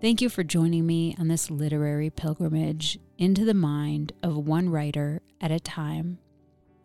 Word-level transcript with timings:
Thank 0.00 0.22
you 0.22 0.28
for 0.28 0.44
joining 0.44 0.86
me 0.86 1.16
on 1.18 1.26
this 1.26 1.50
literary 1.50 2.08
pilgrimage 2.08 3.00
into 3.18 3.44
the 3.44 3.52
mind 3.52 4.12
of 4.22 4.36
one 4.36 4.68
writer 4.68 5.22
at 5.40 5.50
a 5.50 5.58
time. 5.58 6.18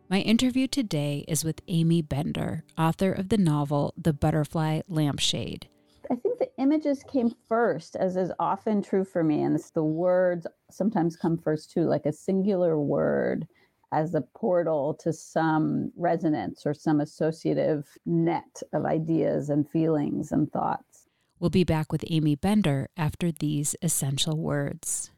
My 0.09 0.21
interview 0.21 0.67
today 0.67 1.23
is 1.27 1.43
with 1.43 1.61
Aimee 1.67 2.01
Bender, 2.01 2.63
author 2.75 3.11
of 3.11 3.29
the 3.29 3.37
novel 3.37 3.93
The 3.95 4.13
Butterfly 4.13 4.81
Lampshade. 4.87 5.67
I 6.09 6.15
think 6.15 6.39
the 6.39 6.49
images 6.57 7.03
came 7.07 7.35
first, 7.47 7.95
as 7.95 8.17
is 8.17 8.31
often 8.39 8.81
true 8.81 9.05
for 9.05 9.23
me, 9.23 9.43
and 9.43 9.59
the 9.75 9.83
words 9.83 10.47
sometimes 10.71 11.15
come 11.15 11.37
first 11.37 11.69
too, 11.69 11.83
like 11.83 12.07
a 12.07 12.11
singular 12.11 12.79
word 12.79 13.47
as 13.91 14.15
a 14.15 14.21
portal 14.21 14.95
to 15.01 15.13
some 15.13 15.91
resonance 15.95 16.65
or 16.65 16.73
some 16.73 16.99
associative 16.99 17.87
net 18.07 18.63
of 18.73 18.85
ideas 18.85 19.51
and 19.51 19.69
feelings 19.69 20.31
and 20.31 20.51
thoughts. 20.51 20.92
We'll 21.39 21.49
be 21.49 21.63
back 21.63 21.91
with 21.91 22.05
Aimee 22.09 22.35
Bender 22.35 22.89
after 22.95 23.31
these 23.31 23.75
essential 23.81 24.37
words. 24.37 25.11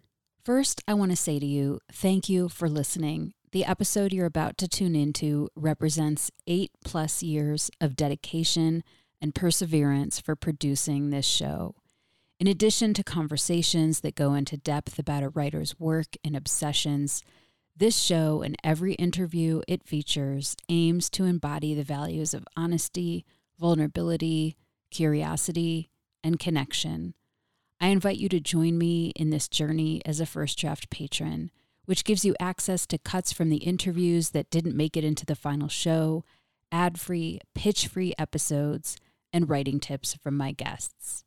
First, 0.44 0.82
I 0.88 0.94
want 0.94 1.12
to 1.12 1.16
say 1.16 1.40
to 1.40 1.46
you, 1.46 1.80
thank 1.92 2.30
you 2.30 2.50
for 2.50 2.70
listening. 2.70 3.34
The 3.52 3.66
episode 3.66 4.12
you're 4.12 4.26
about 4.26 4.58
to 4.60 4.68
tune 4.68 4.96
into 4.96 5.50
represents 5.56 6.32
eight 6.48 6.72
plus 6.84 7.24
years 7.24 7.72
of 7.80 7.96
dedication 7.96 8.84
and 9.22 9.34
perseverance 9.34 10.20
for 10.20 10.36
producing 10.36 11.10
this 11.10 11.26
show. 11.26 11.76
In 12.40 12.48
addition 12.48 12.94
to 12.96 13.04
conversations 13.04 14.02
that 14.02 14.16
go 14.16 14.34
into 14.34 14.58
depth 14.58 15.00
about 15.00 15.24
a 15.24 15.30
writer's 15.30 15.80
work 15.80 16.18
and 16.24 16.36
obsessions, 16.36 17.24
this 17.78 17.98
show 17.98 18.42
and 18.42 18.56
every 18.64 18.94
interview 18.96 19.62
it 19.68 19.88
features 19.88 20.56
aims 20.70 21.10
to 21.12 21.24
embody 21.24 21.74
the 21.74 21.84
values 21.84 22.34
of 22.34 22.48
honesty, 22.58 23.26
vulnerability, 23.58 24.58
curiosity, 24.92 25.90
and 26.26 26.40
connection. 26.40 27.14
I 27.80 27.88
invite 27.88 28.18
you 28.18 28.28
to 28.30 28.40
join 28.40 28.78
me 28.78 29.12
in 29.16 29.30
this 29.30 29.48
journey 29.48 30.02
as 30.06 30.20
a 30.20 30.26
First 30.26 30.58
Draft 30.58 30.90
patron, 30.90 31.52
which 31.86 32.04
gives 32.04 32.26
you 32.26 32.36
access 32.40 32.88
to 32.88 32.98
cuts 32.98 33.32
from 33.32 33.50
the 33.50 33.58
interviews 33.58 34.32
that 34.32 34.50
didn't 34.50 34.76
make 34.76 34.98
it 34.98 35.04
into 35.04 35.26
the 35.26 35.36
final 35.36 35.68
show, 35.68 36.24
ad 36.72 37.00
free, 37.00 37.40
pitch 37.54 37.88
free 37.88 38.14
episodes, 38.18 38.98
and 39.32 39.50
writing 39.50 39.80
tips 39.80 40.16
from 40.16 40.36
my 40.36 40.52
guests. 40.52 41.24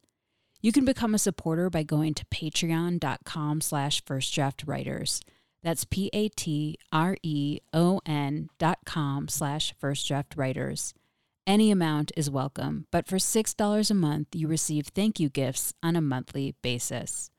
You 0.60 0.72
can 0.72 0.84
become 0.84 1.14
a 1.14 1.18
supporter 1.18 1.70
by 1.70 1.84
going 1.84 2.14
to 2.14 2.24
patreon.com 2.26 3.60
slash 3.60 4.02
firstdraftwriters. 4.04 5.22
That's 5.62 5.84
P-A-T-R-E-O-N 5.84 6.78
dot 8.58 8.78
com 8.84 9.28
slash 9.28 9.74
firstdraftwriters. 9.80 10.92
Any 11.48 11.70
amount 11.70 12.12
is 12.14 12.28
welcome, 12.28 12.84
but 12.90 13.06
for 13.06 13.16
$6 13.16 13.90
a 13.90 13.94
month, 13.94 14.28
you 14.34 14.46
receive 14.46 14.88
thank 14.88 15.18
you 15.18 15.30
gifts 15.30 15.72
on 15.82 15.96
a 15.96 16.02
monthly 16.02 16.54
basis. 16.60 17.30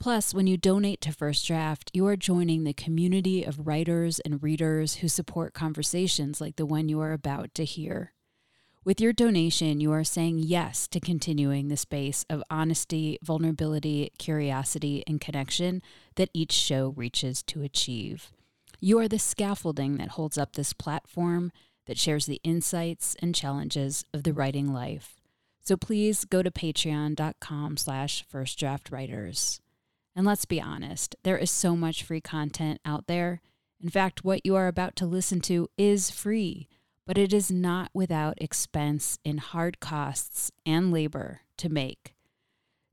Plus, 0.00 0.32
when 0.32 0.46
you 0.46 0.56
donate 0.56 1.02
to 1.02 1.12
First 1.12 1.46
Draft, 1.46 1.90
you 1.92 2.06
are 2.06 2.16
joining 2.16 2.64
the 2.64 2.72
community 2.72 3.44
of 3.44 3.66
writers 3.66 4.20
and 4.20 4.42
readers 4.42 4.94
who 4.94 5.08
support 5.08 5.52
conversations 5.52 6.40
like 6.40 6.56
the 6.56 6.64
one 6.64 6.88
you 6.88 6.98
are 7.02 7.12
about 7.12 7.54
to 7.56 7.66
hear. 7.66 8.14
With 8.86 9.02
your 9.02 9.12
donation, 9.12 9.80
you 9.80 9.92
are 9.92 10.02
saying 10.02 10.38
yes 10.38 10.88
to 10.88 10.98
continuing 10.98 11.68
the 11.68 11.76
space 11.76 12.24
of 12.30 12.42
honesty, 12.48 13.18
vulnerability, 13.22 14.12
curiosity, 14.16 15.04
and 15.06 15.20
connection 15.20 15.82
that 16.14 16.30
each 16.32 16.52
show 16.52 16.94
reaches 16.96 17.42
to 17.42 17.60
achieve. 17.60 18.32
You 18.80 18.98
are 18.98 19.08
the 19.08 19.18
scaffolding 19.18 19.98
that 19.98 20.12
holds 20.12 20.38
up 20.38 20.54
this 20.54 20.72
platform 20.72 21.52
that 21.86 21.98
shares 21.98 22.26
the 22.26 22.40
insights 22.44 23.16
and 23.20 23.34
challenges 23.34 24.04
of 24.12 24.22
the 24.22 24.32
writing 24.32 24.72
life. 24.72 25.20
So 25.62 25.76
please 25.76 26.24
go 26.24 26.42
to 26.42 26.50
patreon.com 26.50 27.76
slash 27.76 28.24
firstdraftwriters. 28.32 29.60
And 30.14 30.26
let's 30.26 30.44
be 30.44 30.60
honest, 30.60 31.16
there 31.22 31.38
is 31.38 31.50
so 31.50 31.76
much 31.76 32.02
free 32.02 32.20
content 32.20 32.80
out 32.84 33.06
there. 33.06 33.40
In 33.82 33.88
fact, 33.88 34.24
what 34.24 34.44
you 34.44 34.54
are 34.56 34.68
about 34.68 34.96
to 34.96 35.06
listen 35.06 35.40
to 35.42 35.68
is 35.78 36.10
free, 36.10 36.68
but 37.06 37.18
it 37.18 37.32
is 37.32 37.50
not 37.50 37.90
without 37.94 38.40
expense 38.40 39.18
in 39.24 39.38
hard 39.38 39.80
costs 39.80 40.50
and 40.66 40.92
labor 40.92 41.40
to 41.56 41.68
make. 41.68 42.14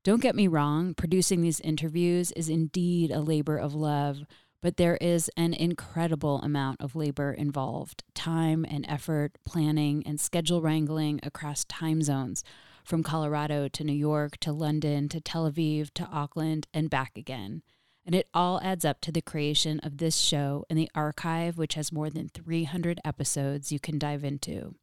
Don't 0.03 0.21
get 0.21 0.35
me 0.35 0.47
wrong, 0.47 0.93
producing 0.93 1.41
these 1.41 1.59
interviews 1.59 2.31
is 2.31 2.49
indeed 2.49 3.11
a 3.11 3.19
labor 3.19 3.57
of 3.57 3.75
love 3.75 4.25
but 4.61 4.77
there 4.77 4.97
is 4.97 5.29
an 5.37 5.53
incredible 5.53 6.41
amount 6.41 6.81
of 6.81 6.95
labor 6.95 7.31
involved 7.31 8.03
time 8.13 8.65
and 8.69 8.85
effort, 8.89 9.31
planning, 9.45 10.03
and 10.05 10.19
schedule 10.19 10.61
wrangling 10.61 11.19
across 11.23 11.63
time 11.65 12.01
zones 12.01 12.43
from 12.83 13.03
Colorado 13.03 13.67
to 13.67 13.83
New 13.83 13.93
York 13.93 14.37
to 14.37 14.51
London 14.51 15.07
to 15.09 15.21
Tel 15.21 15.49
Aviv 15.49 15.91
to 15.93 16.05
Auckland 16.05 16.67
and 16.73 16.89
back 16.89 17.17
again. 17.17 17.61
And 18.05 18.15
it 18.15 18.27
all 18.33 18.59
adds 18.63 18.83
up 18.83 19.01
to 19.01 19.11
the 19.11 19.21
creation 19.21 19.79
of 19.81 19.97
this 19.97 20.17
show 20.17 20.65
and 20.69 20.79
the 20.79 20.89
archive, 20.95 21.57
which 21.57 21.75
has 21.75 21.91
more 21.91 22.09
than 22.09 22.29
300 22.29 22.99
episodes 23.05 23.71
you 23.71 23.79
can 23.79 23.99
dive 23.99 24.23
into. 24.23 24.75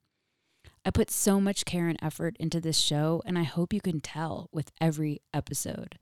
I 0.84 0.90
put 0.90 1.10
so 1.10 1.40
much 1.40 1.64
care 1.64 1.88
and 1.88 1.98
effort 2.00 2.36
into 2.38 2.60
this 2.60 2.78
show, 2.78 3.20
and 3.26 3.36
I 3.36 3.42
hope 3.42 3.72
you 3.72 3.80
can 3.80 3.98
tell 3.98 4.48
with 4.52 4.70
every 4.80 5.20
episode. 5.34 5.98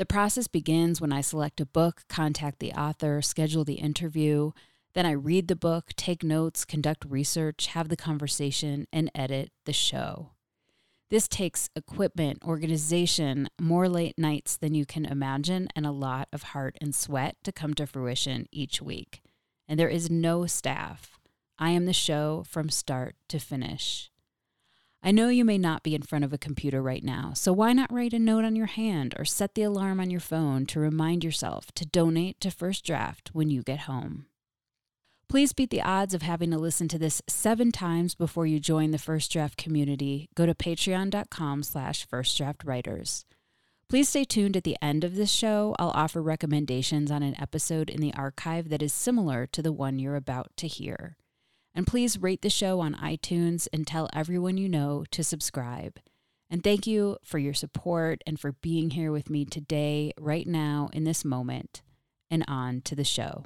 The 0.00 0.06
process 0.06 0.48
begins 0.48 0.98
when 0.98 1.12
I 1.12 1.20
select 1.20 1.60
a 1.60 1.66
book, 1.66 2.04
contact 2.08 2.58
the 2.58 2.72
author, 2.72 3.20
schedule 3.20 3.66
the 3.66 3.74
interview. 3.74 4.52
Then 4.94 5.04
I 5.04 5.10
read 5.10 5.46
the 5.46 5.54
book, 5.54 5.90
take 5.94 6.24
notes, 6.24 6.64
conduct 6.64 7.04
research, 7.04 7.66
have 7.66 7.90
the 7.90 7.98
conversation, 7.98 8.86
and 8.94 9.10
edit 9.14 9.50
the 9.66 9.74
show. 9.74 10.30
This 11.10 11.28
takes 11.28 11.68
equipment, 11.76 12.38
organization, 12.42 13.50
more 13.60 13.90
late 13.90 14.16
nights 14.16 14.56
than 14.56 14.74
you 14.74 14.86
can 14.86 15.04
imagine, 15.04 15.68
and 15.76 15.84
a 15.84 15.90
lot 15.90 16.28
of 16.32 16.44
heart 16.44 16.78
and 16.80 16.94
sweat 16.94 17.36
to 17.44 17.52
come 17.52 17.74
to 17.74 17.86
fruition 17.86 18.46
each 18.50 18.80
week. 18.80 19.20
And 19.68 19.78
there 19.78 19.90
is 19.90 20.08
no 20.08 20.46
staff. 20.46 21.18
I 21.58 21.72
am 21.72 21.84
the 21.84 21.92
show 21.92 22.44
from 22.48 22.70
start 22.70 23.16
to 23.28 23.38
finish. 23.38 24.09
I 25.02 25.12
know 25.12 25.28
you 25.28 25.46
may 25.46 25.56
not 25.56 25.82
be 25.82 25.94
in 25.94 26.02
front 26.02 26.24
of 26.26 26.32
a 26.32 26.38
computer 26.38 26.82
right 26.82 27.02
now, 27.02 27.32
so 27.34 27.54
why 27.54 27.72
not 27.72 27.90
write 27.90 28.12
a 28.12 28.18
note 28.18 28.44
on 28.44 28.54
your 28.54 28.66
hand 28.66 29.14
or 29.18 29.24
set 29.24 29.54
the 29.54 29.62
alarm 29.62 29.98
on 29.98 30.10
your 30.10 30.20
phone 30.20 30.66
to 30.66 30.80
remind 30.80 31.24
yourself 31.24 31.72
to 31.76 31.86
donate 31.86 32.38
to 32.40 32.50
First 32.50 32.84
Draft 32.84 33.30
when 33.32 33.48
you 33.48 33.62
get 33.62 33.80
home? 33.80 34.26
Please 35.26 35.54
beat 35.54 35.70
the 35.70 35.80
odds 35.80 36.12
of 36.12 36.20
having 36.20 36.50
to 36.50 36.58
listen 36.58 36.86
to 36.88 36.98
this 36.98 37.22
seven 37.28 37.72
times 37.72 38.14
before 38.14 38.46
you 38.46 38.60
join 38.60 38.90
the 38.90 38.98
First 38.98 39.32
Draft 39.32 39.56
community. 39.56 40.28
Go 40.34 40.44
to 40.44 40.54
patreon.com 40.54 41.62
slash 41.62 42.06
firstdraftwriters. 42.06 43.24
Please 43.88 44.08
stay 44.08 44.24
tuned 44.24 44.56
at 44.56 44.64
the 44.64 44.76
end 44.82 45.02
of 45.02 45.14
this 45.14 45.30
show. 45.30 45.74
I'll 45.78 45.90
offer 45.90 46.20
recommendations 46.20 47.10
on 47.10 47.22
an 47.22 47.40
episode 47.40 47.88
in 47.88 48.00
the 48.00 48.12
archive 48.14 48.68
that 48.68 48.82
is 48.82 48.92
similar 48.92 49.46
to 49.46 49.62
the 49.62 49.72
one 49.72 49.98
you're 49.98 50.14
about 50.14 50.50
to 50.58 50.66
hear. 50.66 51.16
And 51.74 51.86
please 51.86 52.18
rate 52.18 52.42
the 52.42 52.50
show 52.50 52.80
on 52.80 52.94
iTunes 52.94 53.68
and 53.72 53.86
tell 53.86 54.08
everyone 54.12 54.56
you 54.56 54.68
know 54.68 55.04
to 55.10 55.22
subscribe. 55.22 55.98
And 56.50 56.64
thank 56.64 56.86
you 56.86 57.16
for 57.22 57.38
your 57.38 57.54
support 57.54 58.22
and 58.26 58.38
for 58.38 58.52
being 58.52 58.90
here 58.90 59.12
with 59.12 59.30
me 59.30 59.44
today, 59.44 60.12
right 60.18 60.46
now, 60.46 60.90
in 60.92 61.04
this 61.04 61.24
moment. 61.24 61.82
And 62.28 62.44
on 62.48 62.80
to 62.82 62.96
the 62.96 63.04
show. 63.04 63.44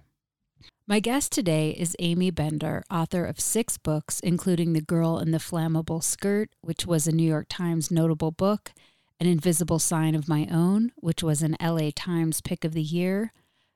My 0.86 1.00
guest 1.00 1.32
today 1.32 1.70
is 1.70 1.96
Aimee 1.98 2.30
Bender, 2.30 2.82
author 2.90 3.24
of 3.24 3.40
six 3.40 3.78
books, 3.78 4.20
including 4.20 4.72
The 4.72 4.82
Girl 4.82 5.18
in 5.18 5.30
the 5.30 5.38
Flammable 5.38 6.02
Skirt, 6.02 6.50
which 6.60 6.86
was 6.86 7.06
a 7.06 7.12
New 7.12 7.26
York 7.26 7.46
Times 7.48 7.90
notable 7.90 8.30
book, 8.30 8.72
An 9.18 9.26
Invisible 9.26 9.78
Sign 9.78 10.14
of 10.14 10.28
My 10.28 10.46
Own, 10.50 10.92
which 10.96 11.22
was 11.22 11.42
an 11.42 11.56
LA 11.60 11.90
Times 11.94 12.42
pick 12.42 12.64
of 12.64 12.72
the 12.72 12.82
year, 12.82 13.32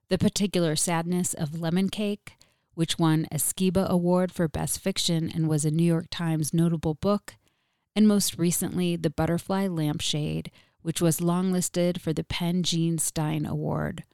The 0.08 0.18
Particular 0.18 0.76
Sadness 0.76 1.32
of 1.32 1.58
Lemon 1.58 1.88
Cake, 1.88 2.34
which 2.78 2.96
won 2.96 3.26
a 3.32 3.38
SCIBA 3.38 3.88
Award 3.88 4.30
for 4.30 4.46
Best 4.46 4.78
Fiction 4.78 5.28
and 5.34 5.48
was 5.48 5.64
a 5.64 5.70
New 5.72 5.82
York 5.82 6.06
Times 6.12 6.54
notable 6.54 6.94
book, 6.94 7.34
and 7.96 8.06
most 8.06 8.38
recently, 8.38 8.94
The 8.94 9.10
Butterfly 9.10 9.66
Lampshade, 9.66 10.52
which 10.82 11.00
was 11.00 11.19
longlisted 11.19 12.00
for 12.00 12.12
the 12.12 12.22
PEN 12.22 12.62
Jean 12.62 12.96
Stein 12.98 13.44
Award. 13.44 14.04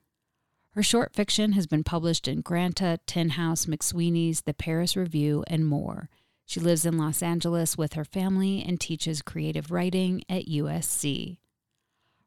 Her 0.70 0.82
short 0.82 1.12
fiction 1.12 1.52
has 1.52 1.66
been 1.66 1.84
published 1.84 2.26
in 2.26 2.40
Granta, 2.40 3.00
Tin 3.06 3.28
House, 3.31 3.66
McSweeney's, 3.66 4.40
The 4.40 4.55
Paris 4.55 4.96
Review, 4.96 5.44
and 5.46 5.66
more. 5.66 6.08
She 6.46 6.58
lives 6.58 6.87
in 6.87 6.96
Los 6.96 7.22
Angeles 7.22 7.76
with 7.76 7.93
her 7.93 8.05
family 8.06 8.64
and 8.66 8.81
teaches 8.81 9.20
creative 9.20 9.70
writing 9.70 10.22
at 10.26 10.46
USC. 10.46 11.37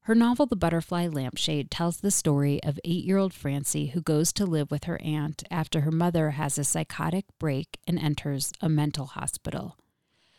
Her 0.07 0.15
novel, 0.15 0.45
The 0.45 0.55
Butterfly 0.55 1.07
Lampshade, 1.07 1.69
tells 1.69 1.97
the 1.97 2.11
story 2.11 2.63
of 2.63 2.79
eight 2.85 3.03
year 3.03 3.17
old 3.17 3.33
Francie 3.33 3.87
who 3.87 3.99
goes 3.99 4.31
to 4.31 4.45
live 4.45 4.71
with 4.71 4.85
her 4.85 5.01
aunt 5.01 5.43
after 5.51 5.81
her 5.81 5.91
mother 5.91 6.29
has 6.29 6.57
a 6.57 6.63
psychotic 6.63 7.25
break 7.39 7.77
and 7.85 7.99
enters 7.99 8.53
a 8.61 8.69
mental 8.69 9.07
hospital. 9.07 9.75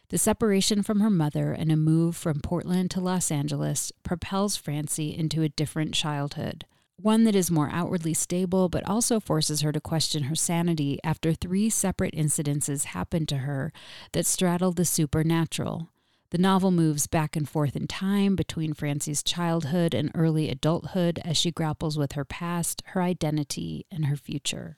The 0.08 0.16
separation 0.16 0.82
from 0.82 1.00
her 1.00 1.10
mother 1.10 1.52
and 1.52 1.70
a 1.70 1.76
move 1.76 2.16
from 2.16 2.40
Portland 2.40 2.90
to 2.92 3.02
Los 3.02 3.30
Angeles 3.30 3.92
propels 4.02 4.56
Francie 4.56 5.14
into 5.14 5.42
a 5.42 5.50
different 5.50 5.92
childhood, 5.92 6.64
one 6.96 7.24
that 7.24 7.36
is 7.36 7.50
more 7.50 7.68
outwardly 7.70 8.14
stable 8.14 8.70
but 8.70 8.88
also 8.88 9.20
forces 9.20 9.60
her 9.60 9.72
to 9.72 9.82
question 9.82 10.22
her 10.22 10.34
sanity 10.34 10.98
after 11.04 11.34
three 11.34 11.68
separate 11.68 12.14
incidences 12.14 12.84
happen 12.84 13.26
to 13.26 13.36
her 13.36 13.70
that 14.12 14.24
straddle 14.24 14.72
the 14.72 14.86
supernatural. 14.86 15.90
The 16.30 16.36
novel 16.36 16.70
moves 16.70 17.06
back 17.06 17.36
and 17.36 17.48
forth 17.48 17.74
in 17.74 17.86
time 17.86 18.36
between 18.36 18.74
Francie's 18.74 19.22
childhood 19.22 19.94
and 19.94 20.10
early 20.14 20.50
adulthood 20.50 21.18
as 21.24 21.38
she 21.38 21.50
grapples 21.50 21.96
with 21.96 22.12
her 22.12 22.24
past, 22.26 22.82
her 22.88 23.00
identity, 23.00 23.86
and 23.90 24.06
her 24.06 24.16
future. 24.16 24.76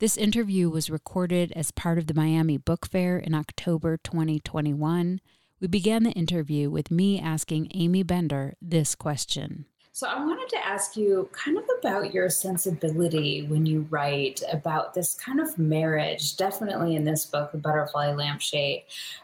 This 0.00 0.18
interview 0.18 0.68
was 0.68 0.90
recorded 0.90 1.50
as 1.52 1.70
part 1.70 1.96
of 1.96 2.08
the 2.08 2.14
Miami 2.14 2.58
Book 2.58 2.86
Fair 2.86 3.16
in 3.16 3.34
October 3.34 3.96
2021. 3.96 5.22
We 5.60 5.66
began 5.66 6.02
the 6.02 6.10
interview 6.10 6.68
with 6.68 6.90
me 6.90 7.18
asking 7.18 7.70
Aimee 7.74 8.02
Bender 8.02 8.52
this 8.60 8.94
question. 8.94 9.64
So, 9.92 10.06
I 10.06 10.22
wanted 10.22 10.50
to 10.50 10.58
ask 10.58 10.94
you 10.94 11.30
kind 11.32 11.56
of 11.56 11.64
about 11.78 12.12
your 12.12 12.28
sensibility 12.28 13.46
when 13.46 13.64
you 13.64 13.86
write 13.88 14.42
about 14.52 14.92
this 14.92 15.14
kind 15.14 15.40
of 15.40 15.56
marriage, 15.56 16.36
definitely 16.36 16.96
in 16.96 17.04
this 17.04 17.24
book, 17.24 17.52
The 17.52 17.56
Butterfly 17.56 18.12
Lampshade, 18.12 18.82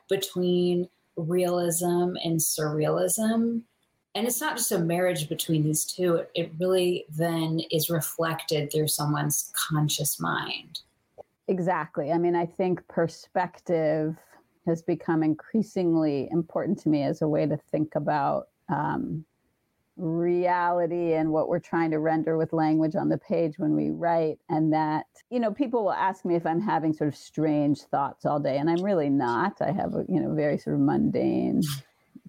between 0.08 0.88
realism 1.16 2.16
and 2.24 2.38
surrealism. 2.38 3.62
And 4.14 4.26
it's 4.26 4.40
not 4.40 4.56
just 4.56 4.72
a 4.72 4.78
marriage 4.78 5.28
between 5.28 5.62
these 5.62 5.84
two, 5.84 6.24
it 6.34 6.52
really 6.60 7.06
then 7.08 7.60
is 7.70 7.88
reflected 7.88 8.70
through 8.70 8.88
someone's 8.88 9.50
conscious 9.54 10.20
mind. 10.20 10.80
Exactly. 11.48 12.12
I 12.12 12.18
mean, 12.18 12.36
I 12.36 12.46
think 12.46 12.86
perspective 12.88 14.16
has 14.66 14.82
become 14.82 15.22
increasingly 15.22 16.28
important 16.30 16.78
to 16.80 16.88
me 16.88 17.02
as 17.02 17.22
a 17.22 17.28
way 17.28 17.46
to 17.46 17.56
think 17.56 17.94
about 17.94 18.48
um, 18.68 19.24
reality 19.96 21.12
and 21.14 21.30
what 21.30 21.48
we're 21.48 21.60
trying 21.60 21.90
to 21.90 21.98
render 21.98 22.38
with 22.38 22.52
language 22.52 22.96
on 22.96 23.10
the 23.10 23.18
page 23.18 23.58
when 23.58 23.74
we 23.76 23.90
write 23.90 24.38
and 24.48 24.72
that 24.72 25.04
you 25.28 25.38
know 25.38 25.52
people 25.52 25.84
will 25.84 25.92
ask 25.92 26.24
me 26.24 26.34
if 26.34 26.46
i'm 26.46 26.62
having 26.62 26.94
sort 26.94 27.08
of 27.08 27.14
strange 27.14 27.82
thoughts 27.82 28.24
all 28.24 28.40
day 28.40 28.56
and 28.56 28.70
i'm 28.70 28.82
really 28.82 29.10
not. 29.10 29.60
I 29.60 29.70
have 29.70 29.94
a 29.94 30.04
you 30.08 30.18
know 30.18 30.34
very 30.34 30.56
sort 30.56 30.76
of 30.76 30.80
mundane 30.80 31.60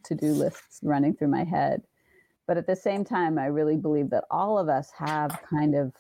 to-do 0.04 0.34
lists 0.34 0.82
running 0.84 1.16
through 1.16 1.30
my 1.30 1.46
head. 1.46 1.82
But 2.46 2.58
at 2.58 2.68
the 2.68 2.76
same 2.76 3.06
time 3.06 3.40
i 3.40 3.46
really 3.46 3.78
believe 3.78 4.10
that 4.10 4.26
all 4.30 4.60
of 4.60 4.68
us 4.68 4.92
have 4.98 5.42
kind 5.50 5.74
of 5.74 5.94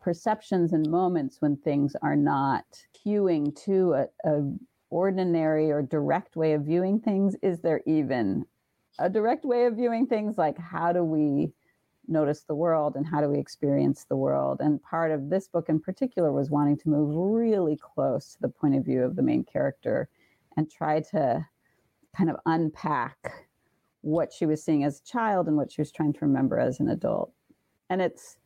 perceptions 0.00 0.72
and 0.72 0.90
moments 0.90 1.36
when 1.40 1.58
things 1.58 1.94
are 2.00 2.16
not 2.16 2.64
hewing 3.04 3.52
to 3.66 3.92
a, 3.92 4.06
a 4.24 4.50
ordinary 4.88 5.70
or 5.70 5.82
direct 5.82 6.34
way 6.36 6.54
of 6.54 6.62
viewing 6.62 6.98
things. 6.98 7.36
Is 7.42 7.60
there 7.60 7.82
even 7.86 8.46
a 8.98 9.08
direct 9.08 9.44
way 9.44 9.64
of 9.64 9.76
viewing 9.76 10.06
things 10.06 10.36
like 10.36 10.58
how 10.58 10.92
do 10.92 11.02
we 11.02 11.52
notice 12.08 12.42
the 12.42 12.54
world 12.54 12.96
and 12.96 13.06
how 13.06 13.20
do 13.20 13.28
we 13.28 13.38
experience 13.38 14.04
the 14.04 14.16
world? 14.16 14.60
And 14.60 14.82
part 14.82 15.10
of 15.10 15.30
this 15.30 15.48
book 15.48 15.68
in 15.68 15.80
particular 15.80 16.32
was 16.32 16.50
wanting 16.50 16.76
to 16.78 16.88
move 16.88 17.14
really 17.14 17.76
close 17.76 18.32
to 18.32 18.40
the 18.40 18.48
point 18.48 18.74
of 18.74 18.84
view 18.84 19.02
of 19.02 19.16
the 19.16 19.22
main 19.22 19.44
character 19.44 20.08
and 20.56 20.70
try 20.70 21.00
to 21.12 21.46
kind 22.16 22.30
of 22.30 22.36
unpack 22.46 23.46
what 24.02 24.32
she 24.32 24.46
was 24.46 24.62
seeing 24.62 24.84
as 24.84 25.00
a 25.00 25.04
child 25.04 25.46
and 25.46 25.56
what 25.56 25.70
she 25.70 25.80
was 25.80 25.92
trying 25.92 26.12
to 26.12 26.20
remember 26.22 26.58
as 26.58 26.80
an 26.80 26.88
adult. 26.88 27.32
And 27.88 28.00
it's 28.02 28.38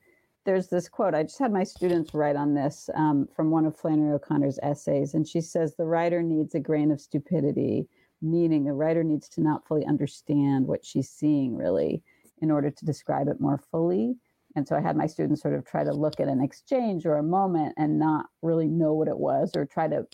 there's 0.45 0.69
this 0.69 0.89
quote 0.89 1.15
i 1.15 1.23
just 1.23 1.39
had 1.39 1.53
my 1.53 1.65
students 1.65 2.15
write 2.15 2.37
on 2.37 2.55
this 2.55 2.91
um, 2.95 3.27
from 3.35 3.51
one 3.51 3.65
of 3.65 3.77
flannery 3.77 4.13
o'connor's 4.13 4.59
essays 4.63 5.15
and 5.15 5.27
she 5.27 5.41
says 5.41 5.75
the 5.75 5.85
writer 5.85 6.23
needs 6.23 6.55
a 6.55 6.61
grain 6.61 6.91
of 6.91 7.01
stupidity 7.01 7.89
meaning 8.25 8.65
the 8.65 8.73
writer 8.73 9.05
needs 9.05 9.29
to 9.31 9.41
not 9.41 9.67
fully 9.67 9.85
understand 9.85 10.67
what 10.67 10.85
she's 10.85 11.11
seeing 11.11 11.57
really 11.57 12.03
in 12.41 12.51
order 12.51 12.71
to 12.71 12.85
describe 12.85 13.29
it 13.29 13.41
more 13.41 13.59
fully. 13.71 14.17
And 14.57 14.67
so 14.67 14.77
i 14.77 14.81
had 14.81 14.97
my 14.97 15.07
students 15.07 15.43
sort 15.43 15.55
of 15.55 15.65
try 15.65 15.85
to 15.85 15.93
look 15.93 16.21
at 16.21 16.29
an 16.29 16.43
exchange 16.43 17.07
or 17.07 17.17
a 17.17 17.23
moment 17.23 17.75
and 17.77 17.99
not 17.99 18.27
really 18.43 18.69
know 18.69 18.95
what 18.95 19.09
it 19.09 19.19
was 19.19 19.57
or 19.57 19.67
try 19.67 19.89
to 19.89 20.07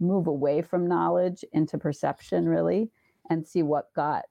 move 0.00 0.26
away 0.26 0.62
from 0.62 0.86
knowledge 0.86 1.44
into 1.52 1.78
perception 1.78 2.48
really 2.48 2.90
and 3.30 3.46
see 3.46 3.62
what 3.62 3.92
got 3.94 4.24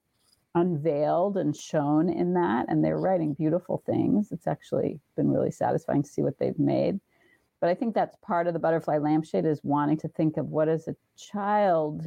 unveiled 0.56 1.38
and 1.38 1.56
shown 1.56 2.10
in 2.10 2.33
that. 2.33 2.66
And 2.69 2.83
they're 2.83 3.00
writing 3.00 3.33
beautiful 3.33 3.83
things. 3.86 4.31
It's 4.31 4.48
actually 4.48 5.00
been 5.16 5.30
really 5.30 5.51
satisfying 5.51 6.04
to 6.04 6.10
see 6.10 6.22
what 6.22 6.40
they've 6.40 6.60
made. 6.60 7.00
But 7.60 7.69
i 7.69 7.74
think 7.74 7.95
that's 7.95 8.16
part 8.22 8.48
of 8.48 8.54
the 8.54 8.60
butterfly 8.60 8.98
lampshade 9.00 9.45
is 9.45 9.62
wanting 9.63 9.98
to 9.98 10.07
think 10.07 10.38
of 10.38 10.50
what 10.50 10.68
is 10.68 10.88
a 10.88 10.95
child 11.18 12.04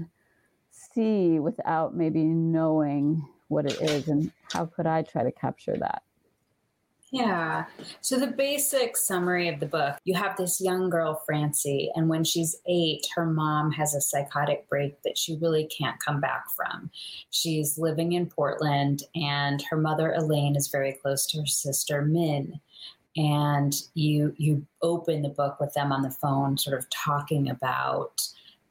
see 0.70 1.38
without 1.38 1.96
maybe 1.96 2.24
knowing 2.24 3.26
what 3.48 3.66
it 3.66 3.80
is 3.80 4.08
and 4.08 4.30
how 4.52 4.64
could 4.66 4.86
i 4.86 5.02
try 5.02 5.22
to 5.22 5.32
capture 5.32 5.76
that 5.76 6.02
yeah. 7.12 7.64
So, 8.00 8.18
the 8.18 8.28
basic 8.28 8.96
summary 8.96 9.48
of 9.48 9.58
the 9.58 9.66
book 9.66 9.98
you 10.04 10.14
have 10.14 10.36
this 10.36 10.60
young 10.60 10.90
girl, 10.90 11.22
Francie, 11.26 11.90
and 11.96 12.08
when 12.08 12.22
she's 12.22 12.56
eight, 12.68 13.06
her 13.16 13.26
mom 13.26 13.72
has 13.72 13.94
a 13.94 14.00
psychotic 14.00 14.68
break 14.68 15.02
that 15.02 15.18
she 15.18 15.36
really 15.40 15.64
can't 15.66 15.98
come 15.98 16.20
back 16.20 16.44
from. 16.54 16.90
She's 17.30 17.78
living 17.78 18.12
in 18.12 18.26
Portland, 18.26 19.02
and 19.14 19.60
her 19.70 19.76
mother, 19.76 20.12
Elaine, 20.12 20.54
is 20.54 20.68
very 20.68 20.92
close 20.92 21.26
to 21.26 21.40
her 21.40 21.46
sister, 21.46 22.02
Min. 22.02 22.60
And 23.16 23.74
you 23.94 24.32
you 24.36 24.64
open 24.80 25.22
the 25.22 25.30
book 25.30 25.58
with 25.58 25.74
them 25.74 25.90
on 25.90 26.02
the 26.02 26.12
phone, 26.12 26.58
sort 26.58 26.78
of 26.78 26.88
talking 26.90 27.50
about 27.50 28.20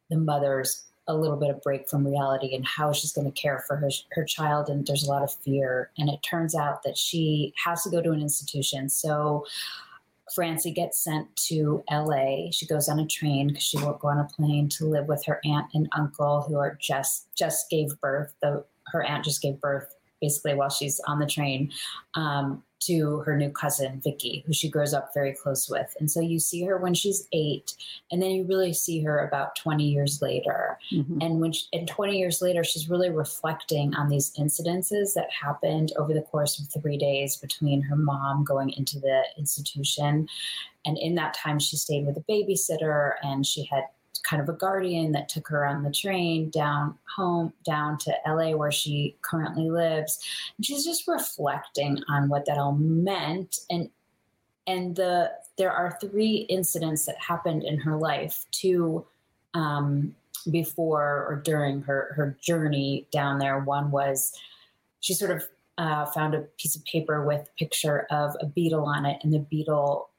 the 0.10 0.18
mother's 0.18 0.86
a 1.10 1.16
little 1.16 1.36
bit 1.36 1.50
of 1.50 1.62
break 1.62 1.90
from 1.90 2.08
reality 2.08 2.56
and 2.56 2.66
how 2.66 2.94
she's 2.94 3.12
going 3.12 3.30
to 3.30 3.42
care 3.42 3.66
for 3.68 3.76
her, 3.76 3.90
her 4.12 4.24
child. 4.24 4.70
And 4.70 4.86
there's 4.86 5.04
a 5.04 5.10
lot 5.10 5.24
of 5.24 5.34
fear. 5.34 5.90
And 5.98 6.08
it 6.08 6.20
turns 6.22 6.56
out 6.56 6.84
that 6.84 6.98
she 6.98 7.54
has 7.66 7.82
to 7.84 7.90
go 7.90 8.02
to 8.02 8.12
an 8.12 8.22
institution. 8.22 8.90
So 8.90 9.46
Francie 10.34 10.72
gets 10.72 11.04
sent 11.04 11.36
to 11.48 11.84
LA. 11.92 12.52
She 12.52 12.68
goes 12.68 12.88
on 12.88 13.00
a 13.00 13.08
train 13.08 13.48
because 13.48 13.64
she 13.64 13.78
won't 13.78 14.00
go 14.00 14.10
on 14.10 14.20
a 14.20 14.26
plane 14.26 14.70
to 14.70 14.86
live 14.86 15.08
with 15.08 15.26
her 15.26 15.42
aunt 15.44 15.66
and 15.74 15.90
uncle 15.94 16.42
who 16.42 16.58
are 16.58 16.78
just 16.80 17.36
just 17.36 17.70
gave 17.70 18.00
birth. 18.00 18.34
The 18.42 18.64
her 18.92 19.04
aunt 19.04 19.26
just 19.26 19.42
gave 19.42 19.60
birth 19.60 19.96
basically 20.22 20.54
while 20.54 20.70
she's 20.70 21.00
on 21.08 21.18
the 21.20 21.26
train. 21.26 21.72
Um, 22.14 22.64
to 22.82 23.20
her 23.20 23.36
new 23.36 23.50
cousin 23.50 24.02
Vicky, 24.04 24.44
who 24.46 24.54
she 24.54 24.70
grows 24.70 24.94
up 24.94 25.14
very 25.14 25.34
close 25.34 25.70
with. 25.70 25.96
And 26.00 26.10
so 26.10 26.22
you 26.22 26.40
see 26.40 26.64
her 26.64 26.78
when 26.78 26.94
she's 26.94 27.28
eight, 27.34 27.74
and 28.12 28.22
then 28.22 28.32
you 28.32 28.46
really 28.46 28.74
see 28.74 29.02
her 29.04 29.20
about 29.20 29.56
20 29.56 29.84
years 29.84 30.22
later. 30.22 30.80
Mm-hmm. 30.92 31.22
And 31.22 31.40
when 31.40 31.52
she, 31.52 31.66
and 31.74 31.88
20 31.88 32.18
years 32.18 32.42
later, 32.42 32.64
she's 32.64 32.90
really 32.90 33.10
reflecting 33.10 33.94
on 33.96 34.10
these 34.10 34.32
incidences 34.38 35.14
that 35.14 35.30
happened 35.32 35.92
over 35.98 36.14
the 36.14 36.22
course 36.22 36.60
of 36.60 36.82
three 36.82 36.98
days 36.98 37.36
between 37.36 37.82
her 37.82 37.96
mom 37.96 38.44
going 38.44 38.72
into 38.72 39.00
the 39.00 39.24
institution. 39.38 40.28
And 40.86 40.98
in 40.98 41.16
that 41.16 41.34
time, 41.34 41.60
she 41.60 41.76
stayed 41.76 42.06
with 42.06 42.18
a 42.18 42.32
babysitter 42.32 43.14
and 43.24 43.46
she 43.46 43.66
had 43.66 43.84
kind 44.24 44.42
of 44.42 44.50
a 44.50 44.58
guardian 44.58 45.12
that 45.14 45.30
took 45.30 45.48
her 45.48 45.66
on 45.66 45.84
the 45.84 45.92
train 45.92 46.50
down 46.50 46.98
home, 47.16 47.54
down 47.66 47.98
to 48.00 48.16
LA 48.28 48.52
where 48.52 48.72
she 48.72 49.16
currently 49.22 49.70
lives. 49.70 50.20
And 50.58 50.66
she's 50.66 50.86
just 50.86 51.08
reflecting 51.08 52.02
on 52.10 52.30
what 52.30 52.46
that 52.46 52.58
all 52.58 52.74
meant. 52.74 53.58
And 53.70 53.90
and 54.68 54.96
the 54.96 55.32
there 55.58 55.72
are 55.72 55.98
three 56.00 56.46
incidents 56.50 57.06
that 57.06 57.18
happened 57.18 57.64
in 57.64 57.80
her 57.80 57.98
life, 57.98 58.46
two 58.52 59.06
um, 59.54 60.16
before 60.50 61.26
or 61.28 61.42
during 61.44 61.82
her 61.82 62.14
her 62.16 62.38
journey 62.42 63.08
down 63.12 63.40
there. 63.40 63.60
One 63.60 63.92
was 63.92 64.32
she 65.00 65.14
sort 65.14 65.32
of 65.32 65.44
uh, 65.78 66.06
found 66.08 66.36
a 66.36 66.42
piece 66.58 66.76
of 66.76 66.84
paper 66.86 67.26
with 67.26 67.48
a 67.48 67.58
picture 67.58 68.06
of 68.12 68.36
a 68.42 68.46
beetle 68.46 68.86
on 68.86 69.06
it, 69.06 69.20
and 69.24 69.34
the 69.34 69.40
beetle 69.40 70.10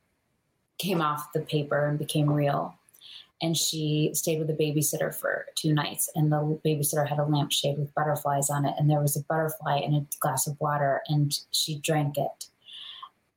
came 0.79 1.03
off 1.03 1.33
the 1.33 1.41
paper 1.41 1.87
and 1.87 1.99
became 1.99 2.31
real 2.31 2.75
and 3.43 3.57
she 3.57 4.11
stayed 4.13 4.39
with 4.39 4.51
a 4.51 4.55
babysitter 4.55 5.15
for 5.15 5.47
two 5.55 5.73
nights 5.73 6.11
and 6.15 6.31
the 6.31 6.61
babysitter 6.65 7.09
had 7.09 7.19
a 7.19 7.25
lampshade 7.25 7.79
with 7.79 7.95
butterflies 7.95 8.51
on 8.51 8.65
it 8.65 8.75
and 8.79 8.91
there 8.91 9.01
was 9.01 9.17
a 9.17 9.25
butterfly 9.25 9.79
in 9.79 9.95
a 9.95 10.07
glass 10.21 10.47
of 10.47 10.61
water 10.61 11.03
and 11.09 11.39
she 11.51 11.79
drank 11.79 12.19
it 12.19 12.47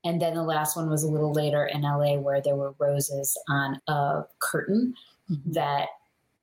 and 0.03 0.21
then 0.21 0.35
the 0.35 0.43
last 0.43 0.75
one 0.75 0.89
was 0.89 1.03
a 1.03 1.07
little 1.07 1.31
later 1.31 1.65
in 1.65 1.81
LA 1.81 2.17
where 2.17 2.41
there 2.41 2.55
were 2.55 2.75
roses 2.77 3.37
on 3.49 3.79
a 3.87 4.23
curtain 4.39 4.95
mm-hmm. 5.31 5.51
that 5.51 5.87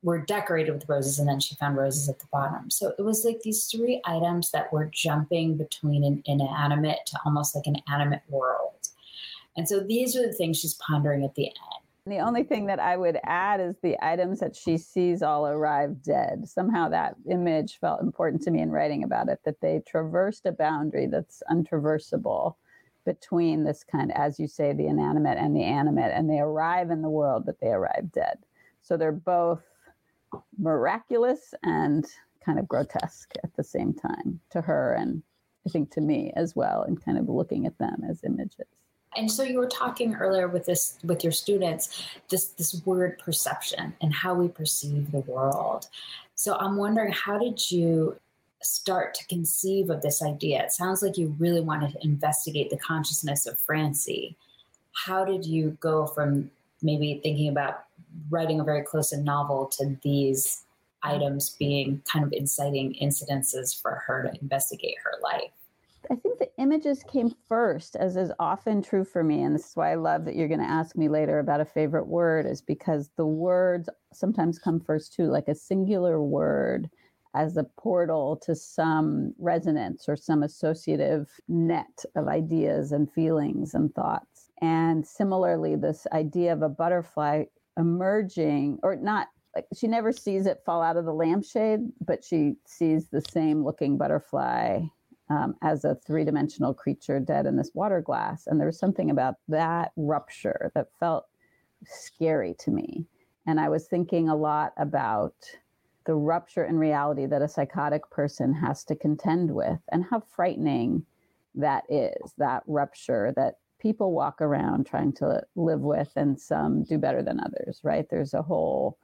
were 0.02 0.19
decorated 0.19 0.73
with 0.73 0.88
roses 0.88 1.19
and 1.19 1.29
then 1.29 1.40
she 1.40 1.55
found 1.57 1.76
roses 1.76 2.09
at 2.09 2.19
the 2.19 2.26
bottom. 2.33 2.71
So 2.71 2.95
it 2.99 3.02
was 3.02 3.25
like 3.25 3.40
these 3.43 3.67
three 3.67 4.00
items 4.07 4.50
that 4.52 4.73
were 4.73 4.87
jumping 4.87 5.59
between 5.59 6.05
an 6.05 6.23
inanimate 6.25 7.00
to 7.07 7.19
almost 7.26 7.55
like 7.55 7.67
an 7.67 7.76
animate 7.93 8.23
world. 8.29 8.88
And 9.57 9.69
so 9.69 9.81
these 9.81 10.17
are 10.17 10.26
the 10.26 10.33
things 10.33 10.59
she's 10.59 10.75
pondering 10.75 11.23
at 11.23 11.35
the 11.35 11.47
end 11.47 11.85
The 12.07 12.19
only 12.19 12.45
thing 12.45 12.66
that 12.66 12.80
I 12.80 12.97
would 12.97 13.19
add 13.25 13.61
is 13.61 13.76
the 13.83 13.97
items 14.04 14.40
that 14.40 14.57
she 14.57 14.78
sees 14.78 15.23
all 15.23 15.47
arrive 15.47 16.02
dead. 16.02 16.49
Somehow 16.49 16.88
that 16.88 17.16
image 17.30 17.78
felt 17.78 18.00
important 18.00 18.42
to 18.42 18.50
me 18.50 18.61
in 18.61 18.71
writing 18.71 19.04
about 19.04 19.28
it, 19.28 19.40
that 19.45 19.61
they 19.61 19.83
traversed 19.87 20.47
a 20.47 20.52
boundary 20.52 21.07
that's 21.07 21.42
untraversable 21.50 22.57
between 23.04 23.64
this 23.64 23.85
kind, 23.85 24.12
as 24.16 24.38
you 24.38 24.47
say, 24.47 24.73
the 24.73 24.87
inanimate 24.87 25.38
and 25.38 25.54
the 25.54 25.62
animate, 25.62 26.12
and 26.12 26.28
they 26.28 26.38
arrive 26.38 26.90
in 26.90 27.02
the 27.02 27.11
world, 27.11 27.45
but 27.45 27.61
they 27.61 27.69
arrive 27.69 28.11
dead. 28.12 28.38
So 28.83 28.97
they're 28.97 29.12
both 29.12 29.62
miraculous 30.59 31.54
and 31.62 32.07
kind 32.45 32.59
of 32.59 32.66
grotesque 32.69 33.35
at 33.45 33.54
the 33.57 33.64
same 33.64 33.92
time 33.92 34.40
to 34.50 34.61
her 34.62 34.95
and 34.95 35.23
I 35.66 35.71
think 35.71 35.90
to 35.92 36.00
me 36.00 36.33
as 36.37 36.57
well, 36.57 36.83
and 36.83 37.02
kind 37.04 37.19
of 37.19 37.28
looking 37.28 37.66
at 37.66 37.76
them 37.76 38.02
as 38.09 38.25
images. 38.25 38.79
And 39.17 39.31
so 39.31 39.43
you 39.43 39.59
were 39.59 39.69
talking 39.69 40.14
earlier 40.14 40.49
with 40.49 40.67
this 40.67 40.99
with 41.02 41.25
your 41.25 41.33
students 41.33 42.05
this 42.29 42.49
this 42.49 42.81
word 42.85 43.19
perception 43.19 43.95
and 44.00 44.14
how 44.14 44.35
we 44.35 44.49
perceive 44.49 45.11
the 45.11 45.21
world. 45.21 45.88
So 46.37 46.57
I'm 46.57 46.76
wondering 46.76 47.12
how 47.12 47.38
did 47.38 47.71
you 47.71 48.17
start 48.62 49.14
to 49.14 49.26
conceive 49.26 49.90
of 49.90 50.02
this 50.02 50.23
idea? 50.23 50.62
It 50.62 50.73
sounds 50.73 51.02
like 51.02 51.17
you 51.17 51.35
really 51.38 51.61
wanted 51.61 51.93
to 51.93 52.05
investigate 52.05 52.71
the 52.71 52.76
consciousness 52.76 53.47
of 53.47 53.59
Francie. 53.59 54.37
How 54.93 55.25
did 55.25 55.45
you 55.45 55.76
go 55.81 56.07
from 56.07 56.50
maybe 56.83 57.21
thinking 57.23 57.49
about 57.49 57.85
writing 58.29 58.61
a 58.61 58.64
very 58.64 58.83
close 58.83 59.12
in 59.12 59.25
novel 59.25 59.67
to 59.79 59.97
these 60.02 60.64
items 61.02 61.50
being 61.59 62.02
kind 62.11 62.25
of 62.25 62.33
inciting 62.33 62.95
incidences 63.00 63.81
for 63.81 64.02
her 64.07 64.23
to 64.25 64.40
investigate 64.40 64.97
her 65.02 65.12
life? 65.23 65.50
Images 66.61 67.02
came 67.05 67.35
first, 67.49 67.97
as 67.97 68.19
is 68.19 68.31
often 68.38 68.83
true 68.83 69.02
for 69.02 69.25
me. 69.25 69.43
And 69.43 69.55
this 69.55 69.71
is 69.71 69.76
why 69.76 69.93
I 69.93 69.95
love 69.95 70.26
that 70.26 70.37
you're 70.37 70.47
going 70.47 70.61
to 70.61 70.67
ask 70.67 70.95
me 70.95 71.09
later 71.09 71.38
about 71.38 71.62
a 71.62 71.64
favorite 71.64 72.07
word, 72.07 72.45
is 72.45 72.61
because 72.61 73.09
the 73.17 73.25
words 73.25 73.88
sometimes 74.12 74.59
come 74.59 74.79
first 74.79 75.14
too, 75.14 75.29
like 75.29 75.49
a 75.49 75.55
singular 75.55 76.23
word 76.23 76.90
as 77.35 77.57
a 77.57 77.64
portal 77.64 78.37
to 78.45 78.55
some 78.55 79.33
resonance 79.38 80.07
or 80.07 80.17
some 80.17 80.43
associative 80.43 81.31
net 81.49 82.05
of 82.14 82.29
ideas 82.29 82.93
and 82.93 83.11
feelings 83.11 83.73
and 83.73 83.95
thoughts. 83.95 84.50
And 84.61 85.07
similarly, 85.07 85.76
this 85.76 86.07
idea 86.12 86.52
of 86.52 86.61
a 86.61 86.69
butterfly 86.69 87.45
emerging, 87.79 88.81
or 88.83 88.97
not 88.97 89.29
like 89.57 89.64
she 89.75 89.87
never 89.87 90.12
sees 90.12 90.45
it 90.45 90.61
fall 90.67 90.83
out 90.83 90.99
of 90.99 91.07
the 91.07 91.14
lampshade, 91.14 91.81
but 92.05 92.23
she 92.23 92.57
sees 92.67 93.09
the 93.09 93.23
same 93.23 93.64
looking 93.64 93.97
butterfly 93.97 94.83
um, 95.30 95.54
as 95.62 95.84
a 95.84 95.94
three 95.94 96.25
dimensional 96.25 96.75
creature 96.75 97.20
dead 97.20 97.46
in 97.46 97.56
this 97.56 97.70
water 97.72 98.00
glass. 98.00 98.46
And 98.46 98.58
there 98.58 98.66
was 98.66 98.78
something 98.78 99.10
about 99.10 99.37
that 99.49 99.92
rupture 99.96 100.72
that 100.75 100.88
felt 100.99 101.26
scary 101.87 102.54
to 102.58 102.70
me. 102.70 103.06
And 103.46 103.58
I 103.58 103.68
was 103.68 103.87
thinking 103.87 104.28
a 104.28 104.37
lot 104.37 104.72
about 104.76 105.34
the 106.04 106.14
rupture 106.14 106.64
in 106.64 106.78
reality 106.78 107.26
that 107.26 107.42
a 107.42 107.49
psychotic 107.49 108.10
person 108.10 108.52
has 108.54 108.84
to 108.84 108.96
contend 108.96 109.54
with 109.54 109.78
and 109.90 110.04
how 110.04 110.20
frightening 110.20 111.04
that 111.54 111.84
is, 111.88 112.34
that 112.38 112.62
rupture 112.66 113.32
that 113.37 113.58
people 113.78 114.12
walk 114.12 114.40
around 114.40 114.87
trying 114.87 115.12
to 115.12 115.42
live 115.56 115.80
with 115.80 116.12
and 116.16 116.38
some 116.38 116.82
do 116.84 116.99
better 116.99 117.22
than 117.22 117.40
others, 117.40 117.80
right? 117.82 118.06
There's 118.10 118.34
a 118.34 118.42
whole 118.42 118.99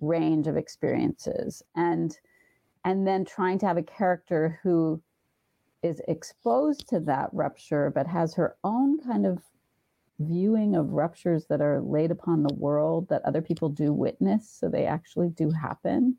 range 0.00 0.46
of 0.46 0.56
experiences. 0.56 1.62
And 1.76 2.16
and 2.84 3.06
then 3.06 3.26
trying 3.26 3.58
to 3.58 3.66
have 3.66 3.76
a 3.76 3.82
character 3.82 4.58
who 4.62 5.02
is 5.82 6.00
exposed 6.08 6.88
to 6.88 7.00
that 7.00 7.30
rupture, 7.32 7.90
but 7.94 8.06
has 8.06 8.34
her 8.34 8.56
own 8.64 8.98
kind 9.00 9.26
of 9.26 9.42
viewing 10.18 10.76
of 10.76 10.92
ruptures 10.92 11.46
that 11.46 11.60
are 11.60 11.80
laid 11.80 12.10
upon 12.10 12.42
the 12.42 12.54
world 12.54 13.08
that 13.08 13.22
other 13.24 13.40
people 13.40 13.68
do 13.68 13.92
witness, 13.92 14.48
so 14.48 14.68
they 14.68 14.84
actually 14.84 15.30
do 15.30 15.50
happen. 15.50 16.16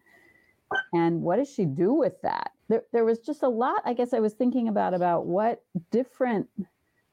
And 0.94 1.22
what 1.22 1.38
does 1.38 1.50
she 1.52 1.66
do 1.66 1.94
with 1.94 2.20
that? 2.24 2.52
There, 2.70 2.84
there 2.94 3.06
was 3.06 3.20
just 3.20 3.44
a 3.44 3.50
lot, 3.50 3.82
I 3.86 3.94
guess, 3.94 4.14
I 4.14 4.20
was 4.20 4.34
thinking 4.34 4.68
about 4.68 4.94
about 4.94 5.26
what 5.26 5.64
different 5.92 6.48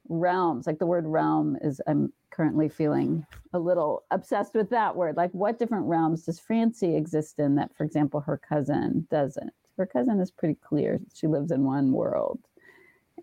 realms, 0.07 0.65
like 0.65 0.79
the 0.79 0.85
word 0.85 1.05
realm 1.05 1.57
is, 1.61 1.79
I'm 1.85 2.11
currently 2.31 2.69
feeling 2.69 3.25
a 3.53 3.59
little 3.59 4.03
obsessed 4.11 4.55
with 4.55 4.69
that 4.69 4.95
word. 4.95 5.17
Like, 5.17 5.31
what 5.31 5.59
different 5.59 5.85
realms 5.85 6.23
does 6.23 6.39
Francie 6.39 6.95
exist 6.95 7.37
in 7.37 7.55
that, 7.55 7.75
for 7.75 7.83
example, 7.83 8.21
her 8.21 8.37
cousin 8.37 9.07
doesn't? 9.11 9.53
Her 9.79 9.85
cousin 9.85 10.19
is 10.19 10.29
pretty 10.29 10.55
clear. 10.55 10.99
She 11.13 11.25
lives 11.25 11.51
in 11.51 11.63
one 11.63 11.93
world. 11.93 12.39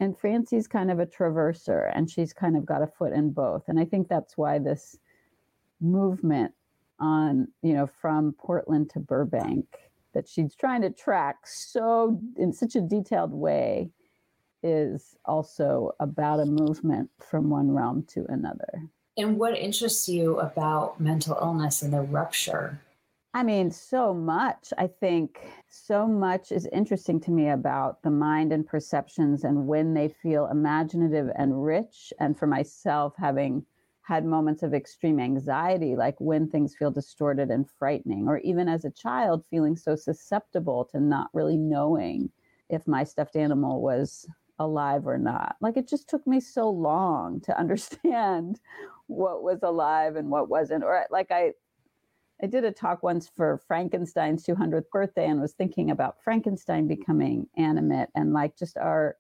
And 0.01 0.19
Francie's 0.19 0.67
kind 0.67 0.91
of 0.91 0.99
a 0.99 1.07
traverser 1.07 1.93
and 1.95 2.11
she's 2.11 2.33
kind 2.33 2.57
of 2.57 2.65
got 2.65 2.83
a 2.83 2.87
foot 2.87 3.13
in 3.13 3.31
both. 3.31 3.65
And 3.69 3.79
I 3.79 3.85
think 3.85 4.09
that's 4.09 4.39
why 4.39 4.59
this 4.59 4.97
movement 5.83 6.55
on, 6.99 7.49
you 7.63 7.75
know, 7.75 7.87
from 7.87 8.33
Portland 8.33 8.89
to 8.91 9.01
Burbank 9.01 9.67
that 10.15 10.27
she's 10.27 10.55
trying 10.55 10.81
to 10.81 10.89
track 10.89 11.47
so 11.47 12.19
in 12.39 12.55
such 12.55 12.75
a 12.75 12.81
detailed 12.81 13.33
way 13.33 13.91
is 14.63 15.15
also 15.27 15.93
about 16.01 16.41
a 16.41 16.47
movement 16.47 17.11
from 17.21 17.51
one 17.51 17.71
realm 17.71 18.03
to 18.15 18.25
another. 18.31 18.89
And 19.19 19.39
what 19.39 19.59
interests 19.59 20.09
you 20.09 20.41
about 20.41 21.01
mental 21.01 21.37
illness 21.39 21.83
and 21.83 21.93
the 21.93 22.01
rupture 22.01 22.81
I 23.37 23.43
mean, 23.43 23.71
so 23.71 24.15
much. 24.15 24.73
I 24.79 24.87
think 24.87 25.47
so 25.69 26.07
much 26.07 26.51
is 26.53 26.67
interesting 26.73 27.21
to 27.21 27.31
me 27.31 27.51
about 27.51 28.03
the 28.03 28.11
mind 28.11 28.51
and 28.51 28.67
perceptions 28.67 29.45
and 29.45 29.67
when 29.67 29.93
they 29.93 30.09
feel 30.09 30.47
imaginative 30.47 31.29
and 31.37 31.63
rich. 31.63 32.15
And 32.19 32.39
for 32.39 32.47
myself, 32.47 33.13
having 33.19 33.67
had 34.01 34.25
moments 34.25 34.63
of 34.63 34.73
extreme 34.73 35.21
anxiety, 35.21 35.97
like 35.97 36.19
when 36.19 36.49
things 36.49 36.75
feel 36.79 36.91
distorted 36.91 37.51
and 37.51 37.69
frightening, 37.79 38.27
or 38.27 38.39
even 38.39 38.71
as 38.71 38.87
a 38.87 38.91
child, 38.91 39.45
feeling 39.51 39.77
so 39.77 39.97
susceptible 39.97 40.87
to 40.93 40.99
not 40.99 41.29
really 41.35 41.59
knowing 41.59 42.31
if 42.71 42.89
my 42.89 43.05
stuffed 43.05 43.37
animal 43.37 43.83
was 43.83 44.27
alive 44.59 45.07
or 45.07 45.19
not. 45.19 45.57
Like 45.61 45.77
it 45.77 45.87
just 45.87 46.09
took 46.09 46.27
me 46.27 46.41
so 46.41 46.71
long 46.71 47.43
to 47.43 47.59
understand 47.61 48.61
what 49.09 49.43
was 49.43 49.59
alive 49.63 50.17
and 50.17 50.31
what 50.31 50.49
wasn't. 50.49 50.85
Or 50.85 51.05
like 51.11 51.31
I, 51.31 51.53
I 52.43 52.47
did 52.47 52.65
a 52.65 52.73
talk 52.73 53.03
once 53.03 53.31
for 53.35 53.63
Frankenstein's 53.67 54.45
200th 54.45 54.91
birthday 54.91 55.27
and 55.27 55.41
was 55.41 55.55
thinking 55.55 55.91
about 55.91 56.23
Frankenstein 56.23 56.87
becoming 56.87 57.49
animate 57.57 58.11
and 58.15 58.33
like 58.33 58.57
just 58.57 58.77
our 58.77 59.17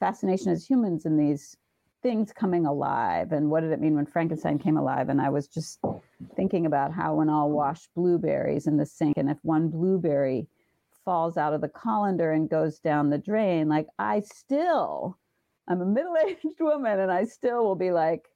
fascination 0.00 0.50
as 0.50 0.66
humans 0.66 1.06
in 1.06 1.16
these 1.16 1.56
things 2.02 2.32
coming 2.32 2.66
alive 2.66 3.32
and 3.32 3.50
what 3.50 3.60
did 3.60 3.72
it 3.72 3.80
mean 3.80 3.94
when 3.94 4.06
Frankenstein 4.06 4.58
came 4.58 4.76
alive. 4.76 5.08
And 5.08 5.20
I 5.20 5.28
was 5.28 5.46
just 5.46 5.78
thinking 6.34 6.66
about 6.66 6.92
how 6.92 7.14
when 7.14 7.30
I'll 7.30 7.50
wash 7.50 7.88
blueberries 7.94 8.66
in 8.66 8.76
the 8.76 8.86
sink 8.86 9.16
and 9.16 9.30
if 9.30 9.38
one 9.42 9.68
blueberry 9.68 10.48
falls 11.04 11.36
out 11.36 11.54
of 11.54 11.60
the 11.60 11.68
colander 11.68 12.32
and 12.32 12.50
goes 12.50 12.80
down 12.80 13.08
the 13.08 13.18
drain 13.18 13.68
like 13.68 13.86
I 13.98 14.20
still 14.20 15.16
I'm 15.66 15.80
a 15.80 15.86
middle-aged 15.86 16.44
woman 16.60 16.98
and 16.98 17.10
I 17.10 17.24
still 17.24 17.64
will 17.64 17.76
be 17.76 17.92
like 17.92 18.28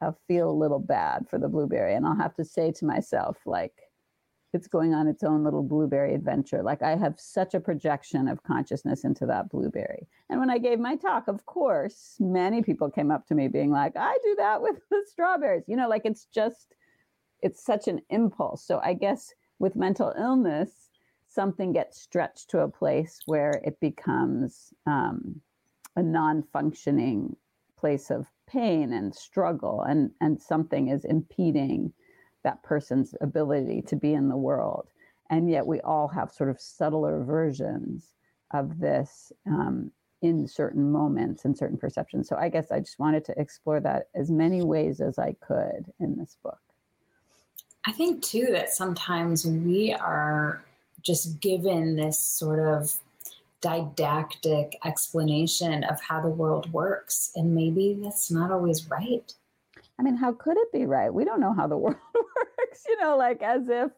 I'll 0.00 0.18
feel 0.28 0.50
a 0.50 0.52
little 0.52 0.78
bad 0.78 1.26
for 1.28 1.38
the 1.38 1.48
blueberry. 1.48 1.94
And 1.94 2.06
I'll 2.06 2.16
have 2.16 2.34
to 2.34 2.44
say 2.44 2.72
to 2.72 2.84
myself, 2.84 3.38
like, 3.46 3.72
it's 4.52 4.68
going 4.68 4.94
on 4.94 5.06
its 5.06 5.22
own 5.22 5.44
little 5.44 5.62
blueberry 5.62 6.14
adventure. 6.14 6.62
Like, 6.62 6.82
I 6.82 6.96
have 6.96 7.18
such 7.18 7.54
a 7.54 7.60
projection 7.60 8.28
of 8.28 8.42
consciousness 8.42 9.04
into 9.04 9.26
that 9.26 9.50
blueberry. 9.50 10.06
And 10.30 10.40
when 10.40 10.50
I 10.50 10.58
gave 10.58 10.78
my 10.78 10.96
talk, 10.96 11.28
of 11.28 11.44
course, 11.46 12.16
many 12.20 12.62
people 12.62 12.90
came 12.90 13.10
up 13.10 13.26
to 13.26 13.34
me 13.34 13.48
being 13.48 13.70
like, 13.70 13.96
I 13.96 14.16
do 14.22 14.34
that 14.38 14.62
with 14.62 14.76
the 14.90 15.04
strawberries. 15.06 15.64
You 15.66 15.76
know, 15.76 15.88
like, 15.88 16.02
it's 16.04 16.26
just, 16.26 16.74
it's 17.42 17.64
such 17.64 17.88
an 17.88 18.00
impulse. 18.08 18.66
So 18.66 18.80
I 18.82 18.94
guess 18.94 19.32
with 19.58 19.76
mental 19.76 20.12
illness, 20.18 20.90
something 21.28 21.72
gets 21.72 22.00
stretched 22.00 22.50
to 22.50 22.60
a 22.60 22.68
place 22.68 23.20
where 23.26 23.60
it 23.64 23.78
becomes 23.80 24.72
um, 24.86 25.40
a 25.96 26.02
non 26.02 26.42
functioning 26.52 27.36
place 27.76 28.10
of 28.10 28.26
pain 28.46 28.92
and 28.92 29.14
struggle 29.14 29.82
and 29.82 30.10
and 30.20 30.40
something 30.40 30.88
is 30.88 31.04
impeding 31.04 31.92
that 32.44 32.62
person's 32.62 33.14
ability 33.20 33.82
to 33.82 33.96
be 33.96 34.14
in 34.14 34.28
the 34.28 34.36
world. 34.36 34.88
And 35.30 35.50
yet 35.50 35.66
we 35.66 35.80
all 35.80 36.08
have 36.08 36.30
sort 36.30 36.50
of 36.50 36.60
subtler 36.60 37.24
versions 37.24 38.12
of 38.52 38.78
this 38.78 39.32
um, 39.46 39.90
in 40.22 40.46
certain 40.46 40.92
moments 40.92 41.44
and 41.44 41.58
certain 41.58 41.76
perceptions. 41.76 42.28
So 42.28 42.36
i 42.36 42.48
guess 42.48 42.70
i 42.70 42.78
just 42.80 42.98
wanted 42.98 43.24
to 43.26 43.38
explore 43.38 43.80
that 43.80 44.08
as 44.14 44.30
many 44.30 44.62
ways 44.62 45.00
as 45.00 45.18
i 45.18 45.34
could 45.40 45.92
in 46.00 46.16
this 46.16 46.36
book. 46.42 46.58
I 47.86 47.92
think 47.92 48.22
too 48.22 48.48
that 48.50 48.70
sometimes 48.70 49.46
we 49.46 49.92
are 49.92 50.64
just 51.02 51.40
given 51.40 51.94
this 51.94 52.18
sort 52.18 52.58
of 52.58 52.98
didactic 53.66 54.78
explanation 54.84 55.84
of 55.84 56.00
how 56.00 56.20
the 56.20 56.28
world 56.28 56.72
works. 56.72 57.32
And 57.36 57.54
maybe 57.54 57.98
that's 58.02 58.30
not 58.30 58.50
always 58.50 58.88
right. 58.90 59.32
I 59.98 60.02
mean, 60.02 60.16
how 60.16 60.32
could 60.32 60.56
it 60.56 60.72
be 60.72 60.86
right? 60.86 61.12
We 61.12 61.24
don't 61.24 61.40
know 61.40 61.54
how 61.54 61.66
the 61.66 61.76
world 61.84 61.96
works, 62.14 62.84
you 62.88 62.96
know, 63.00 63.16
like 63.16 63.42
as 63.42 63.68
if 63.68 63.90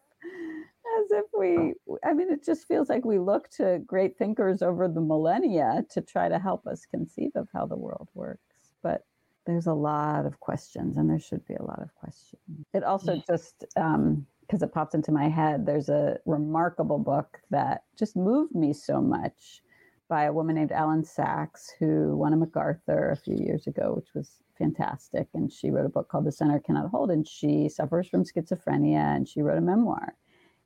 as 1.01 1.11
if 1.11 1.27
we 1.39 1.75
i 2.03 2.13
mean 2.13 2.31
it 2.31 2.43
just 2.45 2.67
feels 2.67 2.89
like 2.89 3.05
we 3.05 3.19
look 3.19 3.49
to 3.51 3.79
great 3.87 4.17
thinkers 4.17 4.63
over 4.63 4.89
the 4.89 5.01
millennia 5.01 5.85
to 5.89 6.01
try 6.01 6.29
to 6.29 6.39
help 6.39 6.67
us 6.67 6.87
conceive 6.87 7.31
of 7.35 7.47
how 7.53 7.67
the 7.67 7.77
world 7.77 8.09
works 8.15 8.71
but 8.83 9.05
there's 9.49 9.67
a 9.67 9.73
lot 9.73 10.27
of 10.27 10.39
questions, 10.41 10.99
and 10.99 11.09
there 11.09 11.19
should 11.19 11.45
be 11.47 11.55
a 11.55 11.63
lot 11.63 11.81
of 11.81 11.93
questions. 11.95 12.67
It 12.75 12.85
also 12.85 13.23
just 13.27 13.65
um, 13.77 14.27
because 14.49 14.63
it 14.63 14.73
pops 14.73 14.95
into 14.95 15.13
my 15.13 15.29
head, 15.29 15.67
there's 15.67 15.91
a 15.91 16.19
remarkable 16.25 16.99
book 16.99 17.39
that 17.51 17.83
just 17.99 18.17
moved 18.17 18.55
me 18.55 18.73
so 18.73 18.99
much 19.01 19.63
by 20.09 20.25
a 20.25 20.33
woman 20.33 20.57
named 20.57 20.71
Elyn 20.71 21.05
Saks, 21.05 21.69
who 21.79 22.17
won 22.17 22.33
a 22.33 22.37
MacArthur 22.37 23.11
a 23.11 23.17
few 23.17 23.37
years 23.37 23.67
ago, 23.67 23.93
which 23.95 24.15
was 24.15 24.43
fantastic. 24.57 25.29
And 25.35 25.53
she 25.53 25.71
wrote 25.71 25.85
a 25.85 25.91
book 25.91 26.09
called 26.09 26.25
The 26.25 26.33
Center 26.33 26.59
Cannot 26.61 26.89
Hold, 26.89 27.11
and 27.11 27.29
she 27.29 27.69
suffers 27.69 28.09
from 28.09 28.25
schizophrenia, 28.25 29.17
and 29.17 29.29
she 29.29 29.43
wrote 29.43 29.59
a 29.59 29.61
memoir. 29.61 30.17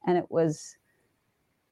And 0.07 0.17
it 0.17 0.31
was 0.31 0.77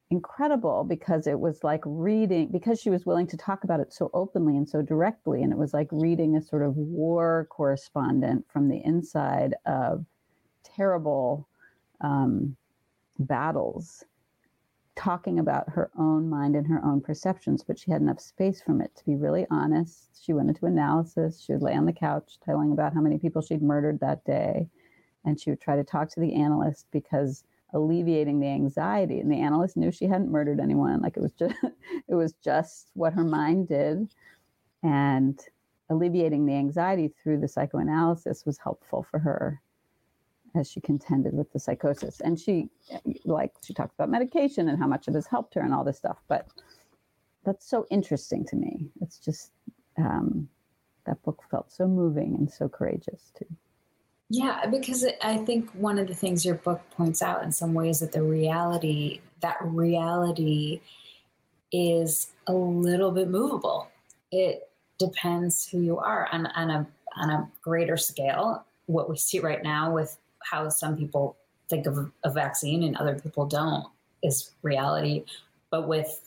incredible 0.09 0.83
because 0.83 1.27
it 1.27 1.39
was 1.39 1.63
like 1.63 1.81
reading, 1.85 2.49
because 2.51 2.81
she 2.81 2.89
was 2.89 3.05
willing 3.05 3.27
to 3.27 3.37
talk 3.37 3.63
about 3.63 3.79
it 3.79 3.93
so 3.93 4.11
openly 4.13 4.57
and 4.57 4.67
so 4.67 4.81
directly. 4.81 5.41
And 5.43 5.53
it 5.53 5.57
was 5.57 5.73
like 5.73 5.87
reading 5.91 6.35
a 6.35 6.41
sort 6.41 6.63
of 6.63 6.75
war 6.75 7.47
correspondent 7.49 8.43
from 8.51 8.67
the 8.67 8.83
inside 8.83 9.55
of 9.65 10.05
terrible 10.65 11.47
um, 12.01 12.55
battles 13.19 14.03
talking 14.95 15.39
about 15.39 15.69
her 15.69 15.89
own 15.97 16.29
mind 16.29 16.55
and 16.55 16.67
her 16.67 16.83
own 16.83 17.01
perceptions, 17.01 17.63
but 17.63 17.79
she 17.79 17.91
had 17.91 18.01
enough 18.01 18.19
space 18.19 18.61
from 18.61 18.81
it 18.81 18.93
to 18.95 19.05
be 19.05 19.15
really 19.15 19.47
honest. 19.49 20.09
She 20.21 20.33
went 20.33 20.49
into 20.49 20.65
analysis. 20.65 21.41
She 21.41 21.53
would 21.53 21.61
lay 21.61 21.73
on 21.75 21.85
the 21.85 21.93
couch 21.93 22.37
telling 22.43 22.71
about 22.71 22.93
how 22.93 23.01
many 23.01 23.17
people 23.17 23.41
she'd 23.41 23.61
murdered 23.61 23.99
that 23.99 24.23
day. 24.25 24.67
And 25.23 25.39
she 25.39 25.49
would 25.49 25.61
try 25.61 25.75
to 25.75 25.83
talk 25.83 26.09
to 26.09 26.19
the 26.19 26.33
analyst 26.33 26.87
because 26.91 27.43
alleviating 27.73 28.39
the 28.39 28.47
anxiety. 28.47 29.19
And 29.19 29.31
the 29.31 29.39
analyst 29.39 29.77
knew 29.77 29.91
she 29.91 30.05
hadn't 30.05 30.31
murdered 30.31 30.59
anyone. 30.59 31.01
Like 31.01 31.15
it 31.15 31.21
was 31.21 31.33
just 31.33 31.55
it 32.07 32.15
was 32.15 32.33
just 32.43 32.89
what 32.93 33.13
her 33.13 33.23
mind 33.23 33.69
did. 33.69 34.09
And 34.83 35.39
alleviating 35.89 36.45
the 36.45 36.55
anxiety 36.55 37.13
through 37.23 37.39
the 37.39 37.47
psychoanalysis 37.47 38.45
was 38.45 38.57
helpful 38.57 39.05
for 39.09 39.19
her 39.19 39.61
as 40.55 40.69
she 40.69 40.81
contended 40.81 41.33
with 41.33 41.51
the 41.53 41.59
psychosis. 41.59 42.19
And 42.21 42.39
she, 42.39 42.69
like, 43.25 43.53
she 43.63 43.73
talked 43.73 43.93
about 43.93 44.09
medication 44.09 44.69
and 44.69 44.77
how 44.77 44.87
much 44.87 45.07
it 45.07 45.15
has 45.15 45.27
helped 45.27 45.53
her 45.55 45.61
and 45.61 45.73
all 45.73 45.83
this 45.83 45.97
stuff. 45.97 46.17
But 46.27 46.47
that's 47.45 47.69
so 47.69 47.85
interesting 47.89 48.45
to 48.45 48.55
me. 48.55 48.89
It's 49.01 49.17
just, 49.17 49.51
um, 49.97 50.49
that 51.05 51.21
book 51.23 51.43
felt 51.49 51.71
so 51.71 51.87
moving 51.87 52.35
and 52.35 52.51
so 52.51 52.69
courageous 52.69 53.31
too. 53.37 53.47
Yeah, 54.29 54.65
because 54.67 55.05
I 55.21 55.37
think 55.39 55.69
one 55.71 55.99
of 55.99 56.07
the 56.07 56.15
things 56.15 56.45
your 56.45 56.55
book 56.55 56.81
points 56.91 57.21
out 57.21 57.43
in 57.43 57.51
some 57.51 57.73
ways 57.73 57.99
that 57.99 58.13
the 58.13 58.23
reality, 58.23 59.19
that 59.41 59.57
reality 59.61 60.81
is 61.71 62.31
a 62.47 62.53
little 62.53 63.11
bit 63.11 63.29
movable. 63.29 63.89
It 64.31 64.69
depends 64.99 65.67
who 65.67 65.79
you 65.81 65.97
are 65.97 66.29
on, 66.31 66.45
on 66.47 66.69
a 66.69 66.87
on 67.17 67.29
a 67.29 67.51
greater 67.61 67.97
scale. 67.97 68.65
What 68.85 69.09
we 69.09 69.17
see 69.17 69.39
right 69.39 69.61
now 69.61 69.93
with 69.93 70.17
how 70.43 70.69
some 70.69 70.97
people 70.97 71.37
think 71.69 71.85
of 71.85 72.11
a 72.23 72.31
vaccine 72.31 72.83
and 72.83 72.97
other 72.97 73.17
people 73.19 73.45
don't 73.45 73.85
is 74.23 74.51
reality. 74.61 75.23
But 75.69 75.87
with 75.87 76.21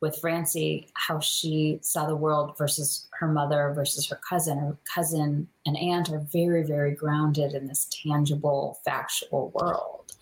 with 0.00 0.18
Francie, 0.20 0.88
how 0.94 1.18
she 1.18 1.78
saw 1.82 2.06
the 2.06 2.14
world 2.14 2.56
versus 2.56 3.08
her 3.18 3.26
mother 3.26 3.72
versus 3.74 4.08
her 4.08 4.20
cousin. 4.28 4.58
Her 4.58 4.76
cousin 4.94 5.48
and 5.66 5.76
aunt 5.76 6.10
are 6.10 6.20
very, 6.20 6.62
very 6.62 6.94
grounded 6.94 7.52
in 7.54 7.66
this 7.66 7.88
tangible, 7.90 8.78
factual 8.84 9.50
world. 9.54 10.12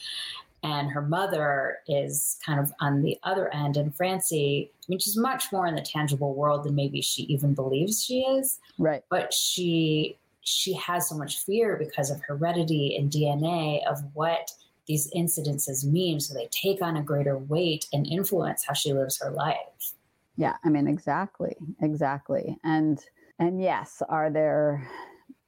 And 0.63 0.91
her 0.91 1.03
mother 1.03 1.79
is 1.87 2.39
kind 2.45 2.59
of 2.59 2.73
on 2.81 3.03
the 3.03 3.19
other 3.23 3.53
end. 3.55 3.77
And 3.77 3.95
Francie, 3.95 4.71
I 4.73 4.85
mean, 4.89 4.99
she's 4.99 5.17
much 5.17 5.53
more 5.53 5.67
in 5.67 5.75
the 5.75 5.83
tangible 5.83 6.35
world 6.35 6.65
than 6.65 6.75
maybe 6.75 7.03
she 7.03 7.23
even 7.25 7.55
believes 7.55 8.03
she 8.03 8.21
is. 8.23 8.59
Right. 8.79 9.05
But 9.11 9.33
she 9.33 10.17
she 10.47 10.73
has 10.75 11.09
so 11.09 11.17
much 11.17 11.45
fear 11.45 11.77
because 11.77 12.09
of 12.09 12.21
heredity 12.23 12.97
and 12.97 13.11
DNA 13.11 13.85
of 13.87 14.01
what 14.15 14.53
these 14.87 15.11
incidences 15.13 15.85
mean. 15.85 16.21
So 16.21 16.35
they 16.35 16.47
take 16.53 16.81
on 16.81 16.97
a 16.97 17.03
greater 17.03 17.37
weight 17.37 17.87
and 17.93 18.07
influence 18.07 18.65
how 18.65 18.73
she 18.73 18.93
lives 18.93 19.19
her 19.21 19.31
life. 19.31 19.95
Yeah, 20.37 20.55
I 20.65 20.69
mean, 20.69 20.87
exactly, 20.87 21.57
exactly. 21.83 22.57
And 22.63 23.05
and 23.39 23.61
yes, 23.61 24.03
are 24.09 24.31
there 24.31 24.89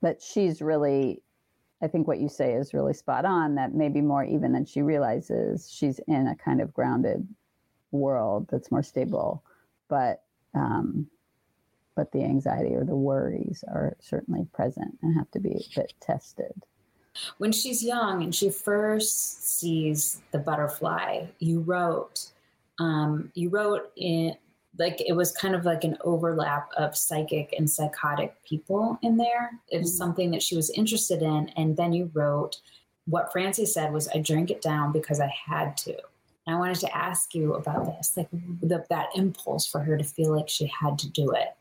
that 0.03 0.21
she's 0.21 0.61
really 0.61 1.23
I 1.81 1.87
think 1.87 2.09
what 2.09 2.19
you 2.19 2.29
say 2.29 2.55
is 2.55 2.75
really 2.75 2.93
spot 2.93 3.25
on 3.25 3.55
that 3.55 3.73
maybe 3.73 4.01
more 4.01 4.25
even 4.25 4.53
than 4.53 4.65
she 4.65 4.83
realizes 4.83 5.71
she's 5.71 6.01
in 6.09 6.27
a 6.27 6.35
kind 6.35 6.61
of 6.61 6.75
grounded 6.75 7.27
world 7.93 8.49
that's 8.51 8.73
more 8.73 8.83
stable. 8.83 9.45
But 9.89 10.23
um, 10.55 11.07
but 11.99 12.13
the 12.13 12.23
anxiety 12.23 12.77
or 12.77 12.85
the 12.85 12.95
worries 12.95 13.65
are 13.67 13.97
certainly 13.99 14.47
present 14.53 14.97
and 15.03 15.17
have 15.17 15.29
to 15.33 15.41
be 15.41 15.51
a 15.51 15.81
bit 15.81 15.93
tested. 16.01 16.53
When 17.39 17.51
she's 17.51 17.83
young 17.83 18.23
and 18.23 18.33
she 18.33 18.51
first 18.51 19.59
sees 19.59 20.23
the 20.31 20.39
butterfly, 20.39 21.27
you 21.41 21.59
wrote, 21.59 22.31
um, 22.79 23.33
you 23.35 23.49
wrote 23.49 23.91
in 23.97 24.37
like 24.79 25.03
it 25.05 25.15
was 25.15 25.33
kind 25.33 25.57
of 25.57 25.65
like 25.65 25.83
an 25.83 25.99
overlap 26.05 26.69
of 26.77 26.97
psychic 26.97 27.53
and 27.59 27.69
psychotic 27.69 28.33
people 28.45 28.97
in 29.03 29.17
there. 29.17 29.51
It 29.73 29.79
was 29.79 29.91
mm-hmm. 29.91 29.97
something 29.97 30.31
that 30.31 30.43
she 30.43 30.55
was 30.55 30.71
interested 30.71 31.21
in, 31.21 31.51
and 31.57 31.77
then 31.77 31.93
you 31.93 32.13
wrote 32.15 32.61
what 33.07 33.33
Francie 33.33 33.67
said 33.67 33.93
was, 33.93 34.09
"I 34.15 34.19
drank 34.19 34.53
it 34.53 34.63
down 34.63 34.93
because 34.93 35.19
I 35.19 35.35
had 35.49 35.77
to." 35.79 35.97
And 36.47 36.55
I 36.55 36.59
wanted 36.61 36.79
to 36.79 36.97
ask 36.97 37.35
you 37.35 37.55
about 37.55 37.87
this, 37.87 38.13
like 38.17 38.31
the, 38.31 38.85
that 38.89 39.09
impulse 39.17 39.67
for 39.67 39.81
her 39.81 39.99
to 39.99 40.05
feel 40.05 40.33
like 40.33 40.49
she 40.49 40.71
had 40.81 40.97
to 41.01 41.09
do 41.11 41.33
it 41.33 41.59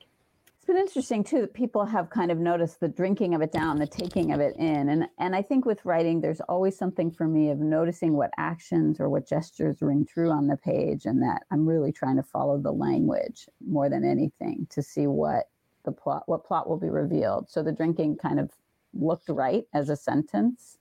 been 0.68 0.78
interesting 0.78 1.24
too 1.24 1.42
that 1.42 1.54
people 1.54 1.86
have 1.86 2.10
kind 2.10 2.30
of 2.30 2.38
noticed 2.38 2.80
the 2.80 2.90
drinking 2.90 3.34
of 3.34 3.42
it 3.42 3.52
down, 3.52 3.78
the 3.78 3.88
taking 3.88 4.34
of 4.34 4.42
it 4.42 4.56
in. 4.58 4.90
And 4.90 5.08
and 5.18 5.36
I 5.36 5.42
think 5.42 5.66
with 5.66 5.84
writing, 5.86 6.22
there's 6.22 6.42
always 6.42 6.78
something 6.78 7.10
for 7.10 7.28
me 7.28 7.50
of 7.50 7.60
noticing 7.60 8.14
what 8.14 8.32
actions 8.38 9.00
or 9.00 9.10
what 9.10 9.28
gestures 9.28 9.82
ring 9.82 10.06
true 10.06 10.30
on 10.30 10.48
the 10.48 10.58
page 10.58 11.06
and 11.06 11.22
that 11.24 11.44
I'm 11.50 11.66
really 11.66 11.92
trying 11.92 12.18
to 12.18 12.24
follow 12.24 12.60
the 12.60 12.72
language 12.72 13.48
more 13.66 13.90
than 13.90 14.04
anything 14.04 14.68
to 14.72 14.84
see 14.84 15.08
what 15.08 15.50
the 15.86 15.92
plot 15.92 16.24
what 16.28 16.46
plot 16.46 16.70
will 16.70 16.78
be 16.78 16.90
revealed. 16.90 17.50
So 17.50 17.64
the 17.64 17.72
drinking 17.72 18.18
kind 18.18 18.40
of 18.40 18.52
looked 18.94 19.30
right 19.30 19.64
as 19.74 19.90
a 19.90 19.96
sentence. 19.96 20.78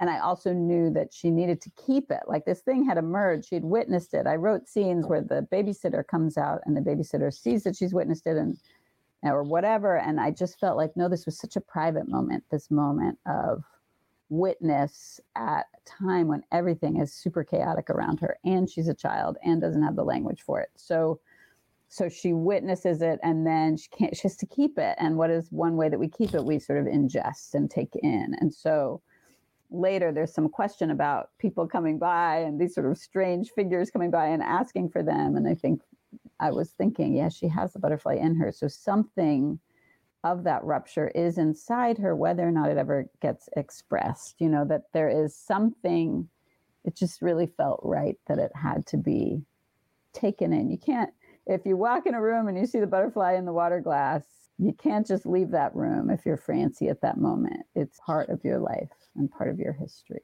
And 0.00 0.08
I 0.08 0.20
also 0.20 0.54
knew 0.54 0.88
that 0.94 1.12
she 1.12 1.30
needed 1.30 1.60
to 1.60 1.70
keep 1.76 2.10
it. 2.10 2.22
Like 2.26 2.46
this 2.46 2.62
thing 2.62 2.86
had 2.86 2.96
emerged. 2.96 3.50
She'd 3.50 3.64
witnessed 3.64 4.14
it. 4.14 4.26
I 4.26 4.36
wrote 4.36 4.66
scenes 4.66 5.04
where 5.04 5.20
the 5.20 5.46
babysitter 5.52 6.06
comes 6.06 6.38
out 6.38 6.62
and 6.64 6.74
the 6.74 6.80
babysitter 6.80 7.30
sees 7.30 7.64
that 7.64 7.76
she's 7.76 7.92
witnessed 7.92 8.26
it 8.26 8.38
and 8.38 8.56
or 9.22 9.42
whatever. 9.42 9.98
And 9.98 10.20
I 10.20 10.30
just 10.30 10.58
felt 10.58 10.76
like, 10.76 10.96
no, 10.96 11.08
this 11.08 11.26
was 11.26 11.38
such 11.38 11.56
a 11.56 11.60
private 11.60 12.08
moment, 12.08 12.44
this 12.50 12.70
moment 12.70 13.18
of 13.26 13.64
witness 14.30 15.20
at 15.36 15.66
a 15.74 15.88
time 15.88 16.28
when 16.28 16.42
everything 16.52 16.98
is 17.00 17.12
super 17.12 17.44
chaotic 17.44 17.90
around 17.90 18.20
her 18.20 18.38
and 18.44 18.70
she's 18.70 18.88
a 18.88 18.94
child 18.94 19.36
and 19.42 19.60
doesn't 19.60 19.82
have 19.82 19.96
the 19.96 20.04
language 20.04 20.42
for 20.42 20.60
it. 20.60 20.70
So 20.76 21.20
so 21.92 22.08
she 22.08 22.32
witnesses 22.32 23.02
it 23.02 23.18
and 23.24 23.44
then 23.44 23.76
she 23.76 23.88
can't 23.88 24.16
she 24.16 24.22
has 24.22 24.36
to 24.36 24.46
keep 24.46 24.78
it. 24.78 24.94
And 24.98 25.16
what 25.16 25.30
is 25.30 25.50
one 25.50 25.76
way 25.76 25.88
that 25.88 25.98
we 25.98 26.08
keep 26.08 26.32
it? 26.34 26.44
We 26.44 26.60
sort 26.60 26.78
of 26.78 26.86
ingest 26.86 27.54
and 27.54 27.68
take 27.68 27.96
in. 27.96 28.36
And 28.40 28.54
so 28.54 29.02
later 29.70 30.12
there's 30.12 30.32
some 30.32 30.48
question 30.48 30.92
about 30.92 31.30
people 31.38 31.66
coming 31.66 31.98
by 31.98 32.36
and 32.36 32.60
these 32.60 32.74
sort 32.74 32.86
of 32.88 32.96
strange 32.96 33.50
figures 33.50 33.90
coming 33.90 34.12
by 34.12 34.26
and 34.26 34.42
asking 34.42 34.90
for 34.90 35.02
them. 35.02 35.36
And 35.36 35.48
I 35.48 35.54
think 35.54 35.82
I 36.40 36.50
was 36.50 36.70
thinking, 36.70 37.14
yeah, 37.14 37.28
she 37.28 37.48
has 37.48 37.72
the 37.72 37.78
butterfly 37.78 38.14
in 38.14 38.34
her. 38.36 38.50
So 38.50 38.66
something 38.66 39.60
of 40.24 40.44
that 40.44 40.64
rupture 40.64 41.08
is 41.08 41.38
inside 41.38 41.98
her, 41.98 42.16
whether 42.16 42.46
or 42.46 42.50
not 42.50 42.70
it 42.70 42.78
ever 42.78 43.08
gets 43.20 43.48
expressed. 43.56 44.36
You 44.38 44.48
know, 44.48 44.64
that 44.64 44.84
there 44.92 45.08
is 45.08 45.36
something, 45.36 46.28
it 46.84 46.96
just 46.96 47.22
really 47.22 47.46
felt 47.46 47.80
right 47.82 48.16
that 48.26 48.38
it 48.38 48.52
had 48.54 48.86
to 48.86 48.96
be 48.96 49.42
taken 50.14 50.52
in. 50.52 50.70
You 50.70 50.78
can't, 50.78 51.10
if 51.46 51.64
you 51.64 51.76
walk 51.76 52.06
in 52.06 52.14
a 52.14 52.20
room 52.20 52.48
and 52.48 52.58
you 52.58 52.66
see 52.66 52.80
the 52.80 52.86
butterfly 52.86 53.34
in 53.34 53.44
the 53.44 53.52
water 53.52 53.80
glass, 53.80 54.22
you 54.58 54.72
can't 54.72 55.06
just 55.06 55.24
leave 55.24 55.50
that 55.50 55.74
room 55.74 56.10
if 56.10 56.26
you're 56.26 56.36
Francie 56.36 56.88
at 56.88 57.00
that 57.02 57.18
moment. 57.18 57.64
It's 57.74 57.98
part 58.04 58.28
of 58.28 58.44
your 58.44 58.58
life 58.58 58.90
and 59.16 59.30
part 59.30 59.48
of 59.48 59.58
your 59.58 59.72
history. 59.72 60.22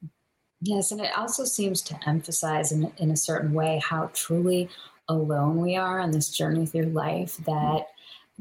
Yes, 0.61 0.91
and 0.91 1.01
it 1.01 1.17
also 1.17 1.45
seems 1.45 1.83
to 1.83 1.99
emphasize 2.07 2.73
in, 2.73 2.93
in 2.99 3.11
a 3.11 3.17
certain 3.17 3.53
way 3.53 3.81
how 3.85 4.11
truly 4.15 4.69
alone 5.09 5.61
we 5.61 5.77
are 5.77 6.01
on 6.01 6.11
this 6.11 6.31
journey 6.31 6.67
through 6.67 6.87
life 6.87 7.37
that 7.47 7.87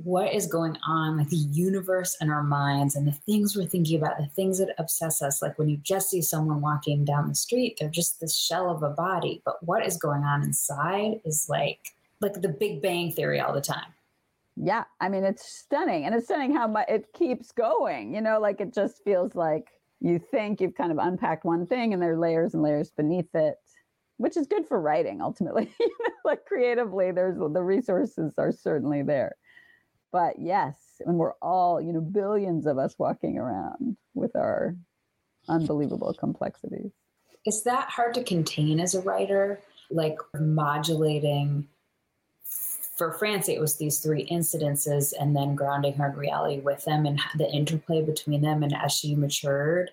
what 0.03 0.33
is 0.33 0.45
going 0.47 0.77
on 0.85 1.17
like 1.17 1.29
the 1.29 1.35
universe 1.35 2.17
and 2.19 2.29
our 2.29 2.43
minds 2.43 2.95
and 2.95 3.07
the 3.07 3.13
things 3.13 3.55
we're 3.55 3.65
thinking 3.65 3.97
about 3.97 4.17
the 4.17 4.27
things 4.27 4.57
that 4.57 4.75
obsess 4.77 5.21
us 5.21 5.41
like 5.41 5.57
when 5.57 5.69
you 5.69 5.77
just 5.77 6.09
see 6.09 6.21
someone 6.21 6.59
walking 6.59 7.05
down 7.05 7.29
the 7.29 7.35
street 7.35 7.77
they're 7.79 7.89
just 7.89 8.19
this 8.19 8.35
shell 8.35 8.69
of 8.69 8.83
a 8.83 8.89
body. 8.89 9.41
But 9.45 9.63
what 9.63 9.85
is 9.85 9.97
going 9.97 10.23
on 10.23 10.43
inside 10.43 11.21
is 11.23 11.47
like 11.49 11.95
like 12.21 12.41
the 12.41 12.49
big 12.49 12.81
bang 12.81 13.11
theory 13.11 13.39
all 13.39 13.53
the 13.53 13.61
time. 13.61 13.93
Yeah 14.57 14.83
i 14.99 15.09
mean 15.09 15.23
it's 15.23 15.45
stunning 15.45 16.05
and 16.05 16.15
it's 16.15 16.25
stunning 16.25 16.53
how 16.53 16.67
much 16.67 16.87
it 16.89 17.11
keeps 17.13 17.51
going 17.51 18.13
you 18.13 18.21
know 18.21 18.39
like 18.39 18.61
it 18.61 18.73
just 18.73 19.03
feels 19.03 19.35
like 19.35 19.69
you 20.01 20.19
think 20.19 20.61
you've 20.61 20.75
kind 20.75 20.91
of 20.91 20.97
unpacked 20.97 21.45
one 21.45 21.65
thing 21.65 21.93
and 21.93 22.01
there 22.01 22.13
are 22.13 22.17
layers 22.17 22.53
and 22.53 22.63
layers 22.63 22.91
beneath 22.91 23.33
it 23.33 23.57
which 24.17 24.37
is 24.37 24.47
good 24.47 24.65
for 24.65 24.79
writing 24.79 25.21
ultimately. 25.21 25.73
you 25.79 25.87
know, 25.87 26.15
like 26.23 26.45
creatively, 26.45 27.11
there's 27.11 27.37
the 27.37 27.63
resources 27.63 28.33
are 28.37 28.51
certainly 28.51 29.03
there. 29.03 29.35
but 30.11 30.39
yes, 30.39 30.75
and 31.05 31.17
we're 31.17 31.33
all, 31.41 31.81
you 31.81 31.93
know, 31.93 32.01
billions 32.01 32.65
of 32.65 32.77
us 32.77 32.95
walking 32.97 33.37
around 33.37 33.97
with 34.13 34.35
our 34.35 34.75
unbelievable 35.49 36.13
complexities. 36.13 36.91
Is 37.45 37.63
that 37.63 37.89
hard 37.89 38.13
to 38.15 38.23
contain 38.23 38.79
as 38.79 38.95
a 38.95 39.01
writer? 39.01 39.59
Like 39.91 40.17
modulating 40.39 41.67
for 42.95 43.11
Francie, 43.11 43.53
it 43.53 43.59
was 43.59 43.75
these 43.75 43.99
three 43.99 44.25
incidences 44.27 45.13
and 45.19 45.35
then 45.35 45.53
grounding 45.53 45.93
her 45.95 46.07
in 46.07 46.15
reality 46.15 46.61
with 46.61 46.83
them 46.85 47.05
and 47.05 47.19
the 47.37 47.49
interplay 47.51 48.01
between 48.01 48.41
them. 48.41 48.63
And 48.63 48.73
as 48.73 48.93
she 48.93 49.15
matured, 49.15 49.91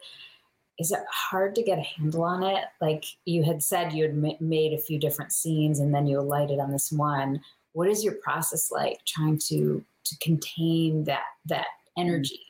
is 0.83 0.91
it 0.91 0.99
hard 1.09 1.55
to 1.55 1.63
get 1.63 1.79
a 1.79 1.83
handle 1.83 2.25
on 2.25 2.43
it? 2.43 2.65
Like 2.81 3.05
you 3.25 3.45
had 3.45 3.63
said, 3.63 3.93
you 3.93 4.03
had 4.03 4.41
made 4.41 4.73
a 4.73 4.79
few 4.79 4.99
different 4.99 5.31
scenes 5.31 5.79
and 5.79 5.95
then 5.95 6.09
you 6.09 6.19
alighted 6.19 6.59
on 6.59 6.73
this 6.73 6.91
one. 6.91 7.41
What 7.73 7.89
is 7.89 8.03
your 8.03 8.15
process 8.15 8.73
like 8.73 8.99
trying 9.07 9.39
to 9.49 9.85
to 10.05 10.19
contain 10.19 11.05
that 11.05 11.23
that 11.47 11.69
energy? 11.97 12.41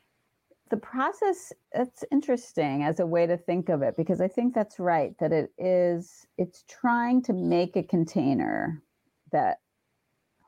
The 0.71 0.79
process 0.79 1.53
it's 1.75 2.05
interesting 2.11 2.85
as 2.85 3.01
a 3.01 3.07
way 3.07 3.27
to 3.27 3.37
think 3.37 3.69
of 3.69 3.83
it 3.83 3.99
because 3.99 4.23
I 4.23 4.29
think 4.29 4.55
that's 4.55 4.81
right 4.81 5.15
that 5.19 5.31
it 5.31 5.53
is 5.59 6.27
it's 6.39 6.65
trying 6.67 7.21
to 7.25 7.35
make 7.35 7.77
a 7.77 7.83
container 7.83 8.83
that 9.31 9.59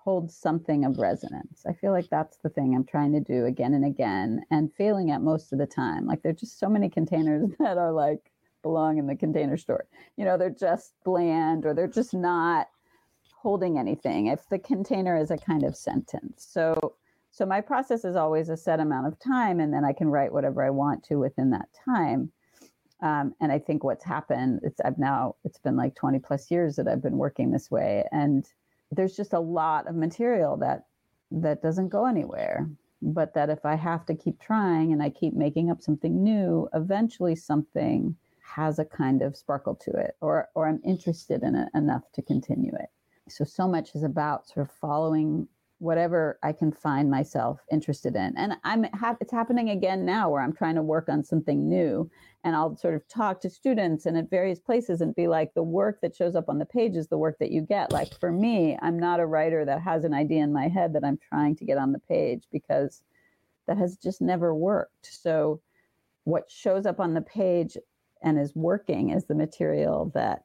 holds 0.05 0.37
something 0.37 0.85
of 0.85 0.99
resonance. 0.99 1.65
I 1.67 1.73
feel 1.73 1.91
like 1.91 2.11
that's 2.11 2.37
the 2.37 2.51
thing 2.51 2.75
I'm 2.75 2.85
trying 2.85 3.13
to 3.15 3.21
do 3.21 3.47
again 3.47 3.73
and 3.73 3.87
again 3.87 4.43
and 4.51 4.71
failing 4.75 5.11
at 5.11 5.23
most 5.23 5.51
of 5.51 5.59
the 5.59 5.67
time. 5.67 6.07
Like 6.07 6.23
there's 6.23 6.41
just 6.41 6.59
so 6.59 6.69
many 6.69 6.91
containers 6.91 7.49
that 7.59 7.79
are 7.79 7.91
like 7.91 8.31
belong 8.63 8.99
in 8.99 9.07
the 9.07 9.17
container 9.17 9.57
store. 9.57 9.87
You 10.17 10.27
know, 10.27 10.37
they're 10.37 10.51
just 10.51 10.93
bland 11.05 11.65
or 11.65 11.73
they're 11.73 11.89
just 11.89 12.13
not 12.13 12.69
holding 13.35 13.79
anything 13.79 14.27
if 14.27 14.47
the 14.51 14.59
container 14.59 15.17
is 15.17 15.31
a 15.31 15.39
kind 15.39 15.65
of 15.65 15.75
sentence. 15.75 16.47
So 16.51 16.97
so 17.31 17.47
my 17.47 17.63
process 17.63 18.05
is 18.05 18.15
always 18.15 18.51
a 18.51 18.57
set 18.57 18.81
amount 18.81 19.07
of 19.07 19.19
time 19.19 19.59
and 19.59 19.73
then 19.73 19.85
I 19.87 19.95
can 19.95 20.09
write 20.09 20.33
whatever 20.33 20.63
I 20.63 20.71
want 20.71 21.03
to 21.05 21.17
within 21.17 21.51
that 21.51 21.69
time. 21.85 22.31
Um, 23.03 23.35
and 23.41 23.51
I 23.51 23.59
think 23.59 23.83
what's 23.83 24.05
happened, 24.05 24.61
it's 24.63 24.81
I've 24.85 24.99
now 24.99 25.37
it's 25.45 25.59
been 25.59 25.77
like 25.77 25.95
20 25.95 26.19
plus 26.19 26.51
years 26.51 26.77
that 26.77 26.89
I've 26.89 27.03
been 27.03 27.17
working 27.17 27.51
this 27.51 27.71
way. 27.71 28.05
And 28.13 28.47
there's 28.95 29.17
just 29.17 29.33
a 29.33 29.41
lot 29.41 29.87
of 29.87 29.95
material 29.95 30.57
that 30.57 30.87
that 31.31 31.63
doesn't 31.63 31.89
go 31.89 32.07
anywhere 32.07 32.69
but 33.03 33.35
that 33.35 33.51
if 33.51 33.65
i 33.65 33.75
have 33.75 34.07
to 34.07 34.15
keep 34.15 34.41
trying 34.41 34.93
and 34.93 35.03
i 35.03 35.11
keep 35.11 35.35
making 35.35 35.71
up 35.71 35.81
something 35.81 36.23
new 36.23 36.69
eventually 36.75 37.35
something 37.35 38.17
has 38.45 38.79
a 38.79 38.85
kind 38.85 39.23
of 39.23 39.37
sparkle 39.37 39.75
to 39.75 39.91
it 39.91 40.17
or 40.21 40.49
or 40.55 40.69
i'm 40.69 40.81
interested 40.85 41.43
in 41.43 41.55
it 41.55 41.69
enough 41.75 42.03
to 42.13 42.23
continue 42.23 42.73
it. 42.75 42.89
So 43.29 43.45
so 43.45 43.67
much 43.67 43.95
is 43.95 44.03
about 44.03 44.49
sort 44.49 44.69
of 44.69 44.75
following 44.77 45.49
whatever 45.85 46.39
I 46.43 46.53
can 46.53 46.73
find 46.73 47.11
myself 47.11 47.61
interested 47.71 48.17
in. 48.17 48.33
And 48.39 48.55
I'm 48.65 48.85
ha- 48.95 49.19
it's 49.21 49.31
happening 49.31 49.69
again 49.69 50.07
now 50.07 50.31
where 50.31 50.41
I'm 50.41 50.55
trying 50.55 50.77
to 50.77 50.83
work 50.83 51.11
on 51.11 51.23
something 51.23 51.69
new 51.69 52.11
and 52.43 52.57
I'll 52.57 52.75
sort 52.75 52.95
of 52.95 53.07
talk 53.07 53.41
to 53.43 53.51
students 53.51 54.07
and 54.07 54.17
at 54.17 54.31
various 54.31 54.59
places 54.59 55.03
and 55.03 55.15
be 55.15 55.29
like 55.29 55.53
the 55.53 55.63
work 55.63 56.01
that 56.01 56.17
shows 56.17 56.35
up 56.35 56.49
on 56.49 56.59
the 56.59 56.65
page 56.65 56.97
is 56.97 57.09
the 57.09 57.19
work 57.19 57.37
that 57.39 57.53
you 57.53 57.61
get. 57.61 57.93
Like 57.93 58.19
for 58.19 58.33
me, 58.33 58.79
I'm 58.81 58.99
not 58.99 59.21
a 59.21 59.27
writer 59.27 59.67
that 59.67 59.83
has 59.83 60.05
an 60.05 60.15
idea 60.15 60.43
in 60.43 60.55
my 60.55 60.69
head 60.69 60.95
that 60.95 61.05
I'm 61.05 61.19
trying 61.19 61.55
to 61.57 61.67
get 61.67 61.77
on 61.77 61.93
the 61.93 61.99
page 61.99 62.45
because 62.51 63.03
that 63.67 63.77
has 63.77 63.99
just 63.99 64.23
never 64.23 64.55
worked. 64.55 65.07
So 65.13 65.61
what 66.25 66.51
shows 66.51 66.87
up 66.87 66.99
on 66.99 67.13
the 67.13 67.21
page 67.21 67.77
and 68.23 68.39
is 68.39 68.55
working 68.55 69.11
is 69.11 69.27
the 69.27 69.35
material 69.35 70.11
that 70.15 70.45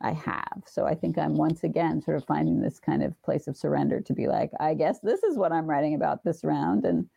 I 0.00 0.12
have. 0.12 0.62
So 0.66 0.86
I 0.86 0.94
think 0.94 1.18
I'm 1.18 1.34
once 1.34 1.64
again 1.64 2.00
sort 2.02 2.16
of 2.16 2.24
finding 2.24 2.60
this 2.60 2.78
kind 2.78 3.02
of 3.02 3.20
place 3.22 3.48
of 3.48 3.56
surrender 3.56 4.00
to 4.00 4.12
be 4.12 4.28
like, 4.28 4.50
I 4.60 4.74
guess 4.74 5.00
this 5.00 5.22
is 5.22 5.36
what 5.36 5.52
I'm 5.52 5.66
writing 5.66 5.94
about 5.94 6.24
this 6.24 6.44
round. 6.44 6.84
And 6.84 7.08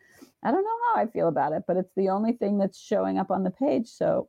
I 0.42 0.50
don't 0.50 0.64
know 0.64 0.78
how 0.88 1.00
I 1.00 1.06
feel 1.06 1.28
about 1.28 1.52
it, 1.52 1.62
but 1.66 1.76
it's 1.76 1.94
the 1.96 2.08
only 2.08 2.32
thing 2.32 2.58
that's 2.58 2.80
showing 2.80 3.18
up 3.18 3.30
on 3.30 3.44
the 3.44 3.50
page. 3.50 3.88
So 3.88 4.28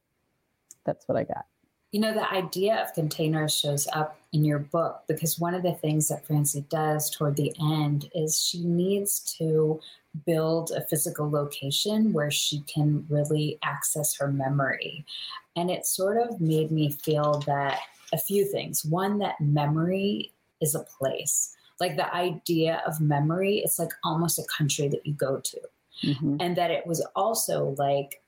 that's 0.86 1.08
what 1.08 1.18
I 1.18 1.24
got. 1.24 1.46
You 1.92 2.00
know, 2.00 2.14
the 2.14 2.32
idea 2.32 2.82
of 2.82 2.94
containers 2.94 3.56
shows 3.56 3.88
up 3.94 4.18
in 4.32 4.44
your 4.44 4.58
book 4.60 5.04
because 5.08 5.40
one 5.40 5.54
of 5.54 5.62
the 5.62 5.74
things 5.74 6.08
that 6.08 6.26
Francie 6.26 6.66
does 6.70 7.10
toward 7.10 7.36
the 7.36 7.54
end 7.60 8.10
is 8.16 8.40
she 8.40 8.64
needs 8.64 9.20
to 9.38 9.80
build 10.26 10.72
a 10.72 10.82
physical 10.82 11.30
location 11.30 12.12
where 12.12 12.32
she 12.32 12.62
can 12.62 13.06
really 13.10 13.60
access 13.64 14.16
her 14.16 14.28
memory. 14.32 15.06
And 15.56 15.70
it 15.70 15.86
sort 15.86 16.18
of 16.18 16.42
made 16.42 16.72
me 16.72 16.90
feel 16.90 17.44
that 17.46 17.80
a 18.14 18.18
few 18.18 18.46
things. 18.46 18.86
One, 18.86 19.20
that 19.20 19.42
memory 19.42 20.32
is 20.62 20.76
a 20.76 20.86
place. 20.98 21.56
Like 21.80 21.98
the 21.98 22.14
idea 22.16 22.82
of 22.88 23.02
memory, 23.02 23.58
it's 23.58 23.80
like 23.80 23.92
almost 24.04 24.40
a 24.40 24.44
country 24.56 24.88
that 24.88 25.06
you 25.06 25.14
go 25.14 25.40
to. 25.40 25.60
Mm-hmm. 26.04 26.38
And 26.40 26.56
that 26.56 26.72
it 26.72 26.88
was 26.88 27.06
also 27.16 27.76
like 27.78 28.22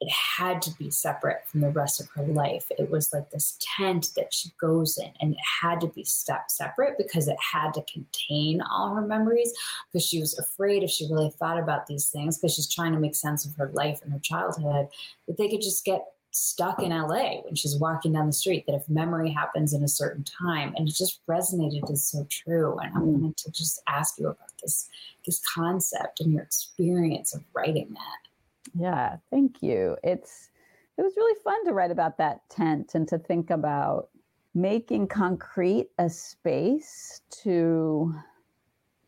it 0.00 0.10
had 0.10 0.60
to 0.60 0.70
be 0.76 0.90
separate 0.90 1.46
from 1.46 1.60
the 1.60 1.70
rest 1.70 2.00
of 2.00 2.08
her 2.10 2.26
life. 2.26 2.66
It 2.78 2.90
was 2.90 3.12
like 3.12 3.30
this 3.30 3.56
tent 3.60 4.10
that 4.16 4.34
she 4.34 4.50
goes 4.60 4.98
in, 4.98 5.10
and 5.20 5.32
it 5.32 5.40
had 5.62 5.80
to 5.80 5.86
be 5.86 6.04
step 6.04 6.50
separate 6.50 6.98
because 6.98 7.28
it 7.28 7.36
had 7.40 7.72
to 7.74 7.84
contain 7.90 8.60
all 8.60 8.94
her 8.94 9.06
memories. 9.06 9.52
Because 9.92 10.06
she 10.06 10.20
was 10.20 10.38
afraid 10.38 10.82
if 10.82 10.90
she 10.90 11.06
really 11.10 11.30
thought 11.30 11.58
about 11.58 11.86
these 11.86 12.08
things, 12.08 12.38
because 12.38 12.54
she's 12.54 12.72
trying 12.72 12.92
to 12.92 13.00
make 13.00 13.14
sense 13.14 13.46
of 13.46 13.54
her 13.56 13.70
life 13.72 14.00
and 14.02 14.12
her 14.12 14.18
childhood, 14.18 14.88
that 15.26 15.36
they 15.38 15.48
could 15.48 15.62
just 15.62 15.84
get 15.84 16.04
stuck 16.34 16.82
in 16.82 16.90
LA 16.90 17.40
when 17.42 17.54
she's 17.54 17.76
walking 17.76 18.12
down 18.12 18.26
the 18.26 18.32
street 18.32 18.64
that 18.66 18.74
if 18.74 18.88
memory 18.88 19.30
happens 19.30 19.72
in 19.72 19.84
a 19.84 19.88
certain 19.88 20.24
time 20.24 20.74
and 20.76 20.88
it 20.88 20.94
just 20.94 21.24
resonated 21.26 21.88
as 21.90 22.04
so 22.04 22.26
true 22.28 22.76
and 22.78 22.92
I 22.92 22.98
mm. 22.98 23.04
wanted 23.04 23.36
to 23.38 23.52
just 23.52 23.80
ask 23.86 24.18
you 24.18 24.26
about 24.26 24.50
this 24.60 24.88
this 25.24 25.40
concept 25.54 26.20
and 26.20 26.32
your 26.32 26.42
experience 26.42 27.34
of 27.34 27.42
writing 27.54 27.88
that. 27.94 28.74
Yeah, 28.78 29.16
thank 29.30 29.62
you. 29.62 29.96
It's 30.02 30.50
it 30.98 31.02
was 31.02 31.14
really 31.16 31.38
fun 31.42 31.64
to 31.66 31.72
write 31.72 31.92
about 31.92 32.18
that 32.18 32.48
tent 32.50 32.94
and 32.94 33.06
to 33.08 33.18
think 33.18 33.50
about 33.50 34.08
making 34.54 35.08
concrete 35.08 35.88
a 35.98 36.10
space 36.10 37.20
to 37.42 38.12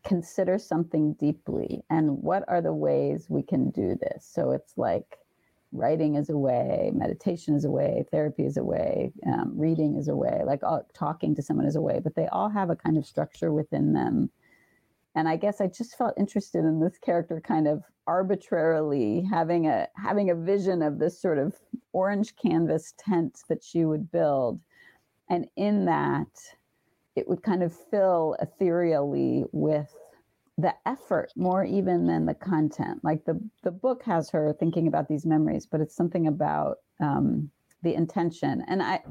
consider 0.04 0.58
something 0.58 1.14
deeply 1.14 1.82
and 1.90 2.22
what 2.22 2.44
are 2.46 2.62
the 2.62 2.72
ways 2.72 3.26
we 3.28 3.42
can 3.42 3.70
do 3.70 3.96
this. 4.00 4.28
So 4.32 4.52
it's 4.52 4.74
like 4.76 5.18
writing 5.76 6.16
is 6.16 6.30
a 6.30 6.36
way, 6.36 6.90
meditation 6.94 7.54
is 7.54 7.64
a 7.64 7.70
way, 7.70 8.04
therapy 8.10 8.44
is 8.44 8.56
a 8.56 8.64
way, 8.64 9.12
um, 9.26 9.52
reading 9.54 9.96
is 9.96 10.08
a 10.08 10.16
way, 10.16 10.42
like 10.44 10.62
all, 10.62 10.86
talking 10.94 11.34
to 11.34 11.42
someone 11.42 11.66
is 11.66 11.76
a 11.76 11.80
way, 11.80 12.00
but 12.02 12.14
they 12.14 12.26
all 12.28 12.48
have 12.48 12.70
a 12.70 12.76
kind 12.76 12.96
of 12.96 13.06
structure 13.06 13.52
within 13.52 13.92
them. 13.92 14.30
And 15.14 15.28
I 15.28 15.36
guess 15.36 15.60
I 15.60 15.66
just 15.66 15.96
felt 15.96 16.14
interested 16.18 16.60
in 16.60 16.80
this 16.80 16.98
character 16.98 17.40
kind 17.40 17.66
of 17.66 17.82
arbitrarily 18.06 19.26
having 19.30 19.66
a 19.66 19.88
having 19.96 20.30
a 20.30 20.34
vision 20.34 20.82
of 20.82 20.98
this 20.98 21.20
sort 21.20 21.38
of 21.38 21.56
orange 21.92 22.36
canvas 22.36 22.94
tent 22.98 23.40
that 23.48 23.64
she 23.64 23.84
would 23.84 24.10
build. 24.12 24.60
And 25.28 25.48
in 25.56 25.86
that, 25.86 26.28
it 27.16 27.26
would 27.28 27.42
kind 27.42 27.62
of 27.62 27.74
fill 27.74 28.36
ethereally 28.40 29.44
with 29.52 29.92
the 30.58 30.74
effort 30.86 31.32
more 31.36 31.64
even 31.64 32.06
than 32.06 32.26
the 32.26 32.34
content. 32.34 33.04
Like 33.04 33.24
the 33.24 33.40
the 33.62 33.70
book 33.70 34.02
has 34.04 34.30
her 34.30 34.54
thinking 34.58 34.86
about 34.88 35.08
these 35.08 35.26
memories, 35.26 35.66
but 35.66 35.80
it's 35.80 35.94
something 35.94 36.26
about 36.26 36.78
um, 37.00 37.50
the 37.82 37.94
intention. 37.94 38.64
And 38.66 38.82
I, 38.82 39.02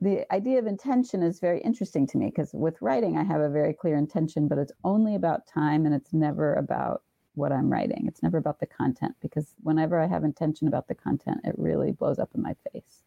the 0.00 0.32
idea 0.32 0.60
of 0.60 0.66
intention 0.66 1.22
is 1.22 1.40
very 1.40 1.60
interesting 1.60 2.06
to 2.08 2.18
me 2.18 2.26
because 2.26 2.50
with 2.54 2.80
writing, 2.80 3.18
I 3.18 3.24
have 3.24 3.40
a 3.40 3.48
very 3.48 3.74
clear 3.74 3.96
intention, 3.96 4.46
but 4.46 4.58
it's 4.58 4.72
only 4.84 5.16
about 5.16 5.48
time 5.48 5.84
and 5.84 5.94
it's 5.94 6.12
never 6.12 6.54
about 6.54 7.02
what 7.34 7.50
I'm 7.50 7.70
writing. 7.70 8.04
It's 8.06 8.22
never 8.22 8.38
about 8.38 8.60
the 8.60 8.66
content 8.66 9.16
because 9.20 9.54
whenever 9.62 9.98
I 10.00 10.06
have 10.06 10.22
intention 10.22 10.68
about 10.68 10.86
the 10.86 10.94
content, 10.94 11.40
it 11.44 11.54
really 11.58 11.90
blows 11.90 12.20
up 12.20 12.30
in 12.34 12.42
my 12.42 12.54
face 12.72 13.02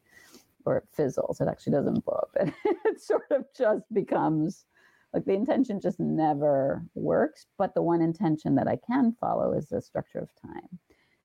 or 0.65 0.77
it 0.77 0.87
fizzles. 0.91 1.39
It 1.39 1.47
actually 1.47 1.73
doesn't 1.73 2.03
blow 2.03 2.15
up. 2.15 2.31
It, 2.39 2.53
it 2.85 3.01
sort 3.01 3.31
of 3.31 3.45
just 3.57 3.83
becomes 3.93 4.65
like 5.13 5.25
the 5.25 5.33
intention 5.33 5.79
just 5.79 5.99
never 5.99 6.83
works 6.95 7.45
but 7.57 7.73
the 7.73 7.81
one 7.81 8.01
intention 8.01 8.55
that 8.55 8.67
i 8.67 8.77
can 8.87 9.15
follow 9.19 9.53
is 9.53 9.69
the 9.69 9.81
structure 9.81 10.19
of 10.19 10.29
time. 10.41 10.79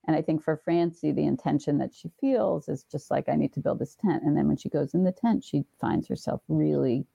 And 0.06 0.16
i 0.16 0.22
think 0.22 0.42
for 0.42 0.56
francie 0.64 1.12
the 1.12 1.24
intention 1.24 1.78
that 1.78 1.94
she 1.94 2.10
feels 2.20 2.68
is 2.68 2.84
just 2.84 3.10
like 3.10 3.28
i 3.28 3.36
need 3.36 3.52
to 3.54 3.60
build 3.60 3.78
this 3.78 3.96
tent. 3.96 4.22
And 4.24 4.36
then 4.36 4.48
when 4.48 4.56
she 4.56 4.68
goes 4.68 4.94
in 4.94 5.04
the 5.04 5.12
tent 5.12 5.44
she 5.44 5.64
finds 5.80 6.08
herself 6.08 6.42
really 6.48 7.06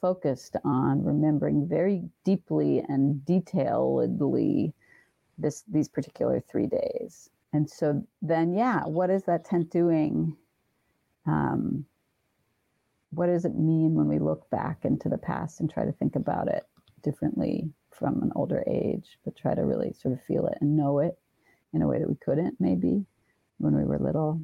focused 0.00 0.56
on 0.64 1.02
remembering 1.02 1.66
very 1.66 2.02
deeply 2.24 2.80
and 2.88 3.20
detailedly 3.24 4.72
this 5.38 5.64
these 5.68 5.88
particular 5.88 6.40
three 6.40 6.66
days. 6.66 7.30
And 7.52 7.68
so 7.68 8.06
then 8.22 8.54
yeah 8.54 8.84
what 8.84 9.10
is 9.10 9.24
that 9.24 9.44
tent 9.44 9.70
doing? 9.70 10.36
Um, 11.26 11.86
what 13.16 13.28
does 13.28 13.46
it 13.46 13.56
mean 13.56 13.94
when 13.94 14.08
we 14.08 14.18
look 14.18 14.48
back 14.50 14.84
into 14.84 15.08
the 15.08 15.16
past 15.16 15.60
and 15.60 15.70
try 15.70 15.86
to 15.86 15.92
think 15.92 16.16
about 16.16 16.48
it 16.48 16.64
differently 17.02 17.70
from 17.90 18.22
an 18.22 18.30
older 18.36 18.62
age, 18.66 19.18
but 19.24 19.34
try 19.34 19.54
to 19.54 19.64
really 19.64 19.94
sort 19.94 20.12
of 20.12 20.22
feel 20.24 20.46
it 20.46 20.58
and 20.60 20.76
know 20.76 20.98
it 20.98 21.18
in 21.72 21.80
a 21.80 21.88
way 21.88 21.98
that 21.98 22.08
we 22.08 22.16
couldn't 22.16 22.60
maybe 22.60 23.06
when 23.56 23.74
we 23.74 23.84
were 23.84 23.98
little. 23.98 24.38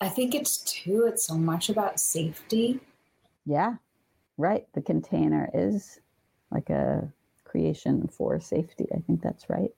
I 0.00 0.08
think 0.08 0.34
it's 0.34 0.58
too, 0.58 1.06
it's 1.06 1.24
so 1.24 1.36
much 1.36 1.68
about 1.68 2.00
safety. 2.00 2.80
Yeah, 3.46 3.74
right. 4.38 4.66
The 4.74 4.82
container 4.82 5.48
is 5.54 6.00
like 6.50 6.70
a 6.70 7.08
creation 7.44 8.08
for 8.08 8.40
safety. 8.40 8.86
I 8.92 8.98
think 9.06 9.22
that's 9.22 9.48
right. 9.48 9.70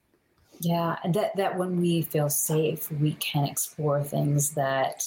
Yeah, 0.59 0.97
and 1.05 1.13
that 1.13 1.37
that 1.37 1.59
when 1.59 1.79
we 1.79 2.01
feel 2.01 2.31
safe, 2.31 2.91
we 2.91 3.13
can 3.15 3.45
explore 3.45 4.03
things 4.03 4.53
that 4.53 5.05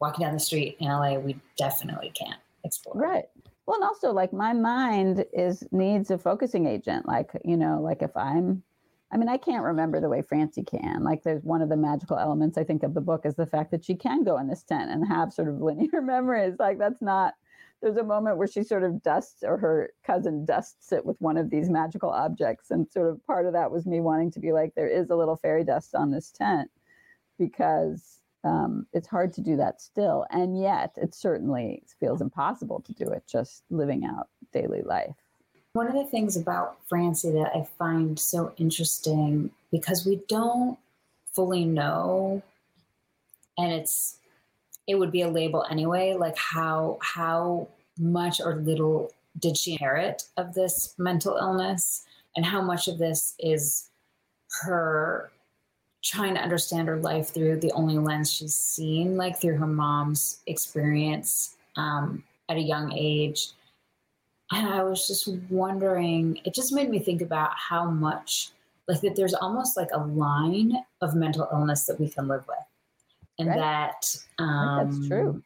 walking 0.00 0.24
down 0.24 0.34
the 0.34 0.40
street 0.40 0.76
in 0.80 0.88
LA 0.88 1.18
we 1.18 1.36
definitely 1.56 2.10
can't 2.14 2.40
explore. 2.64 2.96
Right. 2.96 3.24
Well, 3.66 3.76
and 3.76 3.84
also 3.84 4.12
like 4.12 4.32
my 4.32 4.52
mind 4.52 5.24
is 5.32 5.62
needs 5.70 6.10
a 6.10 6.18
focusing 6.18 6.66
agent. 6.66 7.06
Like 7.06 7.30
you 7.44 7.56
know, 7.56 7.80
like 7.80 8.02
if 8.02 8.16
I'm, 8.16 8.62
I 9.12 9.16
mean, 9.16 9.28
I 9.28 9.36
can't 9.36 9.62
remember 9.62 10.00
the 10.00 10.08
way 10.08 10.22
Francie 10.22 10.64
can. 10.64 11.04
Like 11.04 11.22
there's 11.22 11.44
one 11.44 11.62
of 11.62 11.68
the 11.68 11.76
magical 11.76 12.18
elements 12.18 12.58
I 12.58 12.64
think 12.64 12.82
of 12.82 12.94
the 12.94 13.00
book 13.00 13.24
is 13.24 13.34
the 13.34 13.46
fact 13.46 13.70
that 13.70 13.84
she 13.84 13.94
can 13.94 14.24
go 14.24 14.38
in 14.38 14.48
this 14.48 14.62
tent 14.62 14.90
and 14.90 15.06
have 15.06 15.32
sort 15.32 15.48
of 15.48 15.60
linear 15.60 16.02
memories. 16.02 16.56
Like 16.58 16.78
that's 16.78 17.00
not 17.00 17.34
there's 17.80 17.96
a 17.96 18.02
moment 18.02 18.36
where 18.36 18.46
she 18.46 18.62
sort 18.62 18.82
of 18.82 19.02
dusts 19.02 19.42
or 19.42 19.56
her 19.56 19.90
cousin 20.04 20.44
dusts 20.44 20.92
it 20.92 21.04
with 21.04 21.20
one 21.20 21.36
of 21.36 21.48
these 21.48 21.70
magical 21.70 22.10
objects 22.10 22.70
and 22.70 22.90
sort 22.90 23.08
of 23.08 23.24
part 23.26 23.46
of 23.46 23.54
that 23.54 23.70
was 23.70 23.86
me 23.86 24.00
wanting 24.00 24.30
to 24.30 24.40
be 24.40 24.52
like 24.52 24.74
there 24.74 24.88
is 24.88 25.08
a 25.10 25.16
little 25.16 25.36
fairy 25.36 25.64
dust 25.64 25.94
on 25.94 26.10
this 26.10 26.30
tent 26.30 26.70
because 27.38 28.20
um, 28.44 28.86
it's 28.92 29.08
hard 29.08 29.32
to 29.34 29.40
do 29.40 29.56
that 29.56 29.80
still 29.80 30.26
and 30.30 30.60
yet 30.60 30.92
it 30.96 31.14
certainly 31.14 31.82
feels 31.98 32.20
impossible 32.20 32.80
to 32.80 32.92
do 32.94 33.10
it 33.10 33.22
just 33.26 33.64
living 33.70 34.04
out 34.04 34.28
daily 34.52 34.82
life. 34.82 35.14
One 35.72 35.86
of 35.86 35.94
the 35.94 36.04
things 36.04 36.36
about 36.36 36.78
francie 36.88 37.30
that 37.30 37.52
i 37.54 37.66
find 37.78 38.18
so 38.18 38.52
interesting 38.56 39.50
because 39.70 40.04
we 40.04 40.20
don't 40.28 40.78
fully 41.32 41.64
know 41.64 42.42
and 43.56 43.72
it's 43.72 44.16
it 44.86 44.96
would 44.96 45.12
be 45.12 45.22
a 45.22 45.28
label 45.28 45.64
anyway 45.70 46.14
like 46.14 46.36
how 46.36 46.98
how 47.00 47.68
much 47.98 48.40
or 48.40 48.56
little 48.56 49.12
did 49.38 49.56
she 49.56 49.72
inherit 49.72 50.24
of 50.36 50.54
this 50.54 50.94
mental 50.98 51.36
illness 51.36 52.04
and 52.36 52.44
how 52.44 52.60
much 52.60 52.88
of 52.88 52.98
this 52.98 53.34
is 53.38 53.90
her 54.62 55.30
trying 56.02 56.34
to 56.34 56.40
understand 56.40 56.88
her 56.88 56.96
life 56.96 57.28
through 57.28 57.56
the 57.56 57.72
only 57.72 57.98
lens 57.98 58.32
she's 58.32 58.54
seen 58.54 59.16
like 59.16 59.40
through 59.40 59.56
her 59.56 59.66
mom's 59.66 60.40
experience 60.46 61.56
um, 61.76 62.24
at 62.48 62.56
a 62.56 62.60
young 62.60 62.92
age. 62.92 63.50
And 64.52 64.66
i 64.66 64.82
was 64.82 65.06
just 65.06 65.28
wondering 65.48 66.40
it 66.44 66.54
just 66.54 66.72
made 66.72 66.90
me 66.90 66.98
think 66.98 67.22
about 67.22 67.50
how 67.54 67.88
much 67.88 68.50
like 68.88 69.00
that 69.02 69.14
there's 69.14 69.34
almost 69.34 69.76
like 69.76 69.90
a 69.92 70.00
line 70.00 70.72
of 71.00 71.14
mental 71.14 71.48
illness 71.52 71.86
that 71.86 72.00
we 72.00 72.08
can 72.08 72.26
live 72.26 72.44
with. 72.48 72.58
And 73.38 73.48
right. 73.48 73.58
that 73.58 74.42
um, 74.42 74.90
that's 74.90 75.08
true. 75.08 75.42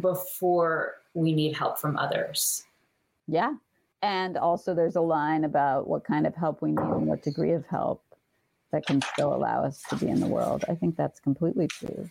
before 0.00 0.94
we 1.14 1.32
need 1.32 1.56
help 1.56 1.78
from 1.78 1.96
others. 1.96 2.64
Yeah. 3.26 3.54
And 4.02 4.36
also 4.36 4.74
there's 4.74 4.96
a 4.96 5.00
line 5.00 5.44
about 5.44 5.88
what 5.88 6.04
kind 6.04 6.26
of 6.26 6.34
help 6.34 6.62
we 6.62 6.70
need 6.70 6.78
and 6.78 7.06
what 7.06 7.22
degree 7.22 7.52
of 7.52 7.66
help 7.66 8.02
that 8.72 8.86
can 8.86 9.00
still 9.02 9.34
allow 9.34 9.64
us 9.64 9.82
to 9.88 9.96
be 9.96 10.08
in 10.08 10.20
the 10.20 10.26
world 10.26 10.64
i 10.68 10.74
think 10.74 10.96
that's 10.96 11.20
completely 11.20 11.66
true 11.66 12.08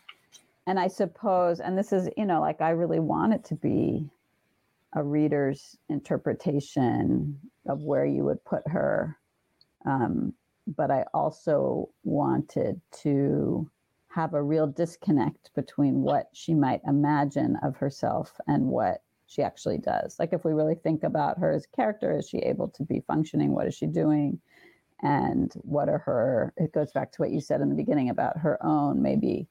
and 0.68 0.80
i 0.80 0.88
suppose 0.88 1.60
and 1.60 1.78
this 1.78 1.92
is 1.92 2.10
you 2.18 2.26
know 2.26 2.42
like 2.42 2.62
i 2.62 2.70
really 2.70 3.00
want 3.00 3.34
it 3.34 3.44
to 3.44 3.56
be 3.56 4.10
a 4.94 5.04
reader's 5.04 5.78
interpretation 5.90 7.40
of 7.68 7.82
where 7.82 8.06
you 8.06 8.24
would 8.24 8.44
put 8.46 8.68
her 8.68 9.18
um, 9.86 10.34
but 10.68 10.92
i 10.92 11.04
also 11.14 11.90
wanted 12.04 12.80
to 12.92 13.70
have 14.14 14.34
a 14.34 14.44
real 14.44 14.68
disconnect 14.68 15.52
between 15.56 16.02
what 16.02 16.28
she 16.34 16.54
might 16.54 16.82
imagine 16.86 17.58
of 17.64 17.78
herself 17.78 18.40
and 18.48 18.66
what 18.66 19.02
she 19.32 19.42
actually 19.42 19.78
does. 19.78 20.18
Like 20.20 20.34
if 20.34 20.44
we 20.44 20.52
really 20.52 20.76
think 20.76 21.04
about 21.04 21.40
her 21.40 21.54
as 21.54 21.66
a 21.66 21.76
character, 21.76 22.18
is 22.18 22.28
she 22.28 22.40
able 22.40 22.68
to 22.70 22.84
be 22.84 23.02
functioning? 23.08 23.54
What 23.54 23.68
is 23.68 23.74
she 23.74 23.86
doing? 23.86 24.40
And 25.02 25.52
what 25.64 25.90
are 25.90 26.00
her, 26.00 26.54
it 26.58 26.74
goes 26.74 26.92
back 26.92 27.12
to 27.14 27.22
what 27.22 27.32
you 27.32 27.42
said 27.42 27.62
in 27.62 27.70
the 27.70 27.76
beginning 27.76 28.10
about 28.10 28.38
her 28.38 28.64
own 28.64 29.02
maybe 29.02 29.48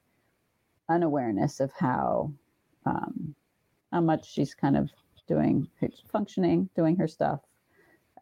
unawareness 0.89 1.61
of 1.61 1.73
how, 1.79 2.33
um, 2.87 3.35
how 3.93 4.01
much 4.01 4.31
she's 4.31 4.55
kind 4.55 4.77
of 4.77 4.91
doing, 5.27 5.69
functioning, 6.11 6.69
doing 6.77 6.97
her 6.97 7.09
stuff, 7.09 7.41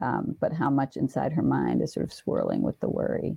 um, 0.01 0.37
but 0.41 0.53
how 0.53 0.71
much 0.71 0.97
inside 0.97 1.33
her 1.33 1.43
mind 1.43 1.83
is 1.83 1.93
sort 1.93 2.05
of 2.05 2.13
swirling 2.13 2.63
with 2.63 2.79
the 2.81 2.89
worry. 2.89 3.37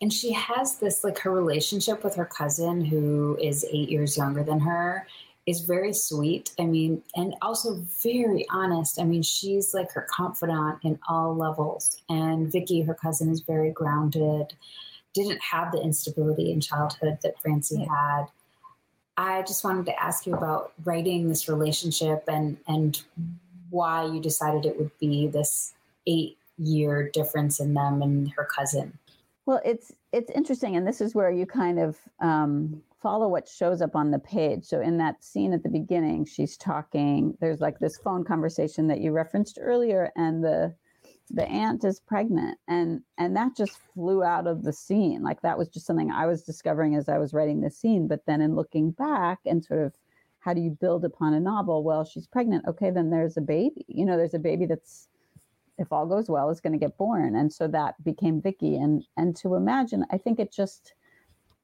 And 0.00 0.12
she 0.12 0.32
has 0.32 0.78
this 0.78 1.04
like 1.04 1.18
her 1.20 1.30
relationship 1.30 2.02
with 2.02 2.16
her 2.16 2.24
cousin, 2.24 2.84
who 2.84 3.38
is 3.40 3.64
eight 3.70 3.88
years 3.88 4.16
younger 4.16 4.42
than 4.42 4.60
her, 4.60 5.06
is 5.46 5.60
very 5.60 5.92
sweet. 5.92 6.52
I 6.58 6.64
mean, 6.64 7.02
and 7.16 7.34
also 7.42 7.84
very 8.02 8.46
honest. 8.50 9.00
I 9.00 9.04
mean, 9.04 9.22
she's 9.22 9.74
like 9.74 9.90
her 9.92 10.06
confidant 10.08 10.78
in 10.84 10.98
all 11.08 11.34
levels. 11.34 12.00
And 12.08 12.50
Vicky, 12.50 12.82
her 12.82 12.94
cousin, 12.94 13.30
is 13.30 13.40
very 13.40 13.70
grounded, 13.70 14.54
didn't 15.14 15.40
have 15.42 15.72
the 15.72 15.80
instability 15.80 16.52
in 16.52 16.60
childhood 16.60 17.18
that 17.22 17.40
Francie 17.40 17.84
had. 17.84 18.26
I 19.16 19.42
just 19.42 19.64
wanted 19.64 19.86
to 19.86 20.02
ask 20.02 20.26
you 20.26 20.34
about 20.34 20.72
writing 20.84 21.28
this 21.28 21.48
relationship 21.48 22.24
and 22.28 22.56
and 22.66 23.02
why 23.68 24.04
you 24.04 24.20
decided 24.20 24.64
it 24.64 24.78
would 24.78 24.90
be 24.98 25.26
this 25.26 25.74
eight 26.06 26.38
year 26.58 27.10
difference 27.12 27.60
in 27.60 27.74
them 27.74 28.02
and 28.02 28.30
her 28.32 28.44
cousin. 28.44 28.98
Well, 29.44 29.60
it's 29.64 29.92
it's 30.12 30.30
interesting, 30.30 30.76
and 30.76 30.86
this 30.86 31.00
is 31.00 31.14
where 31.14 31.30
you 31.30 31.46
kind 31.46 31.78
of 31.78 31.98
um, 32.20 32.82
follow 33.02 33.28
what 33.28 33.48
shows 33.48 33.82
up 33.82 33.96
on 33.96 34.10
the 34.10 34.18
page. 34.18 34.64
So 34.64 34.80
in 34.80 34.98
that 34.98 35.24
scene 35.24 35.52
at 35.52 35.62
the 35.62 35.68
beginning, 35.68 36.24
she's 36.24 36.56
talking. 36.56 37.36
There's 37.40 37.60
like 37.60 37.78
this 37.78 37.98
phone 37.98 38.24
conversation 38.24 38.86
that 38.88 39.00
you 39.00 39.12
referenced 39.12 39.58
earlier, 39.60 40.12
and 40.16 40.42
the 40.42 40.74
the 41.30 41.48
aunt 41.48 41.84
is 41.84 42.00
pregnant, 42.00 42.58
and 42.68 43.00
and 43.18 43.36
that 43.36 43.56
just 43.56 43.78
flew 43.94 44.22
out 44.22 44.46
of 44.46 44.62
the 44.62 44.72
scene. 44.72 45.22
Like 45.22 45.42
that 45.42 45.58
was 45.58 45.68
just 45.68 45.86
something 45.86 46.10
I 46.10 46.26
was 46.26 46.42
discovering 46.42 46.94
as 46.94 47.08
I 47.08 47.18
was 47.18 47.34
writing 47.34 47.60
the 47.60 47.70
scene. 47.70 48.06
But 48.08 48.24
then 48.26 48.40
in 48.40 48.54
looking 48.54 48.92
back 48.92 49.40
and 49.46 49.64
sort 49.64 49.80
of 49.80 49.94
how 50.40 50.54
do 50.54 50.60
you 50.60 50.70
build 50.70 51.04
upon 51.04 51.34
a 51.34 51.40
novel? 51.40 51.84
Well, 51.84 52.04
she's 52.04 52.26
pregnant. 52.26 52.66
Okay, 52.66 52.90
then 52.90 53.10
there's 53.10 53.36
a 53.36 53.40
baby. 53.40 53.84
You 53.88 54.04
know, 54.04 54.16
there's 54.16 54.34
a 54.34 54.40
baby 54.40 54.66
that's 54.66 55.08
if 55.78 55.92
all 55.92 56.06
goes 56.06 56.28
well, 56.28 56.50
is 56.50 56.60
going 56.60 56.72
to 56.72 56.78
get 56.78 56.98
born. 56.98 57.34
And 57.34 57.52
so 57.52 57.66
that 57.68 58.02
became 58.04 58.40
Vicky. 58.40 58.76
And 58.76 59.04
and 59.16 59.36
to 59.36 59.54
imagine, 59.54 60.04
I 60.10 60.18
think 60.18 60.38
it 60.38 60.52
just 60.52 60.94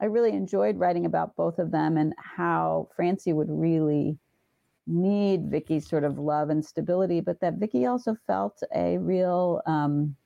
I 0.01 0.07
really 0.07 0.33
enjoyed 0.33 0.79
writing 0.79 1.07
about 1.07 1.37
both 1.37 1.59
of 1.59 1.71
them 1.71 1.97
and 1.97 2.15
how 2.19 2.89
Francie 2.95 3.33
would 3.33 3.51
really 3.51 4.19
need 4.87 5.51
Vicky's 5.51 5.89
sort 5.89 6.05
of 6.05 6.19
love 6.19 6.51
and 6.51 6.65
stability, 6.65 7.21
but 7.21 7.41
that 7.41 7.55
Vicky 7.55 7.85
also 7.87 8.17
felt 8.27 8.63
a 8.75 8.99
real 8.99 9.61
um, 9.67 10.17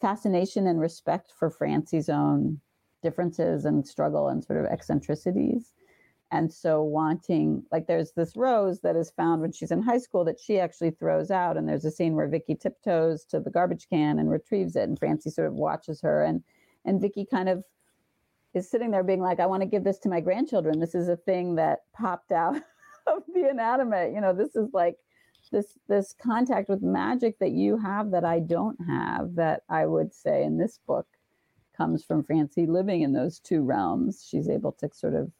fascination 0.00 0.66
and 0.66 0.80
respect 0.80 1.32
for 1.36 1.50
Francie's 1.50 2.08
own 2.08 2.60
differences 3.02 3.64
and 3.64 3.86
struggle 3.86 4.28
and 4.28 4.44
sort 4.44 4.60
of 4.60 4.70
eccentricities. 4.70 5.72
And 6.30 6.50
so 6.52 6.82
wanting 6.82 7.62
like 7.70 7.86
there's 7.86 8.12
this 8.12 8.36
rose 8.36 8.80
that 8.80 8.96
is 8.96 9.10
found 9.10 9.42
when 9.42 9.52
she's 9.52 9.70
in 9.70 9.82
high 9.82 9.98
school 9.98 10.24
that 10.24 10.40
she 10.40 10.58
actually 10.58 10.90
throws 10.90 11.30
out 11.30 11.56
and 11.56 11.68
there's 11.68 11.84
a 11.84 11.90
scene 11.90 12.14
where 12.14 12.28
Vicky 12.28 12.54
tiptoes 12.54 13.24
to 13.26 13.40
the 13.40 13.50
garbage 13.50 13.86
can 13.90 14.18
and 14.18 14.30
retrieves 14.30 14.74
it 14.74 14.88
and 14.88 14.98
Francie 14.98 15.28
sort 15.28 15.48
of 15.48 15.54
watches 15.54 16.00
her 16.00 16.24
and 16.24 16.42
and 16.86 17.02
Vicky 17.02 17.26
kind 17.30 17.50
of 17.50 17.62
is 18.54 18.70
sitting 18.70 18.90
there 18.90 19.04
being 19.04 19.20
like 19.20 19.40
I 19.40 19.46
want 19.46 19.62
to 19.62 19.68
give 19.68 19.84
this 19.84 19.98
to 20.00 20.08
my 20.08 20.20
grandchildren 20.20 20.78
this 20.78 20.94
is 20.94 21.08
a 21.08 21.16
thing 21.16 21.56
that 21.56 21.80
popped 21.94 22.32
out 22.32 22.56
of 23.06 23.22
the 23.32 23.48
inanimate 23.48 24.12
you 24.12 24.20
know 24.20 24.32
this 24.32 24.54
is 24.54 24.68
like 24.72 24.96
this 25.50 25.78
this 25.88 26.14
contact 26.22 26.68
with 26.68 26.82
magic 26.82 27.38
that 27.38 27.52
you 27.52 27.76
have 27.76 28.10
that 28.12 28.24
I 28.24 28.38
don't 28.40 28.78
have 28.86 29.34
that 29.34 29.62
I 29.68 29.86
would 29.86 30.14
say 30.14 30.44
in 30.44 30.58
this 30.58 30.78
book 30.86 31.06
comes 31.76 32.04
from 32.04 32.22
Francie 32.22 32.66
living 32.66 33.02
in 33.02 33.12
those 33.12 33.38
two 33.38 33.62
realms 33.62 34.26
she's 34.28 34.48
able 34.48 34.72
to 34.72 34.88
sort 34.92 35.14
of 35.14 35.30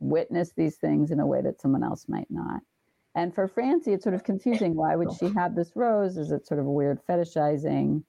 witness 0.00 0.52
these 0.52 0.76
things 0.76 1.10
in 1.10 1.20
a 1.20 1.26
way 1.26 1.42
that 1.42 1.60
someone 1.60 1.82
else 1.82 2.08
might 2.08 2.30
not. 2.30 2.60
And 3.14 3.34
for 3.34 3.48
Francie, 3.48 3.92
it's 3.92 4.04
sort 4.04 4.14
of 4.14 4.24
confusing. 4.24 4.76
Why 4.76 4.94
would 4.94 5.12
she 5.18 5.28
have 5.34 5.54
this 5.54 5.72
rose? 5.74 6.16
Is 6.16 6.30
it 6.30 6.46
sort 6.46 6.60
of 6.60 6.66
weird 6.66 7.00
fetishizing? 7.08 8.04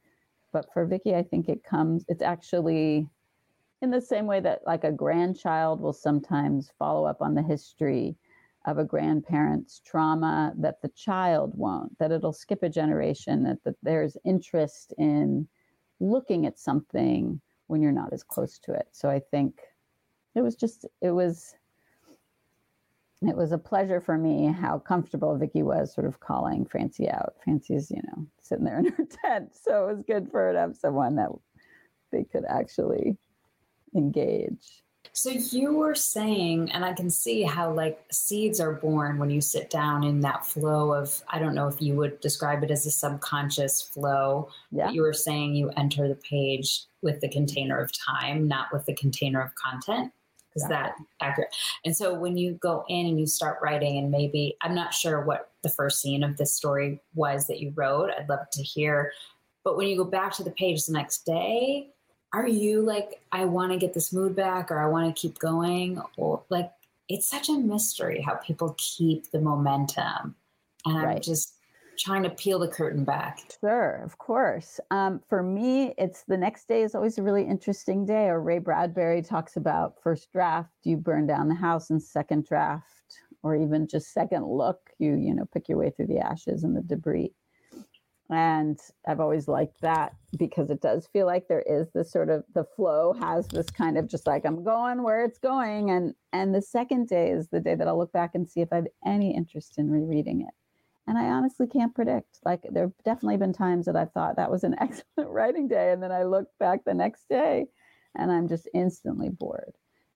But 0.52 0.72
for 0.74 0.86
Vicky, 0.86 1.16
I 1.16 1.24
think 1.24 1.50
it 1.50 1.64
comes, 1.64 2.06
it's 2.08 2.22
actually 2.22 3.08
in 3.82 3.92
the 3.92 4.02
same 4.02 4.26
way 4.26 4.40
that 4.42 4.62
like 4.66 4.84
a 4.84 4.92
grandchild 4.92 5.80
will 5.80 5.94
sometimes 5.94 6.72
follow 6.78 7.06
up 7.06 7.22
on 7.22 7.34
the 7.34 7.42
history 7.42 8.18
of 8.66 8.78
a 8.78 8.84
grandparent's 8.84 9.80
trauma 9.80 10.54
that 10.58 10.82
the 10.82 10.90
child 10.90 11.54
won't, 11.56 11.98
that 11.98 12.12
it'll 12.12 12.34
skip 12.34 12.62
a 12.62 12.70
generation, 12.70 13.44
that, 13.44 13.64
that 13.64 13.76
there's 13.82 14.18
interest 14.26 14.94
in 14.98 15.48
looking 16.00 16.46
at 16.46 16.60
something 16.60 17.40
when 17.68 17.82
you're 17.82 17.92
not 17.92 18.12
as 18.12 18.24
close 18.24 18.60
to 18.60 18.74
it. 18.74 18.88
So 18.92 19.10
I 19.10 19.20
think 19.32 19.60
it 20.36 20.42
was 20.42 20.56
just, 20.56 20.86
it 21.02 21.12
was 21.12 21.56
it 23.22 23.36
was 23.36 23.52
a 23.52 23.58
pleasure 23.58 24.00
for 24.00 24.18
me 24.18 24.46
how 24.48 24.80
comfortable 24.80 25.38
Vicky 25.38 25.62
was 25.62 25.94
sort 25.94 26.08
of 26.08 26.22
calling 26.22 26.64
Francie 26.66 27.10
out. 27.10 27.36
Francie's, 27.44 27.92
you 27.92 28.02
know, 28.04 28.26
sitting 28.42 28.64
there 28.64 28.80
in 28.80 28.94
her 28.94 29.06
tent. 29.26 29.54
So 29.54 29.90
it 29.90 29.96
was 29.96 30.04
good 30.04 30.32
for 30.32 30.40
her 30.40 30.54
to 30.54 30.60
have 30.60 30.78
someone 30.78 31.16
that 31.16 31.30
they 32.12 32.24
could 32.24 32.46
actually 32.48 33.18
engage. 33.96 34.84
So 35.14 35.32
you 35.32 35.74
were 35.74 35.96
saying, 35.96 36.72
and 36.72 36.86
I 36.86 36.94
can 36.94 37.10
see 37.10 37.42
how 37.42 37.74
like 37.74 38.00
seeds 38.12 38.60
are 38.60 38.74
born 38.74 39.18
when 39.18 39.30
you 39.30 39.42
sit 39.42 39.70
down 39.70 40.04
in 40.04 40.22
that 40.22 40.46
flow 40.46 40.94
of, 40.94 41.22
I 41.30 41.40
don't 41.40 41.56
know 41.56 41.68
if 41.68 41.82
you 41.82 41.96
would 41.96 42.20
describe 42.20 42.64
it 42.64 42.72
as 42.72 42.86
a 42.86 42.92
subconscious 42.92 43.82
flow. 43.82 44.50
Yeah. 44.72 44.92
you 44.92 45.02
were 45.02 45.14
saying 45.14 45.56
you 45.56 45.72
enter 45.76 46.08
the 46.08 46.16
page 46.16 46.84
with 47.02 47.22
the 47.22 47.30
container 47.30 47.80
of 47.80 47.92
time, 47.92 48.48
not 48.48 48.68
with 48.72 48.86
the 48.86 48.96
container 48.96 49.42
of 49.42 49.54
content. 49.56 50.14
Is 50.56 50.64
that 50.68 50.96
accurate? 51.22 51.56
And 51.86 51.96
so 51.96 52.14
when 52.14 52.38
you 52.38 52.54
go 52.54 52.84
in 52.90 53.06
and 53.06 53.20
you 53.20 53.28
start 53.28 53.60
writing, 53.62 53.98
and 53.98 54.12
maybe 54.12 54.58
I'm 54.62 54.76
not 54.76 54.94
sure 54.94 55.22
what 55.22 55.52
the 55.64 55.70
first 55.70 56.02
scene 56.02 56.24
of 56.24 56.38
this 56.38 56.54
story 56.54 57.02
was 57.14 57.48
that 57.48 57.60
you 57.60 57.72
wrote, 57.76 58.10
I'd 58.10 58.30
love 58.30 58.50
to 58.54 58.64
hear. 58.64 59.12
But 59.64 59.78
when 59.78 59.88
you 59.88 59.98
go 59.98 60.04
back 60.04 60.34
to 60.34 60.44
the 60.44 60.52
page 60.52 60.86
the 60.86 60.94
next 60.94 61.26
day, 61.26 61.90
are 62.34 62.48
you 62.48 62.82
like, 62.82 63.22
I 63.32 63.46
want 63.46 63.72
to 63.72 63.78
get 63.78 63.94
this 63.94 64.14
mood 64.14 64.36
back 64.36 64.72
or 64.72 64.80
I 64.80 64.88
want 64.88 65.14
to 65.14 65.20
keep 65.20 65.40
going? 65.40 66.02
Or 66.18 66.44
like, 66.50 66.72
it's 67.08 67.28
such 67.28 67.50
a 67.50 67.54
mystery 67.54 68.22
how 68.22 68.36
people 68.36 68.76
keep 68.78 69.32
the 69.32 69.42
momentum. 69.42 70.36
And 70.86 70.98
I'm 70.98 71.06
Right. 71.06 71.24
just 71.24 71.56
trying 71.98 72.24
to 72.24 72.30
peel 72.30 72.60
the 72.60 72.68
curtain 72.68 73.04
back. 73.04 73.40
Sure, 73.60 74.02
of 74.06 74.18
course. 74.20 74.80
Um, 74.92 75.20
for 75.28 75.44
me, 75.44 75.94
it's 75.98 76.24
the 76.24 76.38
next 76.38 76.68
day 76.68 76.84
is 76.84 76.96
always 76.96 77.18
a 77.18 77.24
really 77.24 77.44
interesting 77.44 78.06
day. 78.06 78.28
Or 78.28 78.42
Ray 78.42 78.60
Bradbury 78.60 79.22
talks 79.22 79.58
about 79.58 80.02
first 80.02 80.32
draft, 80.32 80.72
you 80.84 80.96
burn 80.98 81.28
down 81.28 81.50
the 81.50 81.56
house, 81.56 81.90
and 81.90 82.02
second 82.02 82.46
draft, 82.46 82.86
or 83.44 83.56
even 83.56 83.88
just 83.88 84.14
second 84.14 84.46
look, 84.46 84.92
you 85.00 85.16
you 85.16 85.34
know 85.34 85.46
pick 85.46 85.68
your 85.68 85.78
way 85.78 85.90
through 85.90 86.08
the 86.08 86.20
ashes 86.20 86.64
and 86.64 86.76
the 86.76 86.82
debris. 86.82 87.34
And 88.32 88.80
I've 89.08 89.20
always 89.20 89.48
liked 89.48 89.82
that 89.82 90.14
because 90.38 90.70
it 90.70 90.82
does 90.82 91.08
feel 91.08 91.26
like 91.26 91.48
there 91.48 91.64
is 91.64 91.88
this 91.94 92.12
sort 92.12 92.30
of 92.30 92.44
the 92.54 92.66
flow 92.76 93.14
has 93.20 93.48
this 93.48 93.72
kind 93.72 93.98
of 93.98 94.08
just 94.08 94.28
like 94.28 94.46
I'm 94.46 94.64
going 94.64 95.02
where 95.02 95.26
it's 95.26 95.40
going. 95.40 95.90
And 95.90 96.14
and 96.32 96.54
the 96.54 96.62
second 96.62 97.08
day 97.08 97.32
is 97.32 97.48
the 97.48 97.60
day 97.60 97.74
that 97.74 97.88
I'll 97.88 97.98
look 97.98 98.12
back 98.12 98.36
and 98.36 98.48
see 98.48 98.62
if 98.62 98.72
I 98.72 98.78
have 98.78 98.88
any 99.06 99.36
interest 99.36 99.80
in 99.80 99.90
rereading 99.90 100.42
it. 100.42 100.54
And 101.08 101.18
I 101.18 101.26
honestly 101.26 101.66
can't 101.66 101.96
predict. 101.96 102.38
Like 102.46 102.64
there 102.70 102.84
have 102.84 102.94
definitely 103.04 103.38
been 103.38 103.54
times 103.54 103.88
that 103.88 103.96
I 103.96 104.06
thought 104.06 104.36
that 104.36 104.52
was 104.52 104.64
an 104.64 104.76
excellent 104.80 105.32
writing 105.32 105.68
day. 105.68 105.92
And 105.92 106.04
then 106.04 106.12
I 106.12 106.24
look 106.24 106.48
back 106.60 106.86
the 106.86 106.94
next 106.94 107.28
day 107.30 107.66
and 108.16 108.32
I'm 108.32 108.48
just 108.48 108.70
instantly 108.76 109.30
bored. 109.30 109.74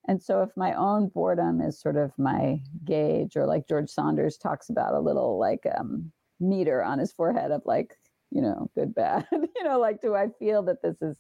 And 0.08 0.22
so 0.22 0.42
if 0.42 0.50
my 0.56 0.74
own 0.74 1.08
boredom 1.08 1.62
is 1.62 1.80
sort 1.80 1.96
of 1.96 2.12
my 2.18 2.62
gauge, 2.84 3.38
or 3.38 3.48
like 3.48 3.68
George 3.68 3.90
Saunders 3.90 4.38
talks 4.38 4.70
about 4.70 4.94
a 4.94 5.00
little 5.00 5.40
like 5.40 5.66
um, 5.78 6.12
meter 6.40 6.84
on 6.84 7.00
his 7.00 7.14
forehead 7.14 7.52
of 7.52 7.62
like, 7.66 7.98
you 8.34 8.42
know, 8.42 8.70
good, 8.76 8.96
bad, 8.96 9.28
you 9.32 9.64
know, 9.64 9.80
like, 9.80 10.02
do 10.02 10.16
I 10.16 10.30
feel 10.40 10.64
that 10.64 10.82
this 10.82 11.02
is, 11.02 11.20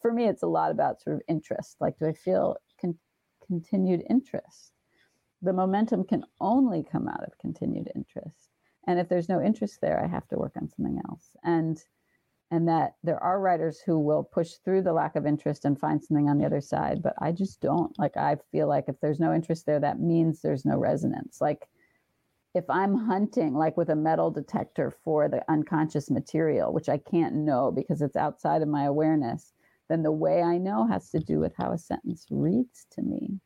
for 0.00 0.12
me, 0.12 0.26
it's 0.26 0.42
a 0.42 0.48
lot 0.48 0.70
about 0.70 1.00
sort 1.02 1.16
of 1.16 1.22
interest. 1.28 1.76
Like, 1.80 1.98
do 1.98 2.06
I 2.06 2.12
feel 2.12 2.56
con- 2.80 2.98
continued 3.46 4.02
interest? 4.08 4.72
The 5.42 5.52
momentum 5.52 6.04
can 6.04 6.24
only 6.40 6.82
come 6.82 7.08
out 7.08 7.22
of 7.24 7.38
continued 7.38 7.90
interest. 7.94 8.50
And 8.86 8.98
if 8.98 9.08
there's 9.08 9.28
no 9.28 9.42
interest 9.42 9.78
there, 9.80 10.02
I 10.02 10.06
have 10.06 10.26
to 10.28 10.36
work 10.36 10.52
on 10.56 10.68
something 10.68 11.00
else. 11.08 11.36
And 11.42 11.78
and 12.50 12.68
that 12.68 12.94
there 13.02 13.22
are 13.22 13.40
writers 13.40 13.80
who 13.84 13.98
will 13.98 14.22
push 14.22 14.52
through 14.64 14.82
the 14.82 14.92
lack 14.92 15.16
of 15.16 15.26
interest 15.26 15.64
and 15.64 15.80
find 15.80 16.02
something 16.02 16.28
on 16.28 16.38
the 16.38 16.44
other 16.44 16.60
side 16.60 17.02
but 17.02 17.14
i 17.18 17.32
just 17.32 17.60
don't 17.60 17.98
like 17.98 18.16
i 18.16 18.36
feel 18.52 18.68
like 18.68 18.84
if 18.86 19.00
there's 19.00 19.18
no 19.18 19.32
interest 19.34 19.66
there 19.66 19.80
that 19.80 19.98
means 19.98 20.40
there's 20.40 20.64
no 20.64 20.76
resonance 20.76 21.40
like 21.40 21.66
if 22.54 22.64
i'm 22.68 22.94
hunting 22.94 23.54
like 23.54 23.76
with 23.76 23.90
a 23.90 23.96
metal 23.96 24.30
detector 24.30 24.92
for 25.04 25.28
the 25.28 25.42
unconscious 25.50 26.10
material 26.10 26.72
which 26.72 26.88
i 26.88 26.98
can't 26.98 27.34
know 27.34 27.70
because 27.70 28.00
it's 28.00 28.16
outside 28.16 28.62
of 28.62 28.68
my 28.68 28.84
awareness 28.84 29.52
then 29.88 30.02
the 30.02 30.12
way 30.12 30.42
i 30.42 30.56
know 30.58 30.86
has 30.86 31.10
to 31.10 31.18
do 31.18 31.38
with 31.38 31.52
how 31.56 31.72
a 31.72 31.78
sentence 31.78 32.26
reads 32.30 32.86
to 32.92 33.02
me. 33.02 33.38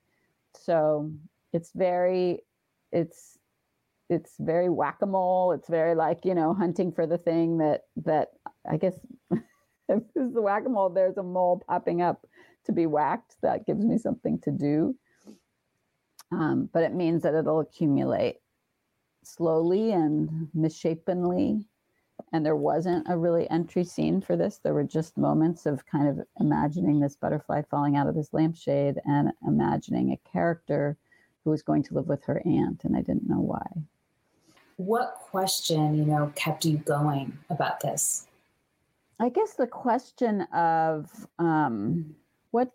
So 0.54 1.12
it's 1.52 1.72
very 1.72 2.40
it's 2.92 3.38
it's 4.10 4.36
very 4.38 4.70
whack-a-mole. 4.70 5.52
It's 5.52 5.68
very 5.68 5.94
like 5.94 6.24
you 6.24 6.34
know 6.34 6.54
hunting 6.54 6.92
for 6.92 7.06
the 7.06 7.18
thing 7.18 7.58
that 7.58 7.82
that 8.04 8.28
i 8.70 8.76
guess 8.76 8.98
if 9.30 9.42
it's 9.88 10.34
the 10.34 10.42
whack-a-mole 10.42 10.90
there's 10.90 11.18
a 11.18 11.22
mole 11.22 11.62
popping 11.66 12.02
up 12.02 12.26
to 12.66 12.72
be 12.72 12.86
whacked. 12.86 13.36
That 13.42 13.66
gives 13.66 13.84
me 13.84 13.98
something 13.98 14.38
to 14.40 14.50
do. 14.50 14.96
Um, 16.30 16.68
but 16.72 16.82
it 16.82 16.94
means 16.94 17.22
that 17.22 17.34
it'll 17.34 17.60
accumulate 17.60 18.36
slowly 19.28 19.92
and 19.92 20.48
misshapenly 20.54 21.64
and 22.32 22.44
there 22.44 22.56
wasn't 22.56 23.06
a 23.08 23.16
really 23.16 23.48
entry 23.50 23.84
scene 23.84 24.20
for 24.20 24.36
this 24.36 24.58
there 24.58 24.74
were 24.74 24.84
just 24.84 25.16
moments 25.16 25.66
of 25.66 25.86
kind 25.86 26.08
of 26.08 26.26
imagining 26.40 26.98
this 27.00 27.16
butterfly 27.16 27.62
falling 27.70 27.96
out 27.96 28.08
of 28.08 28.14
this 28.14 28.32
lampshade 28.32 28.96
and 29.04 29.32
imagining 29.46 30.12
a 30.12 30.30
character 30.30 30.96
who 31.44 31.50
was 31.50 31.62
going 31.62 31.82
to 31.82 31.94
live 31.94 32.08
with 32.08 32.24
her 32.24 32.42
aunt 32.44 32.82
and 32.84 32.96
i 32.96 33.00
didn't 33.00 33.28
know 33.28 33.40
why 33.40 33.66
What 34.76 35.14
question, 35.30 35.96
you 35.98 36.04
know, 36.04 36.32
kept 36.36 36.64
you 36.64 36.78
going 36.78 37.36
about 37.50 37.80
this? 37.80 38.28
I 39.18 39.28
guess 39.28 39.54
the 39.54 39.66
question 39.66 40.42
of 40.54 41.10
um, 41.40 42.14
what 42.52 42.70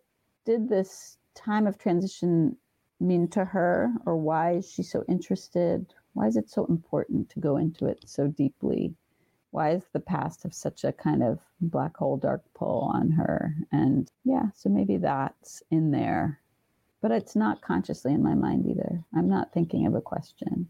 did 0.45 0.67
this 0.67 1.17
time 1.33 1.65
of 1.65 1.77
transition 1.77 2.57
mean 2.99 3.29
to 3.29 3.45
her, 3.45 3.89
or 4.05 4.17
why 4.17 4.55
is 4.55 4.69
she 4.69 4.83
so 4.83 5.05
interested? 5.07 5.93
Why 6.13 6.27
is 6.27 6.37
it 6.37 6.49
so 6.49 6.65
important 6.65 7.29
to 7.31 7.39
go 7.39 7.57
into 7.57 7.85
it 7.85 8.03
so 8.05 8.27
deeply? 8.27 8.93
Why 9.51 9.71
is 9.71 9.83
the 9.93 9.99
past 9.99 10.43
have 10.43 10.53
such 10.53 10.83
a 10.83 10.91
kind 10.91 11.23
of 11.23 11.39
black 11.61 11.97
hole 11.97 12.17
dark 12.17 12.43
pull 12.55 12.91
on 12.93 13.11
her? 13.11 13.55
And 13.71 14.11
yeah, 14.23 14.47
so 14.55 14.69
maybe 14.69 14.97
that's 14.97 15.61
in 15.69 15.91
there, 15.91 16.39
but 17.01 17.11
it's 17.11 17.35
not 17.35 17.61
consciously 17.61 18.13
in 18.13 18.23
my 18.23 18.33
mind 18.33 18.65
either. 18.67 19.03
I'm 19.15 19.29
not 19.29 19.53
thinking 19.53 19.85
of 19.85 19.95
a 19.95 20.01
question. 20.01 20.67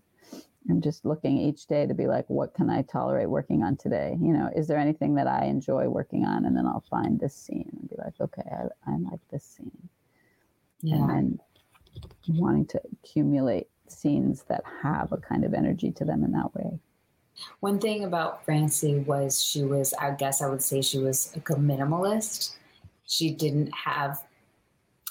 I'm 0.69 0.81
just 0.81 1.05
looking 1.05 1.37
each 1.37 1.67
day 1.67 1.85
to 1.85 1.93
be 1.93 2.07
like, 2.07 2.29
what 2.29 2.53
can 2.53 2.69
I 2.69 2.83
tolerate 2.83 3.29
working 3.29 3.63
on 3.63 3.75
today? 3.75 4.17
You 4.21 4.31
know, 4.31 4.49
is 4.55 4.67
there 4.67 4.77
anything 4.77 5.15
that 5.15 5.27
I 5.27 5.45
enjoy 5.45 5.89
working 5.89 6.25
on? 6.25 6.45
And 6.45 6.55
then 6.55 6.65
I'll 6.65 6.85
find 6.89 7.19
this 7.19 7.35
scene 7.35 7.69
and 7.73 7.89
be 7.89 7.95
like, 7.97 8.13
okay, 8.19 8.49
I, 8.49 8.91
I 8.91 8.97
like 8.97 9.19
this 9.29 9.43
scene. 9.43 9.89
Yeah. 10.81 10.95
And 10.95 11.09
then 11.09 11.39
wanting 12.27 12.65
to 12.67 12.81
accumulate 12.93 13.67
scenes 13.87 14.43
that 14.49 14.63
have 14.81 15.11
a 15.11 15.17
kind 15.17 15.43
of 15.43 15.53
energy 15.53 15.91
to 15.91 16.05
them 16.05 16.23
in 16.23 16.31
that 16.31 16.53
way. 16.55 16.79
One 17.59 17.79
thing 17.79 18.03
about 18.03 18.45
Francie 18.45 18.99
was 18.99 19.43
she 19.43 19.63
was, 19.63 19.93
I 19.93 20.11
guess 20.11 20.41
I 20.41 20.49
would 20.49 20.61
say 20.61 20.81
she 20.81 20.99
was 20.99 21.33
a 21.35 21.39
minimalist. 21.39 22.55
She 23.05 23.31
didn't 23.31 23.71
have 23.73 24.23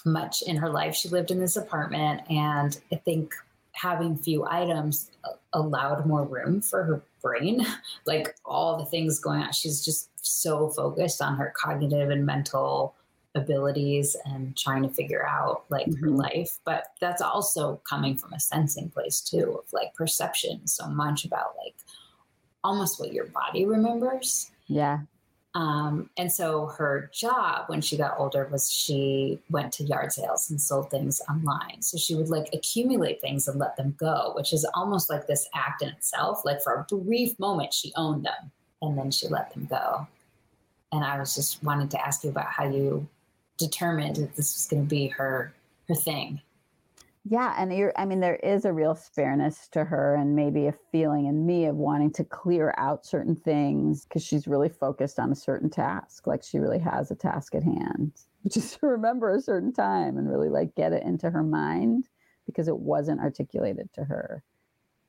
much 0.04 0.42
in 0.42 0.56
her 0.56 0.70
life. 0.70 0.94
She 0.94 1.08
lived 1.08 1.30
in 1.30 1.38
this 1.38 1.56
apartment, 1.56 2.22
and 2.30 2.78
I 2.92 2.96
think 2.96 3.34
having 3.72 4.16
few 4.16 4.44
items 4.46 5.10
allowed 5.52 6.06
more 6.06 6.24
room 6.24 6.60
for 6.60 6.84
her 6.84 7.02
brain. 7.20 7.66
like 8.06 8.36
all 8.44 8.78
the 8.78 8.86
things 8.86 9.18
going 9.18 9.42
on, 9.42 9.52
she's 9.52 9.84
just 9.84 10.10
so 10.24 10.68
focused 10.68 11.20
on 11.20 11.36
her 11.36 11.52
cognitive 11.56 12.10
and 12.10 12.24
mental 12.24 12.94
abilities 13.34 14.16
and 14.26 14.56
trying 14.56 14.82
to 14.82 14.88
figure 14.90 15.26
out 15.26 15.64
like 15.70 15.86
her 16.00 16.08
Mhm. 16.08 16.18
life 16.18 16.58
but 16.64 16.88
that's 17.00 17.22
also 17.22 17.80
coming 17.88 18.16
from 18.16 18.32
a 18.34 18.40
sensing 18.40 18.90
place 18.90 19.20
too 19.20 19.58
of 19.58 19.72
like 19.72 19.94
perception 19.94 20.66
so 20.66 20.86
much 20.88 21.24
about 21.24 21.54
like 21.64 21.74
almost 22.62 23.00
what 23.00 23.12
your 23.12 23.26
body 23.26 23.64
remembers 23.64 24.50
Yeah. 24.66 25.00
um, 25.54 26.08
and 26.16 26.30
so 26.32 26.66
her 26.78 27.10
job 27.12 27.68
when 27.68 27.80
she 27.80 27.96
got 27.96 28.18
older 28.18 28.48
was 28.52 28.70
she 28.70 29.38
went 29.50 29.72
to 29.74 29.84
yard 29.84 30.12
sales 30.12 30.50
and 30.50 30.58
sold 30.60 30.90
things 30.90 31.20
online. 31.28 31.82
So 31.82 31.98
she 31.98 32.14
would 32.14 32.30
like 32.30 32.48
accumulate 32.54 33.20
things 33.20 33.48
and 33.48 33.58
let 33.58 33.76
them 33.76 33.94
go, 33.98 34.32
which 34.34 34.54
is 34.54 34.64
almost 34.72 35.10
like 35.10 35.26
this 35.26 35.46
act 35.54 35.82
in 35.82 35.90
itself. 35.90 36.42
Like 36.46 36.62
for 36.62 36.74
a 36.74 36.84
brief 36.94 37.38
moment, 37.38 37.74
she 37.74 37.92
owned 37.96 38.24
them 38.24 38.50
and 38.80 38.96
then 38.96 39.10
she 39.10 39.28
let 39.28 39.52
them 39.52 39.66
go. 39.66 40.06
And 40.90 41.04
I 41.04 41.18
was 41.18 41.34
just 41.34 41.62
wanting 41.62 41.88
to 41.88 42.00
ask 42.06 42.24
you 42.24 42.30
about 42.30 42.46
how 42.46 42.64
you 42.64 43.06
determined 43.62 44.16
that 44.16 44.36
this 44.36 44.54
was 44.56 44.66
going 44.68 44.82
to 44.82 44.88
be 44.88 45.08
her 45.08 45.54
her 45.88 45.94
thing. 45.94 46.40
Yeah, 47.24 47.54
and 47.56 47.72
you're, 47.72 47.92
I 47.96 48.04
mean, 48.04 48.18
there 48.18 48.36
is 48.36 48.64
a 48.64 48.72
real 48.72 48.96
spareness 48.96 49.68
to 49.68 49.84
her, 49.84 50.16
and 50.16 50.34
maybe 50.34 50.66
a 50.66 50.74
feeling 50.90 51.26
in 51.26 51.46
me 51.46 51.66
of 51.66 51.76
wanting 51.76 52.12
to 52.14 52.24
clear 52.24 52.74
out 52.76 53.06
certain 53.06 53.36
things 53.36 54.04
because 54.04 54.24
she's 54.24 54.48
really 54.48 54.68
focused 54.68 55.20
on 55.20 55.30
a 55.30 55.36
certain 55.36 55.70
task. 55.70 56.26
Like 56.26 56.42
she 56.42 56.58
really 56.58 56.80
has 56.80 57.12
a 57.12 57.14
task 57.14 57.54
at 57.54 57.62
hand, 57.62 58.12
which 58.42 58.56
is 58.56 58.72
to 58.72 58.86
remember 58.86 59.30
a 59.30 59.40
certain 59.40 59.72
time 59.72 60.18
and 60.18 60.28
really 60.28 60.48
like 60.48 60.74
get 60.74 60.92
it 60.92 61.04
into 61.04 61.30
her 61.30 61.44
mind 61.44 62.08
because 62.44 62.66
it 62.66 62.76
wasn't 62.76 63.20
articulated 63.20 63.88
to 63.94 64.04
her. 64.04 64.42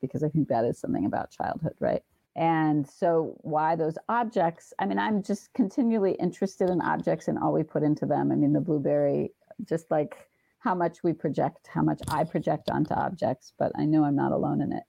Because 0.00 0.22
I 0.22 0.28
think 0.28 0.48
that 0.48 0.64
is 0.64 0.78
something 0.78 1.06
about 1.06 1.32
childhood, 1.32 1.74
right? 1.80 2.02
And 2.36 2.88
so, 2.88 3.36
why 3.42 3.76
those 3.76 3.96
objects? 4.08 4.72
I 4.78 4.86
mean, 4.86 4.98
I'm 4.98 5.22
just 5.22 5.52
continually 5.54 6.12
interested 6.12 6.68
in 6.68 6.80
objects 6.80 7.28
and 7.28 7.38
all 7.38 7.52
we 7.52 7.62
put 7.62 7.84
into 7.84 8.06
them. 8.06 8.32
I 8.32 8.34
mean, 8.34 8.52
the 8.52 8.60
blueberry, 8.60 9.32
just 9.64 9.90
like 9.90 10.16
how 10.58 10.74
much 10.74 11.04
we 11.04 11.12
project, 11.12 11.68
how 11.68 11.82
much 11.82 12.00
I 12.08 12.24
project 12.24 12.70
onto 12.70 12.94
objects, 12.94 13.52
but 13.58 13.70
I 13.76 13.84
know 13.84 14.04
I'm 14.04 14.16
not 14.16 14.32
alone 14.32 14.60
in 14.62 14.72
it. 14.72 14.82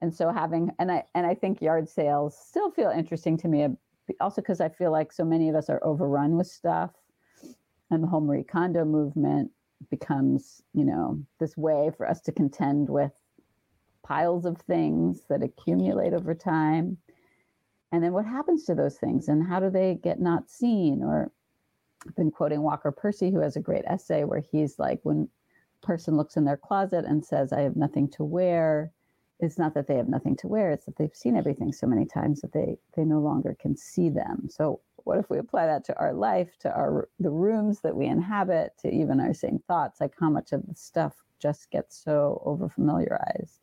And 0.00 0.14
so 0.14 0.30
having 0.30 0.70
and 0.78 0.92
I 0.92 1.04
and 1.14 1.26
I 1.26 1.34
think 1.34 1.60
yard 1.60 1.88
sales 1.88 2.36
still 2.38 2.70
feel 2.70 2.90
interesting 2.90 3.36
to 3.38 3.48
me 3.48 3.64
uh, 3.64 3.68
also 4.20 4.42
because 4.42 4.60
I 4.60 4.68
feel 4.68 4.92
like 4.92 5.10
so 5.10 5.24
many 5.24 5.48
of 5.48 5.56
us 5.56 5.70
are 5.70 5.82
overrun 5.82 6.36
with 6.36 6.46
stuff 6.46 6.92
and 7.90 8.02
the 8.02 8.08
whole 8.08 8.20
Marie 8.20 8.44
Kondo 8.44 8.84
movement 8.84 9.50
becomes, 9.90 10.62
you 10.72 10.84
know, 10.84 11.20
this 11.38 11.56
way 11.56 11.90
for 11.96 12.08
us 12.08 12.20
to 12.22 12.32
contend 12.32 12.88
with 12.88 13.12
piles 14.06 14.44
of 14.44 14.58
things 14.58 15.22
that 15.28 15.42
accumulate 15.42 16.12
over 16.12 16.34
time. 16.34 16.96
And 17.92 18.02
then 18.02 18.12
what 18.12 18.26
happens 18.26 18.64
to 18.64 18.74
those 18.74 18.96
things 18.98 19.28
and 19.28 19.46
how 19.46 19.60
do 19.60 19.70
they 19.70 19.98
get 20.02 20.20
not 20.20 20.50
seen? 20.50 21.02
Or 21.02 21.32
I've 22.06 22.14
been 22.14 22.30
quoting 22.30 22.62
Walker 22.62 22.92
Percy, 22.92 23.30
who 23.30 23.40
has 23.40 23.56
a 23.56 23.60
great 23.60 23.84
essay 23.86 24.24
where 24.24 24.42
he's 24.52 24.78
like, 24.78 25.00
when 25.02 25.28
a 25.82 25.86
person 25.86 26.16
looks 26.16 26.36
in 26.36 26.44
their 26.44 26.56
closet 26.56 27.04
and 27.04 27.24
says, 27.24 27.52
I 27.52 27.60
have 27.60 27.76
nothing 27.76 28.08
to 28.10 28.24
wear, 28.24 28.92
it's 29.40 29.58
not 29.58 29.74
that 29.74 29.86
they 29.86 29.96
have 29.96 30.08
nothing 30.08 30.36
to 30.36 30.48
wear, 30.48 30.70
it's 30.70 30.86
that 30.86 30.96
they've 30.96 31.14
seen 31.14 31.36
everything 31.36 31.72
so 31.72 31.86
many 31.86 32.06
times 32.06 32.40
that 32.40 32.52
they 32.52 32.78
they 32.96 33.04
no 33.04 33.20
longer 33.20 33.56
can 33.60 33.76
see 33.76 34.08
them. 34.08 34.48
So 34.48 34.80
what 34.96 35.18
if 35.18 35.28
we 35.28 35.38
apply 35.38 35.66
that 35.66 35.84
to 35.84 35.98
our 35.98 36.14
life, 36.14 36.56
to 36.60 36.70
our 36.72 37.08
the 37.20 37.30
rooms 37.30 37.80
that 37.80 37.96
we 37.96 38.06
inhabit, 38.06 38.72
to 38.82 38.90
even 38.90 39.20
our 39.20 39.34
same 39.34 39.58
thoughts, 39.66 40.00
like 40.00 40.14
how 40.18 40.30
much 40.30 40.52
of 40.52 40.66
the 40.66 40.74
stuff 40.74 41.14
just 41.38 41.70
gets 41.70 42.02
so 42.02 42.40
over 42.44 42.68
familiarized. 42.68 43.60